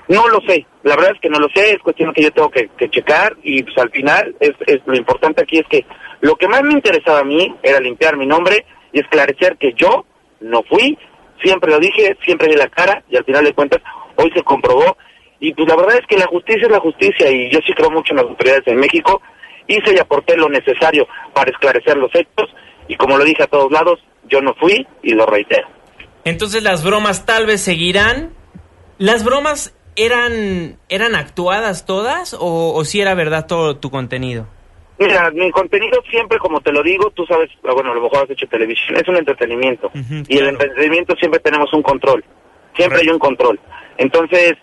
No 0.08 0.28
lo 0.28 0.40
sé, 0.42 0.68
la 0.84 0.96
verdad 0.96 1.14
es 1.16 1.22
que 1.22 1.30
no 1.30 1.40
lo 1.40 1.48
sé, 1.50 1.72
es 1.72 1.80
cuestión 1.80 2.14
que 2.14 2.22
yo 2.22 2.32
tengo 2.32 2.52
que, 2.52 2.70
checar. 2.90 3.36
Y 3.42 3.64
pues 3.64 3.78
al 3.78 3.90
final 3.90 4.36
es, 4.40 4.52
es, 4.68 4.80
lo 4.86 4.96
importante 4.96 5.42
aquí 5.42 5.58
es 5.58 5.68
que 5.68 5.86
lo 6.22 6.36
que 6.36 6.48
más 6.48 6.62
me 6.62 6.74
interesaba 6.74 7.20
a 7.20 7.24
mí 7.24 7.56
era 7.64 7.80
limpiar 7.80 8.16
mi 8.18 8.28
nombre 8.28 8.66
y 8.92 9.00
esclarecer 9.00 9.58
que 9.58 9.74
yo 9.74 10.06
no 10.42 10.62
fui, 10.64 10.98
siempre 11.42 11.72
lo 11.72 11.80
dije, 11.80 12.16
siempre 12.24 12.48
di 12.48 12.56
la 12.56 12.68
cara 12.68 13.04
y 13.10 13.18
al 13.18 13.26
final 13.26 13.46
de 13.46 13.54
cuentas 13.54 13.82
hoy 14.16 14.32
se 14.36 14.44
comprobó. 14.44 14.98
Y 15.40 15.54
pues 15.54 15.68
la 15.68 15.76
verdad 15.76 15.98
es 15.98 16.08
que 16.08 16.18
la 16.18 16.28
justicia 16.28 16.66
es 16.66 16.72
la 16.72 16.80
justicia 16.80 17.30
y 17.30 17.50
yo 17.50 17.60
sí 17.66 17.74
creo 17.74 17.90
mucho 17.90 18.14
en 18.14 18.18
las 18.18 18.26
autoridades 18.26 18.68
en 18.68 18.78
México, 18.78 19.22
hice 19.68 19.94
y 19.96 20.00
aporté 20.00 20.38
lo 20.38 20.50
necesario 20.50 21.08
para 21.34 21.52
esclarecer 21.52 21.98
los 21.98 22.14
hechos 22.14 22.50
y 22.88 22.96
como 22.96 23.18
lo 23.18 23.24
dije 23.24 23.44
a 23.44 23.48
todos 23.48 23.72
lados, 23.72 24.00
yo 24.28 24.42
no 24.42 24.54
fui 24.56 24.86
y 25.04 25.14
lo 25.14 25.26
reitero. 25.26 25.68
Entonces 26.24 26.64
las 26.64 26.84
bromas 26.84 27.26
tal 27.26 27.46
vez 27.46 27.62
seguirán. 27.62 28.34
¿Las 28.98 29.24
bromas 29.24 29.76
eran, 29.96 30.78
eran 30.90 31.16
actuadas 31.16 31.86
todas 31.86 32.36
o, 32.40 32.84
si 32.86 33.02
era 33.02 33.14
verdad 33.14 33.46
todo 33.48 33.78
tu 33.78 33.92
contenido? 33.92 34.48
Mira, 34.98 35.30
mi 35.32 35.52
contenido 35.52 36.02
siempre, 36.10 36.38
como 36.40 36.62
te 36.62 36.72
lo 36.72 36.82
digo, 36.82 37.12
tú 37.12 37.26
sabes, 37.26 37.50
ah, 37.66 37.74
bueno, 37.74 37.92
a 37.92 37.96
lo 37.96 38.02
mejor 38.02 38.24
has 38.24 38.30
hecho 38.30 38.48
televisión, 38.48 38.98
es 38.98 39.08
un 39.08 39.18
entretenimiento. 39.18 39.92
y 40.28 40.38
el 40.38 40.48
entretenimiento 40.48 41.16
siempre 41.16 41.40
tenemos 41.42 41.72
un 41.74 41.82
control. 41.82 42.24
Siempre 42.76 43.02
hay 43.02 43.10
un 43.10 43.20
control. 43.20 43.60
Entonces, 43.98 44.54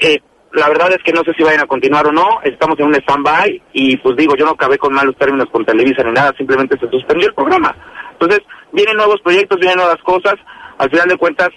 eh, 0.00 0.20
la 0.54 0.68
verdad 0.68 0.92
es 0.92 1.02
que 1.02 1.12
no 1.12 1.22
sé 1.24 1.32
si 1.36 1.42
vayan 1.42 1.62
a 1.62 1.66
continuar 1.66 2.06
o 2.06 2.12
no, 2.12 2.40
estamos 2.44 2.78
en 2.78 2.86
un 2.86 2.94
stand-by 2.94 3.62
y 3.72 3.96
pues 3.98 4.16
digo, 4.16 4.36
yo 4.36 4.44
no 4.44 4.52
acabé 4.52 4.78
con 4.78 4.94
malos 4.94 5.16
términos 5.16 5.48
con 5.50 5.64
Televisa 5.64 6.02
ni 6.04 6.12
nada, 6.12 6.32
simplemente 6.36 6.78
se 6.78 6.88
suspendió 6.88 7.28
el 7.28 7.34
programa. 7.34 7.74
Entonces, 8.12 8.40
vienen 8.72 8.96
nuevos 8.96 9.20
proyectos, 9.20 9.58
vienen 9.58 9.78
nuevas 9.78 10.00
cosas, 10.02 10.34
al 10.78 10.90
final 10.90 11.08
de 11.08 11.16
cuentas, 11.16 11.48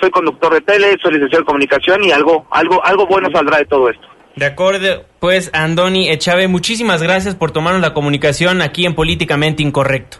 soy 0.00 0.10
conductor 0.10 0.52
de 0.52 0.60
tele, 0.62 0.96
soy 1.02 1.12
licenciado 1.12 1.42
de 1.42 1.46
comunicación 1.46 2.04
y 2.04 2.12
algo, 2.12 2.46
algo, 2.50 2.84
algo 2.84 3.06
bueno 3.06 3.28
saldrá 3.32 3.58
de 3.58 3.66
todo 3.66 3.90
esto. 3.90 4.06
De 4.36 4.44
acuerdo, 4.44 5.06
pues 5.18 5.50
Andoni 5.54 6.10
Echave, 6.10 6.46
muchísimas 6.46 7.02
gracias 7.02 7.34
por 7.34 7.52
tomarnos 7.52 7.80
la 7.80 7.94
comunicación 7.94 8.60
aquí 8.60 8.84
en 8.84 8.94
Políticamente 8.94 9.62
Incorrecto. 9.62 10.18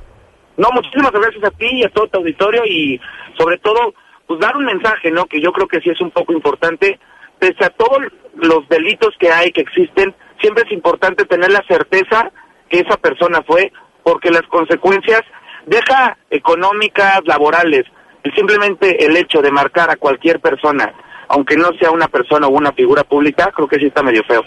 No, 0.56 0.68
muchísimas 0.72 1.12
gracias 1.12 1.44
a 1.44 1.50
ti 1.50 1.66
y 1.70 1.84
a 1.84 1.90
todo 1.90 2.06
tu 2.06 2.18
auditorio 2.18 2.64
y 2.64 2.98
sobre 3.36 3.58
todo, 3.58 3.92
pues 4.26 4.40
dar 4.40 4.56
un 4.56 4.64
mensaje, 4.64 5.10
¿no? 5.10 5.26
Que 5.26 5.40
yo 5.40 5.52
creo 5.52 5.68
que 5.68 5.80
sí 5.80 5.90
es 5.90 6.00
un 6.00 6.10
poco 6.10 6.32
importante. 6.32 6.98
Pese 7.38 7.64
a 7.64 7.70
todos 7.70 7.98
los 8.34 8.68
delitos 8.68 9.10
que 9.18 9.30
hay, 9.30 9.50
que 9.50 9.62
existen, 9.62 10.14
siempre 10.40 10.64
es 10.66 10.72
importante 10.72 11.24
tener 11.24 11.50
la 11.50 11.64
certeza 11.68 12.30
que 12.68 12.80
esa 12.80 12.96
persona 12.96 13.42
fue, 13.46 13.72
porque 14.02 14.30
las 14.30 14.42
consecuencias, 14.42 15.22
deja 15.66 16.16
económicas, 16.30 17.20
laborales, 17.24 17.84
y 18.24 18.30
simplemente 18.30 19.04
el 19.04 19.16
hecho 19.16 19.40
de 19.40 19.50
marcar 19.50 19.90
a 19.90 19.96
cualquier 19.96 20.40
persona, 20.40 20.92
aunque 21.28 21.56
no 21.56 21.70
sea 21.78 21.90
una 21.90 22.08
persona 22.08 22.46
o 22.46 22.50
una 22.50 22.72
figura 22.72 23.04
pública, 23.04 23.52
creo 23.54 23.68
que 23.68 23.78
sí 23.78 23.86
está 23.86 24.02
medio 24.02 24.22
feo. 24.24 24.42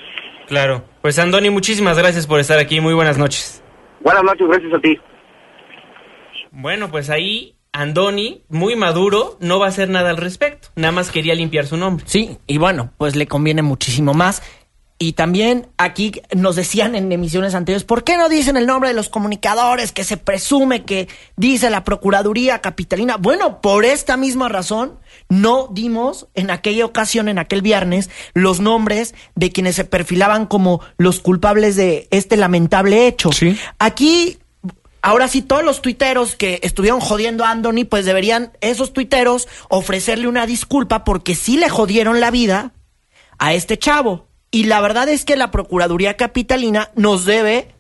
Claro. 0.48 0.84
Pues 1.02 1.18
Andoni, 1.20 1.50
muchísimas 1.50 1.98
gracias 1.98 2.28
por 2.28 2.40
estar 2.40 2.60
aquí. 2.60 2.82
Muy 2.82 2.94
buenas 2.94 3.18
noches. 3.18 3.64
Buenas 4.02 4.24
noches, 4.24 4.48
gracias 4.48 4.74
a 4.74 4.80
ti. 4.80 5.00
Bueno, 6.52 6.90
pues 6.90 7.10
ahí 7.10 7.56
Andoni, 7.72 8.44
muy 8.50 8.76
maduro, 8.76 9.38
no 9.40 9.60
va 9.60 9.68
a 9.68 9.70
hacer 9.70 9.90
nada 9.90 10.10
al 10.10 10.18
respecto. 10.18 10.70
Nada 10.76 10.92
más 10.92 11.12
quería 11.12 11.36
limpiar 11.36 11.68
su 11.68 11.78
nombre. 11.78 12.06
Sí, 12.08 12.38
y 12.48 12.58
bueno, 12.58 12.92
pues 12.98 13.16
le 13.16 13.28
conviene 13.28 13.62
muchísimo 13.62 14.14
más. 14.14 14.42
Y 15.02 15.14
también 15.14 15.68
aquí 15.78 16.12
nos 16.36 16.58
decían 16.58 16.94
en 16.94 17.10
emisiones 17.10 17.56
anteriores, 17.56 17.86
¿por 17.86 18.04
qué 18.04 18.18
no 18.18 18.28
dicen 18.28 18.58
el 18.58 18.66
nombre 18.66 18.90
de 18.90 18.96
los 18.96 19.08
comunicadores 19.08 19.94
que 19.94 20.04
se 20.04 20.18
presume 20.18 20.84
que 20.84 21.08
dice 21.38 21.70
la 21.70 21.86
Procuraduría 21.86 22.60
Capitalina? 22.60 23.16
Bueno, 23.16 23.62
por 23.62 23.86
esta 23.86 24.18
misma 24.18 24.50
razón 24.50 25.00
no 25.30 25.70
dimos 25.72 26.28
en 26.36 26.52
aquella 26.52 26.84
ocasión, 26.84 27.30
en 27.30 27.40
aquel 27.40 27.62
viernes, 27.62 28.10
los 28.34 28.60
nombres 28.60 29.16
de 29.36 29.54
quienes 29.54 29.78
se 29.78 29.86
perfilaban 29.86 30.48
como 30.48 30.82
los 30.98 31.22
culpables 31.22 31.78
de 31.78 32.10
este 32.12 32.36
lamentable 32.36 33.08
hecho. 33.08 33.32
Sí. 33.32 33.58
Aquí 33.78 34.40
Ahora 35.02 35.28
sí, 35.28 35.42
todos 35.42 35.64
los 35.64 35.82
tuiteros 35.82 36.36
que 36.36 36.60
estuvieron 36.64 37.00
jodiendo 37.00 37.46
a 37.46 37.52
Anthony, 37.52 37.86
pues 37.90 38.06
deberían 38.06 38.52
esos 38.62 38.92
tuiteros 38.92 39.48
ofrecerle 39.70 40.28
una 40.28 40.46
disculpa 40.46 41.04
porque 41.04 41.36
sí 41.36 41.58
le 41.58 41.70
jodieron 41.70 42.20
la 42.20 42.32
vida 42.32 42.74
a 43.38 43.54
este 43.54 43.78
chavo. 43.78 44.28
Y 44.52 44.64
la 44.64 44.82
verdad 44.82 45.08
es 45.08 45.26
que 45.26 45.36
la 45.38 45.52
Procuraduría 45.52 46.18
Capitalina 46.18 46.92
nos 46.96 47.26
debe 47.26 47.74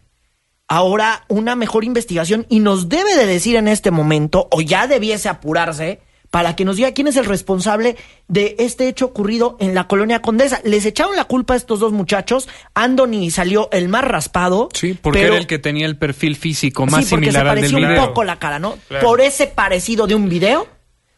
ahora 0.67 1.25
una 1.27 1.55
mejor 1.55 1.83
investigación 1.83 2.45
y 2.47 2.59
nos 2.59 2.89
debe 2.89 3.15
de 3.15 3.25
decir 3.25 3.55
en 3.55 3.67
este 3.67 3.91
momento, 3.91 4.47
o 4.51 4.61
ya 4.61 4.87
debiese 4.87 5.27
apurarse, 5.27 5.99
para 6.29 6.55
que 6.55 6.65
nos 6.65 6.75
diga 6.77 6.91
quién 6.91 7.07
es 7.07 7.15
el 7.15 7.25
responsable 7.25 7.95
de 8.27 8.55
este 8.59 8.87
hecho 8.87 9.05
ocurrido 9.07 9.57
en 9.59 9.73
la 9.73 9.87
colonia 9.87 10.21
Condesa. 10.21 10.61
Les 10.63 10.85
echaron 10.85 11.15
la 11.15 11.25
culpa 11.25 11.55
a 11.55 11.57
estos 11.57 11.79
dos 11.79 11.91
muchachos. 11.91 12.47
Anthony 12.75 13.29
salió 13.31 13.69
el 13.71 13.89
más 13.89 14.03
raspado. 14.03 14.69
Sí, 14.73 14.97
porque 14.99 15.19
pero- 15.19 15.33
era 15.33 15.41
el 15.41 15.47
que 15.47 15.59
tenía 15.59 15.85
el 15.85 15.97
perfil 15.97 16.35
físico 16.35 16.85
más 16.85 17.05
sí, 17.05 17.09
porque 17.09 17.27
se 17.27 17.31
similar 17.31 17.47
al 17.47 17.61
del 17.61 17.71
parecía 17.71 18.01
un 18.01 18.07
poco 18.07 18.23
la 18.23 18.37
cara, 18.37 18.59
¿no? 18.59 18.77
Claro. 18.87 19.05
Por 19.07 19.21
ese 19.21 19.47
parecido 19.47 20.05
de 20.07 20.15
un 20.15 20.29
video, 20.29 20.67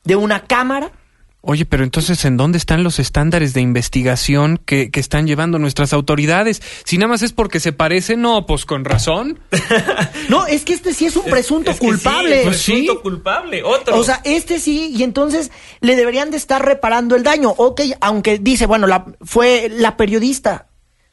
de 0.03 0.15
una 0.15 0.43
cámara. 0.43 0.91
Oye, 1.43 1.65
pero 1.65 1.83
entonces, 1.83 2.23
¿en 2.25 2.37
dónde 2.37 2.59
están 2.59 2.83
los 2.83 2.99
estándares 2.99 3.55
de 3.55 3.61
investigación 3.61 4.61
que, 4.63 4.91
que 4.91 4.99
están 4.99 5.25
llevando 5.25 5.57
nuestras 5.57 5.91
autoridades? 5.91 6.61
Si 6.85 6.99
nada 6.99 7.07
más 7.07 7.23
es 7.23 7.33
porque 7.33 7.59
se 7.59 7.73
parece, 7.73 8.15
no, 8.15 8.45
pues 8.45 8.65
con 8.65 8.85
razón. 8.85 9.39
No, 10.29 10.45
es 10.45 10.63
que 10.63 10.73
este 10.73 10.93
sí 10.93 11.07
es 11.07 11.15
un 11.15 11.25
presunto 11.25 11.75
culpable. 11.77 12.41
Sí, 12.53 12.73
presunto 12.73 13.01
culpable. 13.01 13.63
Otro. 13.63 13.97
O 13.97 14.03
sea, 14.03 14.21
este 14.23 14.59
sí, 14.59 14.93
y 14.95 15.03
entonces 15.03 15.51
le 15.81 15.95
deberían 15.95 16.31
de 16.31 16.37
estar 16.37 16.63
reparando 16.63 17.15
el 17.15 17.23
daño. 17.23 17.49
Ok, 17.57 17.81
aunque 17.99 18.37
dice, 18.37 18.65
bueno, 18.65 18.87
la, 18.87 19.05
fue 19.21 19.69
la 19.69 19.97
periodista. 19.97 20.67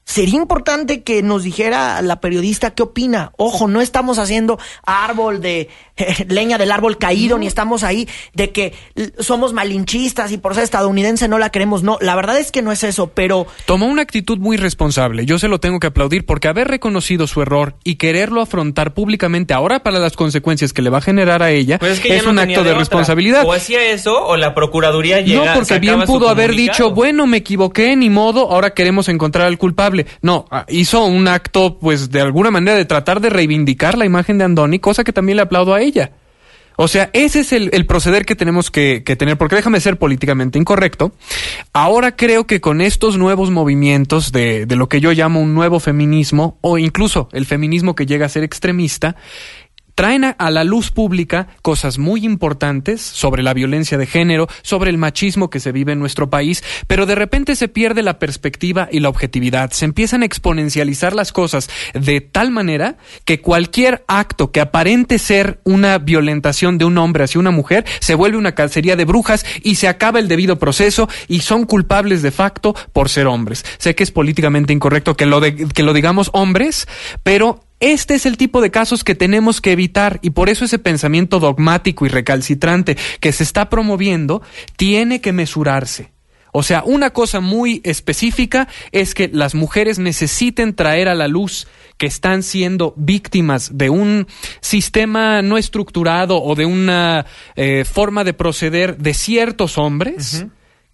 Sería 0.08 0.36
importante 0.36 1.02
que 1.02 1.22
nos 1.22 1.42
dijera 1.42 2.00
la 2.00 2.18
periodista 2.18 2.70
qué 2.70 2.82
opina. 2.82 3.32
Ojo, 3.36 3.68
no 3.68 3.82
estamos 3.82 4.18
haciendo 4.18 4.58
árbol 4.86 5.42
de 5.42 5.68
leña 6.28 6.56
del 6.56 6.72
árbol 6.72 6.96
caído, 6.96 7.36
ni 7.36 7.46
estamos 7.46 7.84
ahí 7.84 8.08
de 8.32 8.50
que 8.50 8.72
somos 9.18 9.52
malinchistas 9.52 10.32
y 10.32 10.38
por 10.38 10.54
ser 10.54 10.64
estadounidense 10.64 11.28
no 11.28 11.38
la 11.38 11.50
queremos. 11.50 11.82
No, 11.82 11.98
la 12.00 12.16
verdad 12.16 12.38
es 12.38 12.50
que 12.50 12.62
no 12.62 12.72
es 12.72 12.84
eso, 12.84 13.08
pero 13.08 13.46
Tomó 13.66 13.84
una 13.84 14.00
actitud 14.00 14.38
muy 14.38 14.56
responsable. 14.56 15.26
Yo 15.26 15.38
se 15.38 15.46
lo 15.46 15.60
tengo 15.60 15.78
que 15.78 15.88
aplaudir 15.88 16.24
porque 16.24 16.48
haber 16.48 16.68
reconocido 16.68 17.26
su 17.26 17.42
error 17.42 17.74
y 17.84 17.96
quererlo 17.96 18.40
afrontar 18.40 18.94
públicamente 18.94 19.52
ahora 19.52 19.82
para 19.82 19.98
las 19.98 20.16
consecuencias 20.16 20.72
que 20.72 20.80
le 20.80 20.88
va 20.88 20.98
a 20.98 21.02
generar 21.02 21.42
a 21.42 21.50
ella 21.50 21.78
Pues 21.78 21.92
es 21.92 22.00
que 22.00 22.08
ya 22.08 22.22
no 22.22 22.30
un 22.30 22.38
acto 22.38 22.64
de, 22.64 22.70
otra. 22.70 22.78
responsabilidad. 22.78 23.44
O 23.44 23.52
hacía 23.52 23.82
eso, 23.90 24.24
o 24.24 24.38
la 24.38 24.54
Procuraduría 24.54 25.20
llega 25.20 25.44
no, 25.44 25.54
porque 25.54 25.78
bien 25.78 26.00
pudo 26.04 26.30
haber 26.30 26.52
dicho, 26.52 26.92
bueno, 26.92 27.26
me 27.26 27.36
equivoqué, 27.36 27.94
ni 27.94 28.08
modo, 28.08 28.50
ahora 28.50 28.70
queremos 28.70 29.10
encontrar 29.10 29.46
al 29.46 29.58
culpable. 29.58 29.97
No, 30.22 30.46
ah, 30.50 30.64
hizo 30.68 31.04
un 31.04 31.28
acto, 31.28 31.78
pues, 31.78 32.10
de 32.10 32.20
alguna 32.20 32.50
manera 32.50 32.76
de 32.76 32.84
tratar 32.84 33.20
de 33.20 33.30
reivindicar 33.30 33.96
la 33.96 34.04
imagen 34.04 34.38
de 34.38 34.44
Andoni, 34.44 34.78
cosa 34.78 35.04
que 35.04 35.12
también 35.12 35.36
le 35.36 35.42
aplaudo 35.42 35.74
a 35.74 35.80
ella. 35.80 36.12
O 36.80 36.86
sea, 36.86 37.10
ese 37.12 37.40
es 37.40 37.52
el, 37.52 37.70
el 37.72 37.86
proceder 37.86 38.24
que 38.24 38.36
tenemos 38.36 38.70
que, 38.70 39.02
que 39.04 39.16
tener, 39.16 39.36
porque 39.36 39.56
déjame 39.56 39.80
ser 39.80 39.98
políticamente 39.98 40.60
incorrecto. 40.60 41.10
Ahora 41.72 42.14
creo 42.14 42.46
que 42.46 42.60
con 42.60 42.80
estos 42.80 43.18
nuevos 43.18 43.50
movimientos 43.50 44.30
de, 44.30 44.64
de 44.64 44.76
lo 44.76 44.88
que 44.88 45.00
yo 45.00 45.10
llamo 45.10 45.40
un 45.40 45.54
nuevo 45.54 45.80
feminismo, 45.80 46.56
o 46.60 46.78
incluso 46.78 47.28
el 47.32 47.46
feminismo 47.46 47.96
que 47.96 48.06
llega 48.06 48.26
a 48.26 48.28
ser 48.28 48.44
extremista, 48.44 49.16
traen 49.98 50.22
a, 50.24 50.50
la 50.52 50.62
luz 50.62 50.92
pública 50.92 51.48
cosas 51.60 51.98
muy 51.98 52.24
importantes 52.24 53.00
sobre 53.02 53.42
la 53.42 53.52
violencia 53.52 53.98
de 53.98 54.06
género, 54.06 54.46
sobre 54.62 54.90
el 54.90 54.96
machismo 54.96 55.50
que 55.50 55.58
se 55.58 55.72
vive 55.72 55.90
en 55.90 55.98
nuestro 55.98 56.30
país, 56.30 56.62
pero 56.86 57.04
de 57.04 57.16
repente 57.16 57.56
se 57.56 57.66
pierde 57.66 58.04
la 58.04 58.20
perspectiva 58.20 58.88
y 58.92 59.00
la 59.00 59.08
objetividad. 59.08 59.72
Se 59.72 59.86
empiezan 59.86 60.22
a 60.22 60.26
exponencializar 60.26 61.16
las 61.16 61.32
cosas 61.32 61.68
de 61.94 62.20
tal 62.20 62.52
manera 62.52 62.96
que 63.24 63.40
cualquier 63.40 64.04
acto 64.06 64.52
que 64.52 64.60
aparente 64.60 65.18
ser 65.18 65.58
una 65.64 65.98
violentación 65.98 66.78
de 66.78 66.84
un 66.84 66.96
hombre 66.96 67.24
hacia 67.24 67.40
una 67.40 67.50
mujer 67.50 67.84
se 67.98 68.14
vuelve 68.14 68.38
una 68.38 68.54
cacería 68.54 68.94
de 68.94 69.04
brujas 69.04 69.44
y 69.64 69.74
se 69.74 69.88
acaba 69.88 70.20
el 70.20 70.28
debido 70.28 70.60
proceso 70.60 71.08
y 71.26 71.40
son 71.40 71.64
culpables 71.64 72.22
de 72.22 72.30
facto 72.30 72.72
por 72.92 73.08
ser 73.08 73.26
hombres. 73.26 73.64
Sé 73.78 73.96
que 73.96 74.04
es 74.04 74.12
políticamente 74.12 74.72
incorrecto 74.72 75.16
que 75.16 75.26
lo, 75.26 75.40
de- 75.40 75.66
que 75.66 75.82
lo 75.82 75.92
digamos 75.92 76.30
hombres, 76.34 76.86
pero 77.24 77.64
este 77.80 78.14
es 78.14 78.26
el 78.26 78.36
tipo 78.36 78.60
de 78.60 78.70
casos 78.70 79.04
que 79.04 79.14
tenemos 79.14 79.60
que 79.60 79.72
evitar 79.72 80.18
y 80.22 80.30
por 80.30 80.48
eso 80.48 80.64
ese 80.64 80.78
pensamiento 80.78 81.38
dogmático 81.38 82.06
y 82.06 82.08
recalcitrante 82.08 82.96
que 83.20 83.32
se 83.32 83.44
está 83.44 83.70
promoviendo 83.70 84.42
tiene 84.76 85.20
que 85.20 85.32
mesurarse. 85.32 86.12
O 86.52 86.62
sea, 86.62 86.82
una 86.84 87.10
cosa 87.10 87.40
muy 87.40 87.80
específica 87.84 88.68
es 88.90 89.14
que 89.14 89.28
las 89.32 89.54
mujeres 89.54 89.98
necesiten 89.98 90.74
traer 90.74 91.08
a 91.08 91.14
la 91.14 91.28
luz 91.28 91.68
que 91.98 92.06
están 92.06 92.42
siendo 92.42 92.94
víctimas 92.96 93.76
de 93.76 93.90
un 93.90 94.26
sistema 94.60 95.42
no 95.42 95.58
estructurado 95.58 96.42
o 96.42 96.54
de 96.54 96.64
una 96.64 97.26
eh, 97.54 97.84
forma 97.84 98.24
de 98.24 98.32
proceder 98.32 98.96
de 98.96 99.14
ciertos 99.14 99.78
hombres 99.78 100.46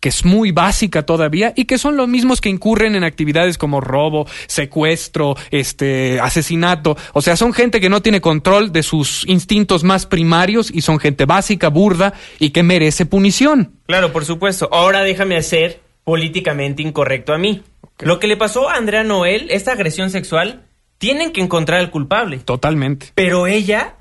que 0.04 0.10
es 0.10 0.26
muy 0.26 0.50
básica 0.50 1.06
todavía 1.06 1.54
y 1.56 1.64
que 1.64 1.78
son 1.78 1.96
los 1.96 2.08
mismos 2.08 2.42
que 2.42 2.50
incurren 2.50 2.94
en 2.94 3.04
actividades 3.04 3.56
como 3.56 3.80
robo, 3.80 4.26
secuestro, 4.48 5.34
este, 5.50 6.20
asesinato. 6.20 6.94
O 7.14 7.22
sea, 7.22 7.36
son 7.36 7.54
gente 7.54 7.80
que 7.80 7.88
no 7.88 8.02
tiene 8.02 8.20
control 8.20 8.70
de 8.70 8.82
sus 8.82 9.26
instintos 9.26 9.82
más 9.82 10.04
primarios 10.04 10.70
y 10.70 10.82
son 10.82 10.98
gente 10.98 11.24
básica, 11.24 11.70
burda 11.70 12.12
y 12.38 12.50
que 12.50 12.62
merece 12.62 13.06
punición. 13.06 13.78
Claro, 13.86 14.12
por 14.12 14.26
supuesto. 14.26 14.68
Ahora 14.70 15.04
déjame 15.04 15.38
hacer 15.38 15.80
políticamente 16.04 16.82
incorrecto 16.82 17.32
a 17.32 17.38
mí. 17.38 17.62
Lo 18.00 18.20
que 18.20 18.26
le 18.26 18.36
pasó 18.36 18.68
a 18.68 18.74
Andrea 18.74 19.04
Noel, 19.04 19.46
esta 19.48 19.72
agresión 19.72 20.10
sexual, 20.10 20.66
tienen 20.98 21.32
que 21.32 21.40
encontrar 21.40 21.80
al 21.80 21.90
culpable. 21.90 22.40
Totalmente. 22.40 23.06
Pero 23.14 23.46
ella 23.46 23.94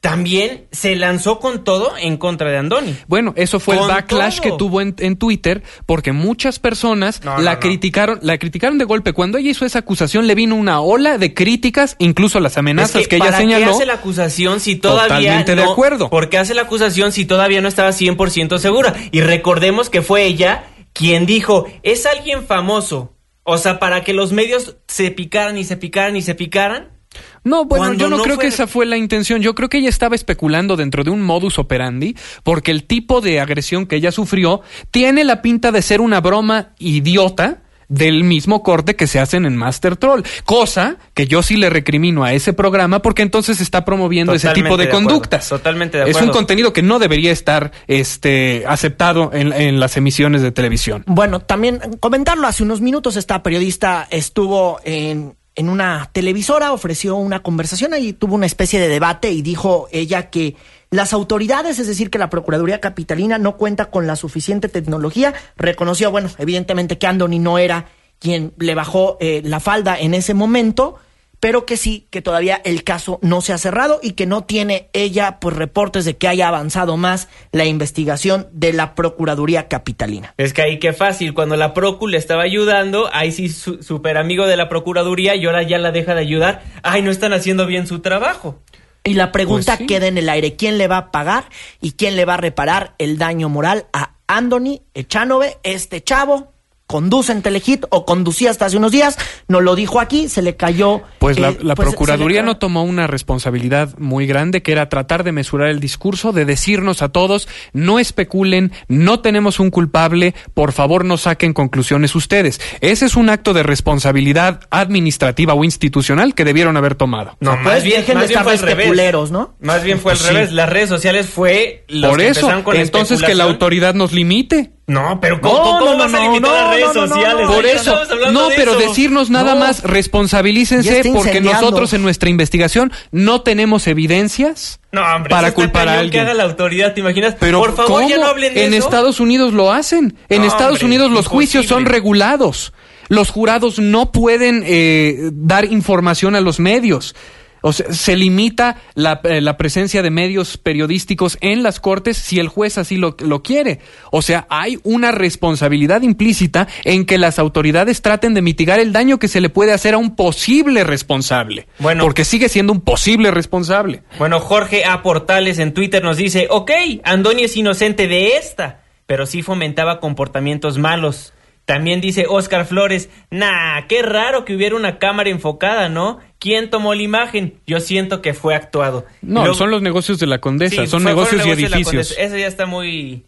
también 0.00 0.68
se 0.70 0.94
lanzó 0.94 1.40
con 1.40 1.64
todo 1.64 1.92
en 1.98 2.18
contra 2.18 2.50
de 2.50 2.58
Andoni. 2.58 2.96
Bueno, 3.08 3.32
eso 3.36 3.58
fue 3.58 3.76
el 3.76 3.88
backlash 3.88 4.36
todo. 4.36 4.42
que 4.42 4.52
tuvo 4.56 4.80
en, 4.80 4.94
en 5.00 5.16
Twitter 5.16 5.64
porque 5.86 6.12
muchas 6.12 6.60
personas 6.60 7.24
No, 7.24 7.32
la 7.38 7.42
no, 7.42 7.50
no. 7.54 7.60
criticaron, 7.60 8.18
la 8.22 8.38
criticaron 8.38 8.78
de 8.78 8.84
golpe. 8.84 9.12
Cuando 9.12 9.38
ella 9.38 9.50
hizo 9.50 9.66
esa 9.66 9.80
acusación 9.80 10.28
le 10.28 10.36
vino 10.36 10.54
una 10.54 10.80
ola 10.80 11.18
de 11.18 11.34
críticas, 11.34 11.96
incluso 11.98 12.38
las 12.38 12.56
amenazas 12.56 13.02
Es 13.02 13.08
que, 13.08 13.16
ella 13.16 13.24
¿para 13.26 13.38
señaló. 13.38 13.64
qué 13.66 13.70
hace 13.72 13.86
la 13.86 13.94
acusación 13.94 14.60
si 14.60 14.76
todavía 14.76 15.16
Totalmente 15.18 15.56
de 15.56 15.64
acuerdo. 15.64 16.10
¿Por 16.10 16.28
qué 16.28 16.38
hace 16.38 16.54
la 16.54 16.62
acusación 16.62 17.10
si 17.10 17.24
todavía 17.24 17.60
no 17.60 17.66
estaba 17.68 17.90
100% 17.90 18.58
segura? 18.58 18.94
Y 19.10 19.20
recordemos 19.20 19.90
que 19.90 20.02
fue 20.02 20.24
ella 20.26 20.64
quien 20.92 21.26
dijo, 21.26 21.66
es 21.82 22.06
alguien 22.06 22.44
famoso. 22.46 23.14
O 23.42 23.58
sea, 23.58 23.78
para 23.78 24.04
que 24.04 24.12
los 24.12 24.32
medios 24.32 24.76
se 24.86 25.10
picaran 25.10 25.58
y 25.58 25.64
se 25.64 25.76
picaran 25.76 26.14
y 26.16 26.22
se 26.22 26.34
picaran. 26.34 26.97
No, 27.44 27.64
bueno, 27.64 27.84
Cuando 27.86 28.04
yo 28.04 28.10
no, 28.10 28.16
no 28.18 28.22
creo 28.22 28.36
fue- 28.36 28.42
que 28.44 28.48
esa 28.48 28.66
fue 28.66 28.84
la 28.86 28.96
intención. 28.96 29.40
Yo 29.40 29.54
creo 29.54 29.68
que 29.68 29.78
ella 29.78 29.88
estaba 29.88 30.14
especulando 30.14 30.76
dentro 30.76 31.04
de 31.04 31.10
un 31.10 31.22
modus 31.22 31.58
operandi, 31.58 32.14
porque 32.42 32.70
el 32.70 32.84
tipo 32.84 33.20
de 33.20 33.40
agresión 33.40 33.86
que 33.86 33.96
ella 33.96 34.12
sufrió 34.12 34.60
tiene 34.90 35.24
la 35.24 35.40
pinta 35.42 35.72
de 35.72 35.82
ser 35.82 36.00
una 36.00 36.20
broma 36.20 36.70
idiota 36.78 37.62
del 37.90 38.22
mismo 38.22 38.62
corte 38.62 38.96
que 38.96 39.06
se 39.06 39.18
hacen 39.18 39.46
en 39.46 39.56
Master 39.56 39.96
Troll, 39.96 40.20
cosa 40.44 40.98
que 41.14 41.26
yo 41.26 41.42
sí 41.42 41.56
le 41.56 41.70
recrimino 41.70 42.22
a 42.22 42.34
ese 42.34 42.52
programa 42.52 43.00
porque 43.00 43.22
entonces 43.22 43.62
está 43.62 43.86
promoviendo 43.86 44.34
ese 44.34 44.50
tipo 44.50 44.76
de, 44.76 44.84
acuerdo, 44.84 45.06
conductas. 45.08 45.48
totalmente 45.48 45.96
de 45.96 46.02
Es 46.04 46.10
un 46.10 46.16
acuerdo. 46.24 46.32
contenido 46.34 46.72
que 46.74 46.82
no 46.82 46.98
debería 46.98 47.32
estar 47.32 47.72
este 47.86 48.64
aceptado 48.68 49.30
en, 49.32 49.54
en 49.54 49.80
las 49.80 49.96
emisiones 49.96 50.42
de 50.42 50.52
televisión. 50.52 51.02
Bueno, 51.06 51.40
también 51.40 51.80
comentarlo, 51.98 52.46
hace 52.46 52.62
unos 52.62 52.82
minutos 52.82 53.16
esta 53.16 53.42
periodista 53.42 54.06
estuvo 54.10 54.80
en, 54.84 55.37
en 55.58 55.68
una 55.68 56.08
televisora, 56.12 56.72
ofreció 56.72 57.16
una 57.16 57.42
conversación 57.42 57.92
y 57.98 58.12
tuvo 58.12 58.36
una 58.36 58.46
especie 58.46 58.78
de 58.78 58.86
debate 58.86 59.32
y 59.32 59.42
dijo 59.42 59.88
ella 59.90 60.30
que 60.30 60.54
las 60.90 61.12
autoridades, 61.12 61.80
es 61.80 61.88
decir, 61.88 62.10
que 62.10 62.18
la 62.18 62.30
Procuraduría 62.30 62.80
Capitalina 62.80 63.38
no 63.38 63.56
cuenta 63.56 63.86
con 63.86 64.06
la 64.06 64.14
suficiente 64.14 64.68
tecnología, 64.68 65.34
reconoció, 65.56 66.12
bueno, 66.12 66.30
evidentemente 66.38 66.96
que 66.96 67.08
Andoni 67.08 67.40
no 67.40 67.58
era 67.58 67.86
quien 68.20 68.52
le 68.56 68.76
bajó 68.76 69.16
eh, 69.20 69.42
la 69.44 69.58
falda 69.58 69.98
en 69.98 70.14
ese 70.14 70.32
momento, 70.32 70.96
pero 71.40 71.66
que 71.66 71.76
sí, 71.76 72.06
que 72.10 72.22
todavía 72.22 72.60
el 72.64 72.84
caso 72.84 73.18
no 73.22 73.40
se 73.40 73.52
ha 73.52 73.58
cerrado 73.58 74.00
y 74.02 74.12
que 74.12 74.26
no 74.26 74.44
tiene 74.44 74.88
ella 74.92 75.38
pues 75.40 75.56
reportes 75.56 76.04
de 76.04 76.16
que 76.16 76.28
haya 76.28 76.48
avanzado 76.48 76.96
más 76.96 77.28
la 77.52 77.64
investigación 77.64 78.48
de 78.52 78.72
la 78.72 78.94
Procuraduría 78.94 79.68
Capitalina. 79.68 80.34
Es 80.36 80.52
que 80.52 80.62
ahí 80.62 80.78
qué 80.78 80.92
fácil, 80.92 81.34
cuando 81.34 81.56
la 81.56 81.74
Procu 81.74 82.08
le 82.08 82.18
estaba 82.18 82.42
ayudando, 82.42 83.08
ahí 83.12 83.32
sí 83.32 83.48
súper 83.48 84.16
amigo 84.16 84.46
de 84.46 84.56
la 84.56 84.68
Procuraduría 84.68 85.36
y 85.36 85.46
ahora 85.46 85.62
ya 85.62 85.78
la 85.78 85.92
deja 85.92 86.14
de 86.14 86.20
ayudar, 86.20 86.62
ay, 86.82 87.02
no 87.02 87.10
están 87.10 87.32
haciendo 87.32 87.66
bien 87.66 87.86
su 87.86 88.00
trabajo. 88.00 88.60
Y 89.04 89.14
la 89.14 89.32
pregunta 89.32 89.76
pues 89.76 89.88
queda 89.88 90.06
en 90.06 90.18
el 90.18 90.28
aire, 90.28 90.56
¿quién 90.56 90.76
le 90.76 90.88
va 90.88 90.98
a 90.98 91.10
pagar 91.10 91.44
y 91.80 91.92
quién 91.92 92.16
le 92.16 92.24
va 92.24 92.34
a 92.34 92.38
reparar 92.38 92.94
el 92.98 93.16
daño 93.16 93.48
moral 93.48 93.86
a 93.92 94.16
Andoni 94.26 94.82
Echanove, 94.94 95.56
este 95.62 96.02
chavo 96.02 96.52
conduce 96.88 97.32
en 97.32 97.42
Telehit 97.42 97.84
o 97.90 98.06
conducía 98.06 98.50
hasta 98.50 98.64
hace 98.64 98.78
unos 98.78 98.90
días, 98.90 99.18
nos 99.46 99.62
lo 99.62 99.76
dijo 99.76 100.00
aquí, 100.00 100.26
se 100.28 100.40
le 100.40 100.56
cayó. 100.56 101.02
Pues 101.18 101.38
la, 101.38 101.52
pues, 101.52 101.76
Procuraduría 101.76 102.42
no 102.42 102.56
tomó 102.56 102.82
una 102.82 103.06
responsabilidad 103.06 103.96
muy 103.98 104.26
grande, 104.26 104.62
que 104.62 104.72
era 104.72 104.88
tratar 104.88 105.22
de 105.22 105.32
mesurar 105.32 105.68
el 105.68 105.80
discurso, 105.80 106.32
de 106.32 106.46
decirnos 106.46 107.02
a 107.02 107.10
todos, 107.10 107.46
no 107.74 107.98
especulen, 107.98 108.72
no 108.88 109.20
tenemos 109.20 109.60
un 109.60 109.70
culpable, 109.70 110.34
por 110.54 110.72
favor 110.72 111.04
no 111.04 111.18
saquen 111.18 111.52
conclusiones 111.52 112.16
ustedes. 112.16 112.58
Ese 112.80 113.04
es 113.04 113.16
un 113.16 113.28
acto 113.28 113.52
de 113.52 113.62
responsabilidad 113.62 114.60
administrativa 114.70 115.52
o 115.52 115.64
institucional 115.64 116.34
que 116.34 116.46
debieron 116.46 116.78
haber 116.78 116.94
tomado. 116.94 117.36
No, 117.40 117.50
más 117.56 117.64
pues, 117.64 117.84
bien, 117.84 118.04
más 118.14 118.28
bien 118.28 118.42
fue 118.42 118.52
al 118.52 118.58
revés. 118.60 119.30
¿no? 119.30 119.54
Más 119.60 119.84
bien 119.84 120.00
fue 120.00 120.12
al 120.12 120.18
revés. 120.20 120.52
Las 120.52 120.70
redes 120.70 120.88
sociales 120.88 121.26
fue 121.26 121.84
los 121.88 122.10
Por 122.10 122.22
eso, 122.22 122.50
entonces 122.72 123.22
que 123.22 123.34
la 123.34 123.44
autoridad 123.44 123.92
nos 123.92 124.12
limite. 124.12 124.77
No, 124.88 125.20
pero 125.20 125.38
¿cómo, 125.42 125.54
no, 125.54 125.78
¿cómo 125.80 125.92
no, 125.92 125.98
vas 125.98 126.14
a 126.14 126.20
limitar 126.20 126.50
las 126.50 126.70
redes 126.70 126.92
sociales? 126.94 127.46
Por 127.46 127.66
eso, 127.66 127.94
no, 128.32 128.48
pero 128.56 128.74
decirnos 128.74 129.28
nada 129.28 129.54
más, 129.54 129.82
responsabilícense 129.84 131.10
porque 131.12 131.42
nosotros 131.42 131.92
en 131.92 132.00
nuestra 132.00 132.30
investigación 132.30 132.90
no 133.12 133.42
tenemos 133.42 133.86
evidencias 133.86 134.80
no, 134.90 135.02
hombre, 135.02 135.28
para 135.28 135.52
culpar 135.52 135.88
a 135.88 135.98
alguien. 135.98 136.10
que 136.10 136.20
haga 136.20 136.32
la 136.32 136.44
autoridad, 136.44 136.94
¿te 136.94 137.00
imaginas? 137.00 137.36
Pero 137.38 137.60
Por 137.60 137.76
favor, 137.76 138.08
ya 138.08 138.16
no 138.16 138.28
hablen 138.28 138.54
de 138.54 138.64
En 138.64 138.72
Estados 138.72 139.20
Unidos 139.20 139.52
lo 139.52 139.70
hacen. 139.70 140.16
En 140.30 140.42
Estados 140.42 140.82
Unidos 140.82 141.10
los 141.10 141.26
juicios 141.26 141.66
son 141.66 141.84
regulados. 141.84 142.72
Los 143.08 143.28
jurados 143.28 143.78
no 143.78 144.10
pueden 144.10 144.62
eh, 144.66 145.30
dar 145.32 145.66
información 145.66 146.34
a 146.34 146.40
los 146.40 146.60
medios. 146.60 147.14
O 147.60 147.72
sea, 147.72 147.92
se 147.92 148.16
limita 148.16 148.76
la, 148.94 149.20
eh, 149.24 149.40
la, 149.40 149.56
presencia 149.56 150.02
de 150.02 150.10
medios 150.10 150.56
periodísticos 150.58 151.38
en 151.40 151.62
las 151.62 151.80
cortes 151.80 152.16
si 152.16 152.38
el 152.38 152.48
juez 152.48 152.78
así 152.78 152.96
lo, 152.96 153.16
lo, 153.18 153.42
quiere. 153.42 153.80
O 154.10 154.22
sea, 154.22 154.46
hay 154.48 154.78
una 154.84 155.10
responsabilidad 155.10 156.02
implícita 156.02 156.68
en 156.84 157.04
que 157.04 157.18
las 157.18 157.38
autoridades 157.38 158.02
traten 158.02 158.34
de 158.34 158.42
mitigar 158.42 158.78
el 158.80 158.92
daño 158.92 159.18
que 159.18 159.28
se 159.28 159.40
le 159.40 159.48
puede 159.48 159.72
hacer 159.72 159.94
a 159.94 159.98
un 159.98 160.14
posible 160.14 160.84
responsable. 160.84 161.66
Bueno, 161.78 162.04
porque 162.04 162.24
sigue 162.24 162.48
siendo 162.48 162.72
un 162.72 162.80
posible 162.80 163.30
responsable. 163.30 164.02
Bueno, 164.18 164.40
Jorge 164.40 164.84
A. 164.84 165.02
Portales 165.02 165.58
en 165.58 165.74
Twitter 165.74 166.02
nos 166.02 166.16
dice, 166.16 166.46
ok, 166.50 166.70
Andoni 167.04 167.44
es 167.44 167.56
inocente 167.56 168.06
de 168.06 168.36
esta, 168.36 168.82
pero 169.06 169.26
sí 169.26 169.42
fomentaba 169.42 170.00
comportamientos 170.00 170.78
malos. 170.78 171.32
También 171.68 172.00
dice 172.00 172.24
Oscar 172.26 172.64
Flores, 172.64 173.10
nah, 173.30 173.82
qué 173.88 174.00
raro 174.00 174.46
que 174.46 174.56
hubiera 174.56 174.74
una 174.74 174.98
cámara 174.98 175.28
enfocada, 175.28 175.90
¿no? 175.90 176.18
¿Quién 176.38 176.70
tomó 176.70 176.94
la 176.94 177.02
imagen? 177.02 177.60
Yo 177.66 177.80
siento 177.80 178.22
que 178.22 178.32
fue 178.32 178.54
actuado. 178.54 179.06
No, 179.22 179.54
son 179.54 179.70
los 179.70 179.82
negocios 179.82 180.18
de 180.18 180.26
la 180.26 180.40
condesa, 180.40 180.86
son 180.86 181.04
negocios 181.04 181.44
y 181.44 181.50
edificios. 181.50 182.14
Eso 182.18 182.36
ya 182.36 182.46
está 182.46 182.66
muy... 182.66 183.24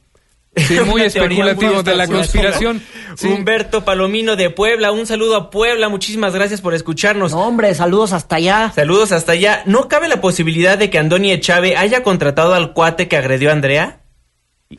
Sí, 0.56 0.78
muy 0.86 1.02
especulativo 1.02 1.82
de 1.82 1.96
la 1.96 2.06
conspiración. 2.06 2.82
Humberto 3.22 3.84
Palomino 3.84 4.36
de 4.36 4.50
Puebla, 4.50 4.90
un 4.92 5.06
saludo 5.06 5.36
a 5.36 5.50
Puebla, 5.50 5.88
muchísimas 5.88 6.34
gracias 6.34 6.60
por 6.60 6.74
escucharnos. 6.74 7.32
No, 7.32 7.46
hombre, 7.46 7.74
saludos 7.74 8.12
hasta 8.12 8.36
allá. 8.36 8.72
Saludos 8.74 9.12
hasta 9.12 9.32
allá. 9.32 9.62
¿No 9.66 9.88
cabe 9.88 10.08
la 10.08 10.20
posibilidad 10.20 10.78
de 10.78 10.90
que 10.90 10.98
Andoni 10.98 11.32
Echave 11.32 11.76
haya 11.76 12.02
contratado 12.02 12.54
al 12.54 12.72
cuate 12.72 13.08
que 13.08 13.16
agredió 13.16 13.50
a 13.50 13.52
Andrea? 13.52 13.99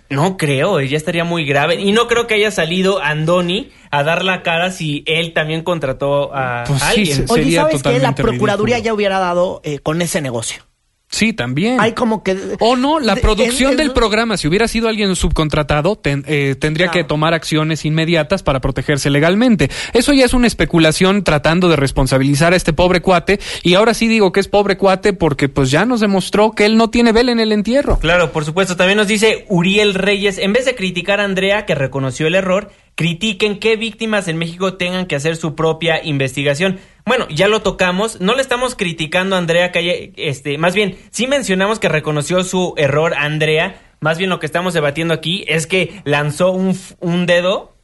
No 0.09 0.37
creo, 0.37 0.79
ya 0.79 0.95
estaría 0.95 1.25
muy 1.25 1.45
grave. 1.45 1.75
Y 1.75 1.91
no 1.91 2.07
creo 2.07 2.25
que 2.25 2.35
haya 2.35 2.51
salido 2.51 3.01
Andoni 3.01 3.71
a 3.91 4.03
dar 4.03 4.23
la 4.23 4.41
cara 4.41 4.71
si 4.71 5.03
él 5.05 5.33
también 5.33 5.63
contrató 5.63 6.33
a 6.33 6.63
pues 6.65 6.81
alguien. 6.81 7.25
Oye, 7.29 7.55
¿sabes 7.55 7.83
que 7.83 7.99
La 7.99 8.15
Procuraduría 8.15 8.79
ya 8.79 8.93
hubiera 8.93 9.19
dado 9.19 9.59
eh, 9.63 9.79
con 9.79 10.01
ese 10.01 10.21
negocio. 10.21 10.63
Sí, 11.11 11.33
también. 11.33 11.79
Hay 11.81 11.91
como 11.91 12.23
que... 12.23 12.37
O 12.61 12.77
no, 12.77 13.01
la 13.01 13.17
producción 13.17 13.75
del 13.75 13.91
programa, 13.91 14.37
si 14.37 14.47
hubiera 14.47 14.69
sido 14.69 14.87
alguien 14.87 15.13
subcontratado, 15.17 15.99
eh, 16.05 16.55
tendría 16.57 16.89
que 16.89 17.03
tomar 17.03 17.33
acciones 17.33 17.83
inmediatas 17.83 18.43
para 18.43 18.61
protegerse 18.61 19.09
legalmente. 19.09 19.69
Eso 19.91 20.13
ya 20.13 20.23
es 20.23 20.33
una 20.33 20.47
especulación 20.47 21.25
tratando 21.25 21.67
de 21.67 21.75
responsabilizar 21.75 22.53
a 22.53 22.55
este 22.55 22.71
pobre 22.71 23.01
cuate. 23.01 23.41
Y 23.61 23.73
ahora 23.73 23.93
sí 23.93 24.07
digo 24.07 24.31
que 24.31 24.39
es 24.39 24.47
pobre 24.47 24.77
cuate 24.77 25.11
porque 25.11 25.49
pues 25.49 25.69
ya 25.69 25.85
nos 25.85 25.99
demostró 25.99 26.53
que 26.53 26.65
él 26.65 26.77
no 26.77 26.89
tiene 26.89 27.11
vela 27.11 27.33
en 27.33 27.41
el 27.41 27.51
entierro. 27.51 27.99
Claro, 27.99 28.31
por 28.31 28.45
supuesto. 28.45 28.77
También 28.77 28.97
nos 28.97 29.07
dice 29.07 29.45
Uriel 29.49 29.93
Reyes, 29.93 30.37
en 30.37 30.53
vez 30.53 30.63
de 30.63 30.75
criticar 30.75 31.19
a 31.19 31.25
Andrea, 31.25 31.65
que 31.65 31.75
reconoció 31.75 32.27
el 32.27 32.35
error, 32.35 32.71
critiquen 33.01 33.57
que 33.57 33.77
víctimas 33.77 34.27
en 34.27 34.37
México 34.37 34.75
tengan 34.75 35.07
que 35.07 35.15
hacer 35.15 35.35
su 35.35 35.55
propia 35.55 36.03
investigación. 36.03 36.79
Bueno, 37.03 37.27
ya 37.29 37.47
lo 37.47 37.63
tocamos, 37.63 38.21
no 38.21 38.35
le 38.35 38.43
estamos 38.43 38.75
criticando 38.75 39.35
a 39.35 39.39
Andrea 39.39 39.71
Calle, 39.71 40.13
este, 40.17 40.59
más 40.59 40.75
bien, 40.75 40.99
sí 41.09 41.25
mencionamos 41.25 41.79
que 41.79 41.89
reconoció 41.89 42.43
su 42.43 42.75
error 42.77 43.15
Andrea, 43.17 43.95
más 44.01 44.19
bien 44.19 44.29
lo 44.29 44.39
que 44.39 44.45
estamos 44.45 44.75
debatiendo 44.75 45.15
aquí 45.15 45.45
es 45.47 45.65
que 45.65 45.99
lanzó 46.03 46.51
un, 46.51 46.77
un 46.99 47.25
dedo 47.25 47.75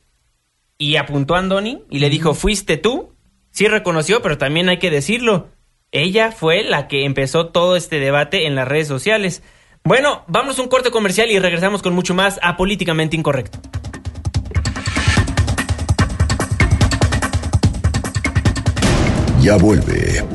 y 0.78 0.97
apuntó 0.97 1.34
a 1.34 1.39
Andoni 1.39 1.82
y 1.89 1.97
le 1.97 2.11
dijo, 2.11 2.36
fuiste 2.36 2.78
tú. 2.78 3.15
Sí 3.49 3.68
reconoció, 3.68 4.22
pero 4.22 4.38
también 4.38 4.70
hay 4.70 4.78
que 4.78 4.91
decirlo. 4.91 5.47
Ella 5.91 6.32
fue 6.32 6.63
la 6.63 6.88
que 6.88 7.05
empezó 7.05 7.47
todo 7.47 7.76
este 7.76 7.99
debate 7.99 8.45
en 8.45 8.53
las 8.53 8.68
redes 8.68 8.88
sociales. 8.88 9.41
Bueno, 9.84 10.26
vamos 10.28 10.59
a 10.59 10.61
un 10.61 10.68
corte 10.68 10.91
comercial 10.91 11.32
y 11.32 11.39
regresamos 11.39 11.82
con 11.82 11.95
mucho 11.95 12.13
más 12.13 12.39
a 12.43 12.55
Políticamente 12.55 13.15
Incorrecto. 13.15 13.59
Ya 19.48 19.56
vuelve. 19.56 20.26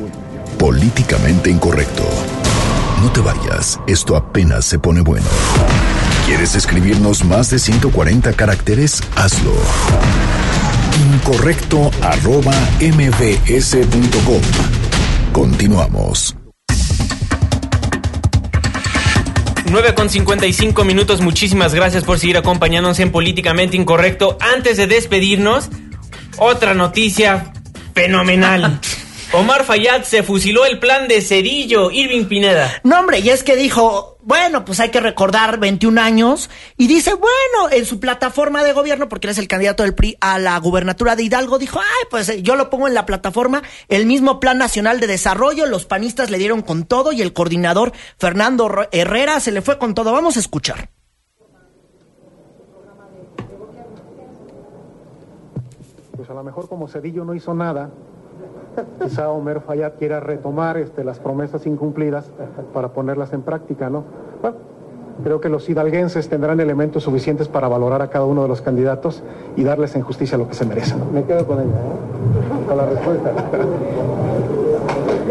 Políticamente 0.57 1.51
incorrecto. 1.51 2.01
No 2.99 3.11
te 3.11 3.21
vayas, 3.21 3.79
esto 3.85 4.15
apenas 4.15 4.65
se 4.65 4.79
pone 4.79 5.01
bueno. 5.01 5.27
¿Quieres 6.25 6.55
escribirnos 6.55 7.23
más 7.23 7.51
de 7.51 7.59
140 7.59 8.33
caracteres? 8.33 9.03
Hazlo. 9.15 9.53
Incorrecto 11.13 11.91
arroba 12.01 12.55
mbs.com. 12.81 14.41
Continuamos. 15.31 16.35
9 19.69 19.93
con 19.93 20.09
55 20.09 20.83
minutos. 20.85 21.21
Muchísimas 21.21 21.75
gracias 21.75 22.03
por 22.03 22.17
seguir 22.17 22.37
acompañándonos 22.37 22.99
en 22.99 23.11
Políticamente 23.11 23.77
Incorrecto. 23.77 24.39
Antes 24.41 24.77
de 24.77 24.87
despedirnos, 24.87 25.69
otra 26.39 26.73
noticia 26.73 27.53
fenomenal. 27.93 28.79
Omar 29.35 29.63
Fayad 29.63 30.03
se 30.03 30.21
fusiló 30.21 30.63
el 30.63 30.77
plan 30.77 31.07
de 31.07 31.19
Cedillo, 31.19 31.89
Irving 31.89 32.25
Pineda. 32.25 32.71
No, 32.83 32.99
hombre, 32.99 33.17
y 33.17 33.29
es 33.29 33.43
que 33.43 33.55
dijo, 33.55 34.19
bueno, 34.21 34.63
pues 34.63 34.79
hay 34.79 34.91
que 34.91 34.99
recordar 34.99 35.59
21 35.59 35.99
años. 35.99 36.51
Y 36.77 36.85
dice, 36.85 37.15
bueno, 37.15 37.71
en 37.71 37.87
su 37.87 37.99
plataforma 37.99 38.63
de 38.63 38.73
gobierno, 38.73 39.09
porque 39.09 39.25
él 39.25 39.31
es 39.31 39.39
el 39.39 39.47
candidato 39.47 39.81
del 39.81 39.95
PRI 39.95 40.17
a 40.21 40.37
la 40.37 40.55
gubernatura 40.59 41.15
de 41.15 41.23
Hidalgo, 41.23 41.57
dijo, 41.57 41.79
ay, 41.79 42.05
pues 42.11 42.29
eh, 42.29 42.43
yo 42.43 42.55
lo 42.55 42.69
pongo 42.69 42.87
en 42.87 42.93
la 42.93 43.07
plataforma, 43.07 43.63
el 43.87 44.05
mismo 44.05 44.39
Plan 44.39 44.59
Nacional 44.59 44.99
de 44.99 45.07
Desarrollo, 45.07 45.65
los 45.65 45.85
panistas 45.85 46.29
le 46.29 46.37
dieron 46.37 46.61
con 46.61 46.85
todo 46.85 47.11
y 47.11 47.23
el 47.23 47.33
coordinador 47.33 47.91
Fernando 48.19 48.71
Herrera 48.91 49.39
se 49.39 49.51
le 49.51 49.63
fue 49.63 49.79
con 49.79 49.95
todo. 49.95 50.11
Vamos 50.11 50.37
a 50.37 50.41
escuchar. 50.41 50.91
Pues 56.15 56.29
a 56.29 56.33
lo 56.35 56.43
mejor 56.43 56.69
como 56.69 56.87
Cedillo 56.87 57.25
no 57.25 57.33
hizo 57.33 57.55
nada, 57.55 57.89
quizá 59.01 59.29
Homer 59.29 59.61
Fayad 59.61 59.93
quiera 59.99 60.19
retomar 60.19 60.77
este, 60.77 61.03
las 61.03 61.19
promesas 61.19 61.65
incumplidas 61.65 62.31
para 62.73 62.89
ponerlas 62.89 63.33
en 63.33 63.41
práctica, 63.41 63.89
¿no? 63.89 64.03
Bueno, 64.41 64.57
creo 65.23 65.41
que 65.41 65.49
los 65.49 65.69
hidalguenses 65.69 66.29
tendrán 66.29 66.59
elementos 66.59 67.03
suficientes 67.03 67.47
para 67.47 67.67
valorar 67.67 68.01
a 68.01 68.09
cada 68.09 68.25
uno 68.25 68.43
de 68.43 68.47
los 68.47 68.61
candidatos 68.61 69.23
y 69.55 69.63
darles 69.63 69.95
en 69.95 70.01
justicia 70.01 70.37
lo 70.37 70.47
que 70.47 70.55
se 70.55 70.65
merecen. 70.65 71.13
Me 71.13 71.23
quedo 71.23 71.45
con 71.45 71.59
ella, 71.59 71.69
¿eh? 71.69 72.65
Con 72.67 72.77
la 72.77 72.85
respuesta. 72.85 73.31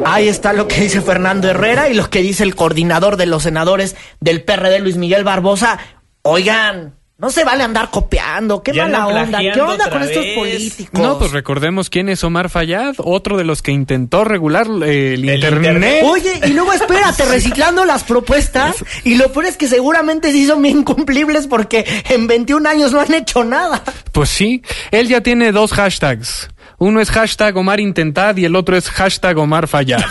Ahí 0.04 0.28
está 0.28 0.52
lo 0.52 0.66
que 0.66 0.80
dice 0.80 1.00
Fernando 1.00 1.48
Herrera 1.48 1.88
y 1.88 1.94
lo 1.94 2.10
que 2.10 2.20
dice 2.20 2.42
el 2.42 2.56
coordinador 2.56 3.16
de 3.16 3.26
los 3.26 3.44
senadores 3.44 3.96
del 4.20 4.42
PRD, 4.42 4.80
Luis 4.80 4.96
Miguel 4.96 5.24
Barbosa. 5.24 5.78
Oigan, 6.22 6.94
No 7.18 7.30
se 7.30 7.44
vale 7.44 7.62
andar 7.62 7.90
copiando. 7.90 8.62
Qué 8.62 8.72
Ya 8.72 8.86
mala 8.86 9.06
onda. 9.06 9.38
¿Qué 9.38 9.60
onda 9.60 9.90
con 9.90 10.02
estos 10.02 10.24
políticos? 10.34 11.00
No, 11.00 11.18
pues 11.18 11.30
recordemos 11.30 11.88
quién 11.88 12.08
es 12.08 12.24
Omar 12.24 12.50
Fayad, 12.50 12.94
otro 12.98 13.36
de 13.36 13.44
los 13.44 13.62
que 13.62 13.70
intentó 13.70 14.24
regular 14.24 14.66
eh, 14.84 15.14
el, 15.14 15.24
internet. 15.24 15.54
internet. 15.54 16.04
Oye, 16.04 16.40
y 16.46 16.52
luego 16.52 16.72
espérate, 16.72 17.24
reciclando 17.30 17.84
las 17.84 18.02
propuestas. 18.02 18.84
Y 19.04 19.14
lo 19.16 19.30
peor 19.32 19.46
es 19.46 19.56
que 19.56 19.68
seguramente 19.68 20.32
sí 20.32 20.46
son 20.46 20.62
bien 20.62 20.82
cumplibles 20.82 21.46
porque 21.46 21.84
en 22.08 22.26
21 22.26 22.68
años 22.68 22.92
no 22.92 23.00
han 23.00 23.14
hecho 23.14 23.44
nada. 23.44 23.84
Pues 24.10 24.28
sí, 24.28 24.62
él 24.90 25.06
ya 25.08 25.20
tiene 25.20 25.52
dos 25.52 25.72
hashtags. 25.72 26.48
Uno 26.82 27.00
es 27.00 27.10
hashtag 27.10 27.56
Omar 27.56 27.78
Intentad 27.80 28.36
y 28.36 28.44
el 28.44 28.56
otro 28.56 28.76
es 28.76 28.90
hashtag 28.90 29.38
Omar 29.38 29.68
Fayad. 29.68 30.02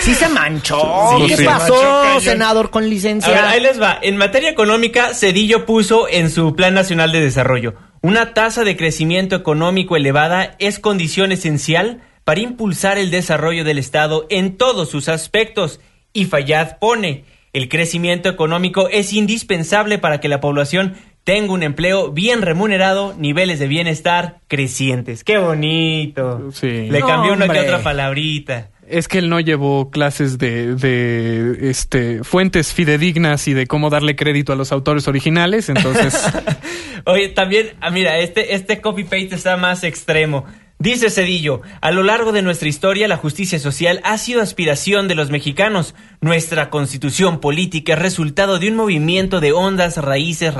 Sí 0.00 0.16
se 0.16 0.28
manchó. 0.28 0.80
Sí, 1.20 1.26
¿Qué 1.28 1.36
sí. 1.36 1.44
pasó, 1.44 1.74
Manchó 1.80 2.20
senador 2.20 2.70
con 2.70 2.82
A 2.82 2.86
licencia? 2.88 3.32
ver, 3.32 3.44
ahí 3.44 3.60
les 3.60 3.80
va. 3.80 3.98
En 4.02 4.16
materia 4.16 4.50
económica, 4.50 5.14
Cedillo 5.14 5.64
puso 5.64 6.08
en 6.08 6.28
su 6.28 6.56
Plan 6.56 6.74
Nacional 6.74 7.12
de 7.12 7.20
Desarrollo 7.20 7.74
una 8.02 8.34
tasa 8.34 8.64
de 8.64 8.76
crecimiento 8.76 9.36
económico 9.36 9.94
elevada 9.94 10.56
es 10.58 10.80
condición 10.80 11.30
esencial 11.30 12.02
para 12.24 12.40
impulsar 12.40 12.98
el 12.98 13.12
desarrollo 13.12 13.62
del 13.62 13.78
Estado 13.78 14.26
en 14.28 14.56
todos 14.56 14.90
sus 14.90 15.08
aspectos. 15.08 15.78
Y 16.12 16.24
Fayad 16.24 16.78
pone, 16.80 17.24
el 17.52 17.68
crecimiento 17.68 18.28
económico 18.28 18.88
es 18.88 19.12
indispensable 19.12 19.98
para 19.98 20.18
que 20.18 20.28
la 20.28 20.40
población 20.40 20.96
tenga 21.24 21.52
un 21.52 21.62
empleo 21.62 22.10
bien 22.10 22.42
remunerado, 22.42 23.14
niveles 23.16 23.58
de 23.58 23.68
bienestar 23.68 24.40
crecientes. 24.48 25.24
¡Qué 25.24 25.38
bonito! 25.38 26.50
Sí. 26.52 26.88
Le 26.90 27.00
cambió 27.00 27.32
una 27.32 27.48
que 27.48 27.60
otra 27.60 27.82
palabrita. 27.82 28.68
Es 28.88 29.08
que 29.08 29.18
él 29.18 29.28
no 29.28 29.40
llevó 29.40 29.90
clases 29.90 30.38
de, 30.38 30.74
de 30.74 31.70
este, 31.70 32.24
fuentes 32.24 32.72
fidedignas 32.74 33.46
y 33.48 33.54
de 33.54 33.66
cómo 33.66 33.90
darle 33.90 34.16
crédito 34.16 34.52
a 34.52 34.56
los 34.56 34.72
autores 34.72 35.08
originales, 35.08 35.68
entonces... 35.68 36.20
Oye, 37.04 37.28
también, 37.30 37.70
ah, 37.80 37.90
mira, 37.90 38.18
este, 38.18 38.54
este 38.54 38.80
copy-paste 38.80 39.34
está 39.34 39.56
más 39.56 39.82
extremo. 39.82 40.44
Dice 40.82 41.10
Cedillo, 41.10 41.60
a 41.80 41.92
lo 41.92 42.02
largo 42.02 42.32
de 42.32 42.42
nuestra 42.42 42.68
historia 42.68 43.06
la 43.06 43.16
justicia 43.16 43.60
social 43.60 44.00
ha 44.02 44.18
sido 44.18 44.42
aspiración 44.42 45.06
de 45.06 45.14
los 45.14 45.30
mexicanos. 45.30 45.94
Nuestra 46.20 46.70
constitución 46.70 47.38
política 47.38 47.92
es 47.92 48.00
resultado 48.00 48.58
de 48.58 48.68
un 48.68 48.74
movimiento 48.74 49.38
de 49.38 49.52
ondas 49.52 49.96
raíces 49.98 50.52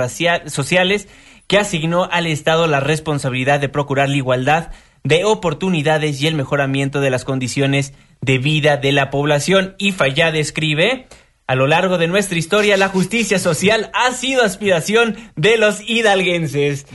sociales 0.46 1.08
que 1.48 1.58
asignó 1.58 2.08
al 2.12 2.28
Estado 2.28 2.68
la 2.68 2.78
responsabilidad 2.78 3.58
de 3.58 3.68
procurar 3.68 4.10
la 4.10 4.16
igualdad 4.16 4.70
de 5.02 5.24
oportunidades 5.24 6.22
y 6.22 6.28
el 6.28 6.36
mejoramiento 6.36 7.00
de 7.00 7.10
las 7.10 7.24
condiciones 7.24 7.92
de 8.20 8.38
vida 8.38 8.76
de 8.76 8.92
la 8.92 9.10
población. 9.10 9.74
Y 9.76 9.90
Fayad 9.90 10.36
escribe, 10.36 11.08
a 11.46 11.54
lo 11.54 11.66
largo 11.66 11.98
de 11.98 12.06
nuestra 12.06 12.38
historia, 12.38 12.76
la 12.76 12.88
justicia 12.88 13.38
social 13.38 13.90
ha 13.94 14.12
sido 14.12 14.42
aspiración 14.42 15.16
de 15.36 15.56
los 15.56 15.80
hidalguenses. 15.86 16.86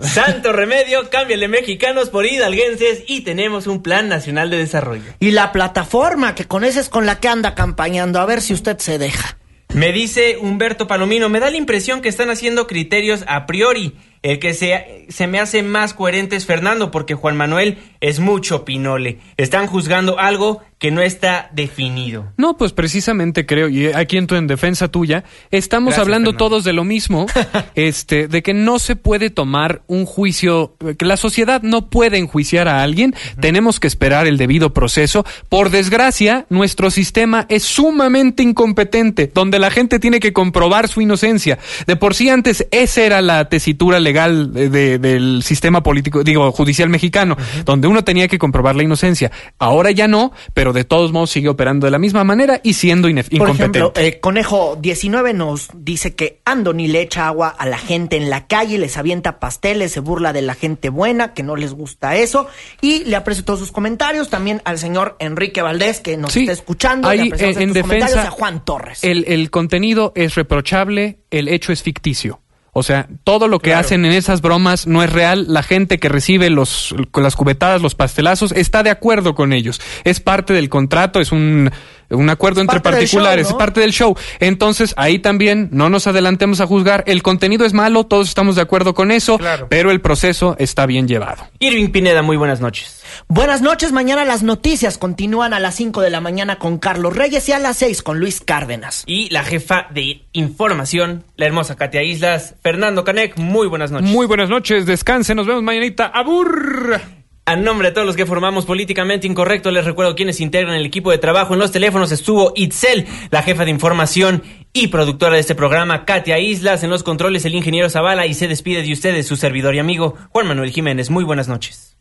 Santo 0.00 0.52
remedio, 0.52 1.10
cámbiale 1.10 1.48
mexicanos 1.48 2.08
por 2.08 2.24
hidalguenses 2.24 3.02
y 3.06 3.22
tenemos 3.22 3.66
un 3.66 3.82
plan 3.82 4.08
nacional 4.08 4.48
de 4.50 4.58
desarrollo. 4.58 5.04
Y 5.18 5.32
la 5.32 5.52
plataforma, 5.52 6.34
que 6.34 6.46
con 6.46 6.64
esa 6.64 6.80
es 6.80 6.88
con 6.88 7.04
la 7.04 7.18
que 7.20 7.28
anda 7.28 7.54
campañando. 7.54 8.20
A 8.20 8.26
ver 8.26 8.40
si 8.42 8.54
usted 8.54 8.78
se 8.78 8.98
deja. 8.98 9.38
Me 9.74 9.92
dice 9.92 10.38
Humberto 10.40 10.86
Palomino, 10.86 11.28
me 11.28 11.40
da 11.40 11.50
la 11.50 11.56
impresión 11.56 12.00
que 12.00 12.08
están 12.08 12.30
haciendo 12.30 12.68
criterios 12.68 13.24
a 13.26 13.44
priori. 13.44 13.94
El 14.24 14.38
que 14.38 14.54
se, 14.54 15.04
se 15.10 15.26
me 15.26 15.38
hace 15.38 15.62
más 15.62 15.92
coherente 15.92 16.34
es 16.34 16.46
Fernando, 16.46 16.90
porque 16.90 17.14
Juan 17.14 17.36
Manuel 17.36 17.76
es 18.00 18.20
mucho 18.20 18.64
pinole. 18.64 19.18
Están 19.36 19.66
juzgando 19.66 20.18
algo 20.18 20.62
que 20.78 20.90
no 20.90 21.02
está 21.02 21.50
definido. 21.52 22.32
No, 22.36 22.56
pues 22.56 22.72
precisamente 22.72 23.46
creo, 23.46 23.68
y 23.68 23.86
aquí 23.86 24.16
entro 24.16 24.36
en 24.36 24.46
defensa 24.46 24.88
tuya, 24.88 25.24
estamos 25.50 25.90
Gracias, 25.90 26.02
hablando 26.02 26.30
Fernando. 26.30 26.44
todos 26.44 26.64
de 26.64 26.72
lo 26.72 26.84
mismo, 26.84 27.26
este, 27.74 28.28
de 28.28 28.42
que 28.42 28.54
no 28.54 28.78
se 28.78 28.96
puede 28.96 29.30
tomar 29.30 29.82
un 29.86 30.04
juicio, 30.04 30.76
que 30.98 31.04
la 31.04 31.16
sociedad 31.16 31.62
no 31.62 31.88
puede 31.88 32.18
enjuiciar 32.18 32.66
a 32.66 32.82
alguien, 32.82 33.14
tenemos 33.40 33.78
que 33.78 33.86
esperar 33.86 34.26
el 34.26 34.36
debido 34.36 34.74
proceso. 34.74 35.24
Por 35.48 35.70
desgracia, 35.70 36.46
nuestro 36.50 36.90
sistema 36.90 37.46
es 37.48 37.62
sumamente 37.62 38.42
incompetente, 38.42 39.30
donde 39.32 39.58
la 39.58 39.70
gente 39.70 39.98
tiene 39.98 40.20
que 40.20 40.32
comprobar 40.32 40.88
su 40.88 41.00
inocencia. 41.00 41.58
De 41.86 41.96
por 41.96 42.14
sí 42.14 42.28
antes 42.28 42.66
esa 42.70 43.02
era 43.02 43.22
la 43.22 43.48
tesitura 43.48 44.00
legal 44.00 44.13
de- 44.22 44.68
de- 44.68 44.98
del 44.98 45.42
sistema 45.42 45.82
político, 45.82 46.22
digo, 46.24 46.50
judicial 46.52 46.88
mexicano, 46.88 47.36
donde 47.64 47.88
uno 47.88 48.04
tenía 48.04 48.28
que 48.28 48.38
comprobar 48.38 48.76
la 48.76 48.82
inocencia. 48.82 49.30
Ahora 49.58 49.90
ya 49.90 50.08
no, 50.08 50.32
pero 50.54 50.72
de 50.72 50.84
todos 50.84 51.12
modos 51.12 51.30
sigue 51.30 51.48
operando 51.48 51.86
de 51.86 51.90
la 51.90 51.98
misma 51.98 52.24
manera 52.24 52.60
y 52.62 52.74
siendo 52.74 53.08
Por 53.08 53.10
incompetente. 53.18 53.78
ejemplo, 53.78 53.92
eh, 53.96 54.20
Conejo 54.20 54.76
19 54.80 55.34
nos 55.34 55.68
dice 55.74 56.14
que 56.14 56.40
Andoni 56.44 56.88
le 56.88 57.02
echa 57.02 57.26
agua 57.26 57.48
a 57.48 57.66
la 57.66 57.78
gente 57.78 58.16
en 58.16 58.30
la 58.30 58.46
calle, 58.46 58.78
les 58.78 58.96
avienta 58.96 59.38
pasteles, 59.40 59.92
se 59.92 60.00
burla 60.00 60.32
de 60.32 60.42
la 60.42 60.54
gente 60.54 60.88
buena, 60.88 61.34
que 61.34 61.42
no 61.42 61.56
les 61.56 61.72
gusta 61.74 62.16
eso. 62.16 62.46
Y 62.80 63.04
le 63.04 63.16
aprecio 63.16 63.44
todos 63.44 63.58
sus 63.58 63.72
comentarios. 63.72 64.30
También 64.30 64.62
al 64.64 64.78
señor 64.78 65.16
Enrique 65.18 65.62
Valdés, 65.62 66.00
que 66.00 66.16
nos 66.16 66.32
Sí, 66.32 66.40
está 66.40 66.52
escuchando. 66.52 67.12
le 67.12 67.22
ahí, 67.22 67.28
eh, 67.28 67.32
en 67.32 67.54
comentarios. 67.72 67.74
defensa, 67.74 68.28
A 68.28 68.30
Juan 68.30 68.64
Torres. 68.64 69.02
El, 69.02 69.24
el 69.28 69.50
contenido 69.50 70.12
es 70.14 70.34
reprochable, 70.34 71.18
el 71.30 71.48
hecho 71.48 71.72
es 71.72 71.82
ficticio. 71.82 72.40
O 72.74 72.82
sea, 72.82 73.06
todo 73.22 73.48
lo 73.48 73.60
que 73.60 73.70
Claro. 73.70 73.80
hacen 73.86 74.04
en 74.04 74.12
esas 74.12 74.42
bromas 74.42 74.86
no 74.86 75.02
es 75.02 75.10
real. 75.12 75.46
La 75.48 75.62
gente 75.62 75.98
que 75.98 76.08
recibe 76.08 76.50
los, 76.50 76.94
las 77.14 77.36
cubetadas, 77.36 77.80
los 77.80 77.94
pastelazos, 77.94 78.52
está 78.52 78.82
de 78.82 78.90
acuerdo 78.90 79.34
con 79.34 79.52
ellos. 79.52 79.80
Es 80.02 80.20
parte 80.20 80.52
del 80.52 80.68
contrato, 80.68 81.20
es 81.20 81.30
un, 81.32 81.70
un 82.10 82.28
acuerdo 82.30 82.60
entre 82.60 82.80
parte 82.80 82.98
particulares, 82.98 83.46
show, 83.48 83.52
¿no? 83.52 83.56
es 83.58 83.64
parte 83.64 83.80
del 83.80 83.92
show. 83.92 84.16
Entonces, 84.40 84.94
ahí 84.96 85.18
también 85.18 85.68
no 85.72 85.88
nos 85.90 86.06
adelantemos 86.06 86.60
a 86.60 86.66
juzgar. 86.66 87.04
El 87.06 87.22
contenido 87.22 87.64
es 87.64 87.72
malo, 87.72 88.04
todos 88.04 88.28
estamos 88.28 88.56
de 88.56 88.62
acuerdo 88.62 88.94
con 88.94 89.10
eso, 89.10 89.38
Claro. 89.38 89.66
pero 89.68 89.90
el 89.90 90.00
proceso 90.00 90.56
está 90.58 90.86
bien 90.86 91.08
llevado. 91.08 91.44
Irving 91.60 91.88
Pineda, 91.90 92.22
muy 92.22 92.36
buenas 92.36 92.60
noches. 92.60 93.02
Buenas 93.28 93.62
noches. 93.62 93.92
Mañana 93.92 94.24
las 94.24 94.42
noticias 94.42 94.98
continúan 94.98 95.54
a 95.54 95.60
las 95.60 95.76
5 95.76 96.00
de 96.00 96.10
la 96.10 96.20
mañana 96.20 96.58
con 96.58 96.78
Carlos 96.78 97.14
Reyes 97.16 97.48
y 97.48 97.52
a 97.52 97.58
las 97.58 97.76
6 97.78 98.02
con 98.02 98.18
Luis 98.18 98.40
Cárdenas. 98.40 99.04
Y 99.06 99.30
la 99.30 99.44
jefa 99.44 99.86
de 99.90 100.24
información, 100.32 101.24
la 101.36 101.46
hermosa 101.46 101.76
Katia 101.76 102.02
Islas, 102.02 102.56
Fernando 102.62 103.04
Canek, 103.04 103.36
muy 103.38 103.68
buenas 103.68 103.90
noches. 103.90 104.10
Muy 104.10 104.26
buenas 104.26 104.48
noches, 104.48 104.84
descanse, 104.86 105.34
nos 105.34 105.46
vemos 105.46 105.62
mañanita. 105.62 106.06
¡Abur! 106.06 107.00
A 107.46 107.56
nombre 107.56 107.88
de 107.88 107.94
todos 107.94 108.06
los 108.06 108.16
que 108.16 108.24
formamos 108.24 108.64
Políticamente 108.64 109.26
Incorrecto, 109.26 109.70
les 109.70 109.84
recuerdo 109.84 110.14
quienes 110.14 110.40
integran 110.40 110.76
el 110.76 110.86
equipo 110.86 111.10
de 111.10 111.18
trabajo. 111.18 111.52
En 111.52 111.60
los 111.60 111.72
teléfonos 111.72 112.10
estuvo 112.10 112.54
Itzel, 112.56 113.06
la 113.30 113.42
jefa 113.42 113.66
de 113.66 113.70
información 113.70 114.42
y 114.72 114.86
productora 114.86 115.34
de 115.34 115.40
este 115.40 115.54
programa, 115.54 116.06
Katia 116.06 116.38
Islas. 116.38 116.84
En 116.84 116.88
los 116.88 117.02
controles, 117.02 117.44
el 117.44 117.54
ingeniero 117.54 117.90
Zavala. 117.90 118.24
Y 118.24 118.32
se 118.32 118.48
despide 118.48 118.82
de 118.82 118.94
ustedes 118.94 119.26
su 119.26 119.36
servidor 119.36 119.74
y 119.74 119.78
amigo, 119.78 120.14
Juan 120.30 120.46
Manuel 120.46 120.70
Jiménez. 120.70 121.10
Muy 121.10 121.22
buenas 121.22 121.46
noches. 121.46 121.98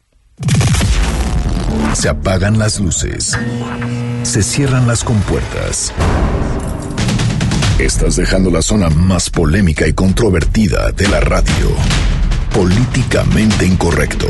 Se 1.91 2.07
apagan 2.07 2.57
las 2.57 2.79
luces. 2.79 3.37
Se 4.23 4.41
cierran 4.43 4.87
las 4.87 5.03
compuertas. 5.03 5.93
Estás 7.79 8.15
dejando 8.15 8.49
la 8.49 8.61
zona 8.61 8.89
más 8.89 9.29
polémica 9.29 9.85
y 9.85 9.91
controvertida 9.91 10.93
de 10.93 11.09
la 11.09 11.19
radio. 11.19 11.75
Políticamente 12.53 13.65
incorrecto. 13.65 14.29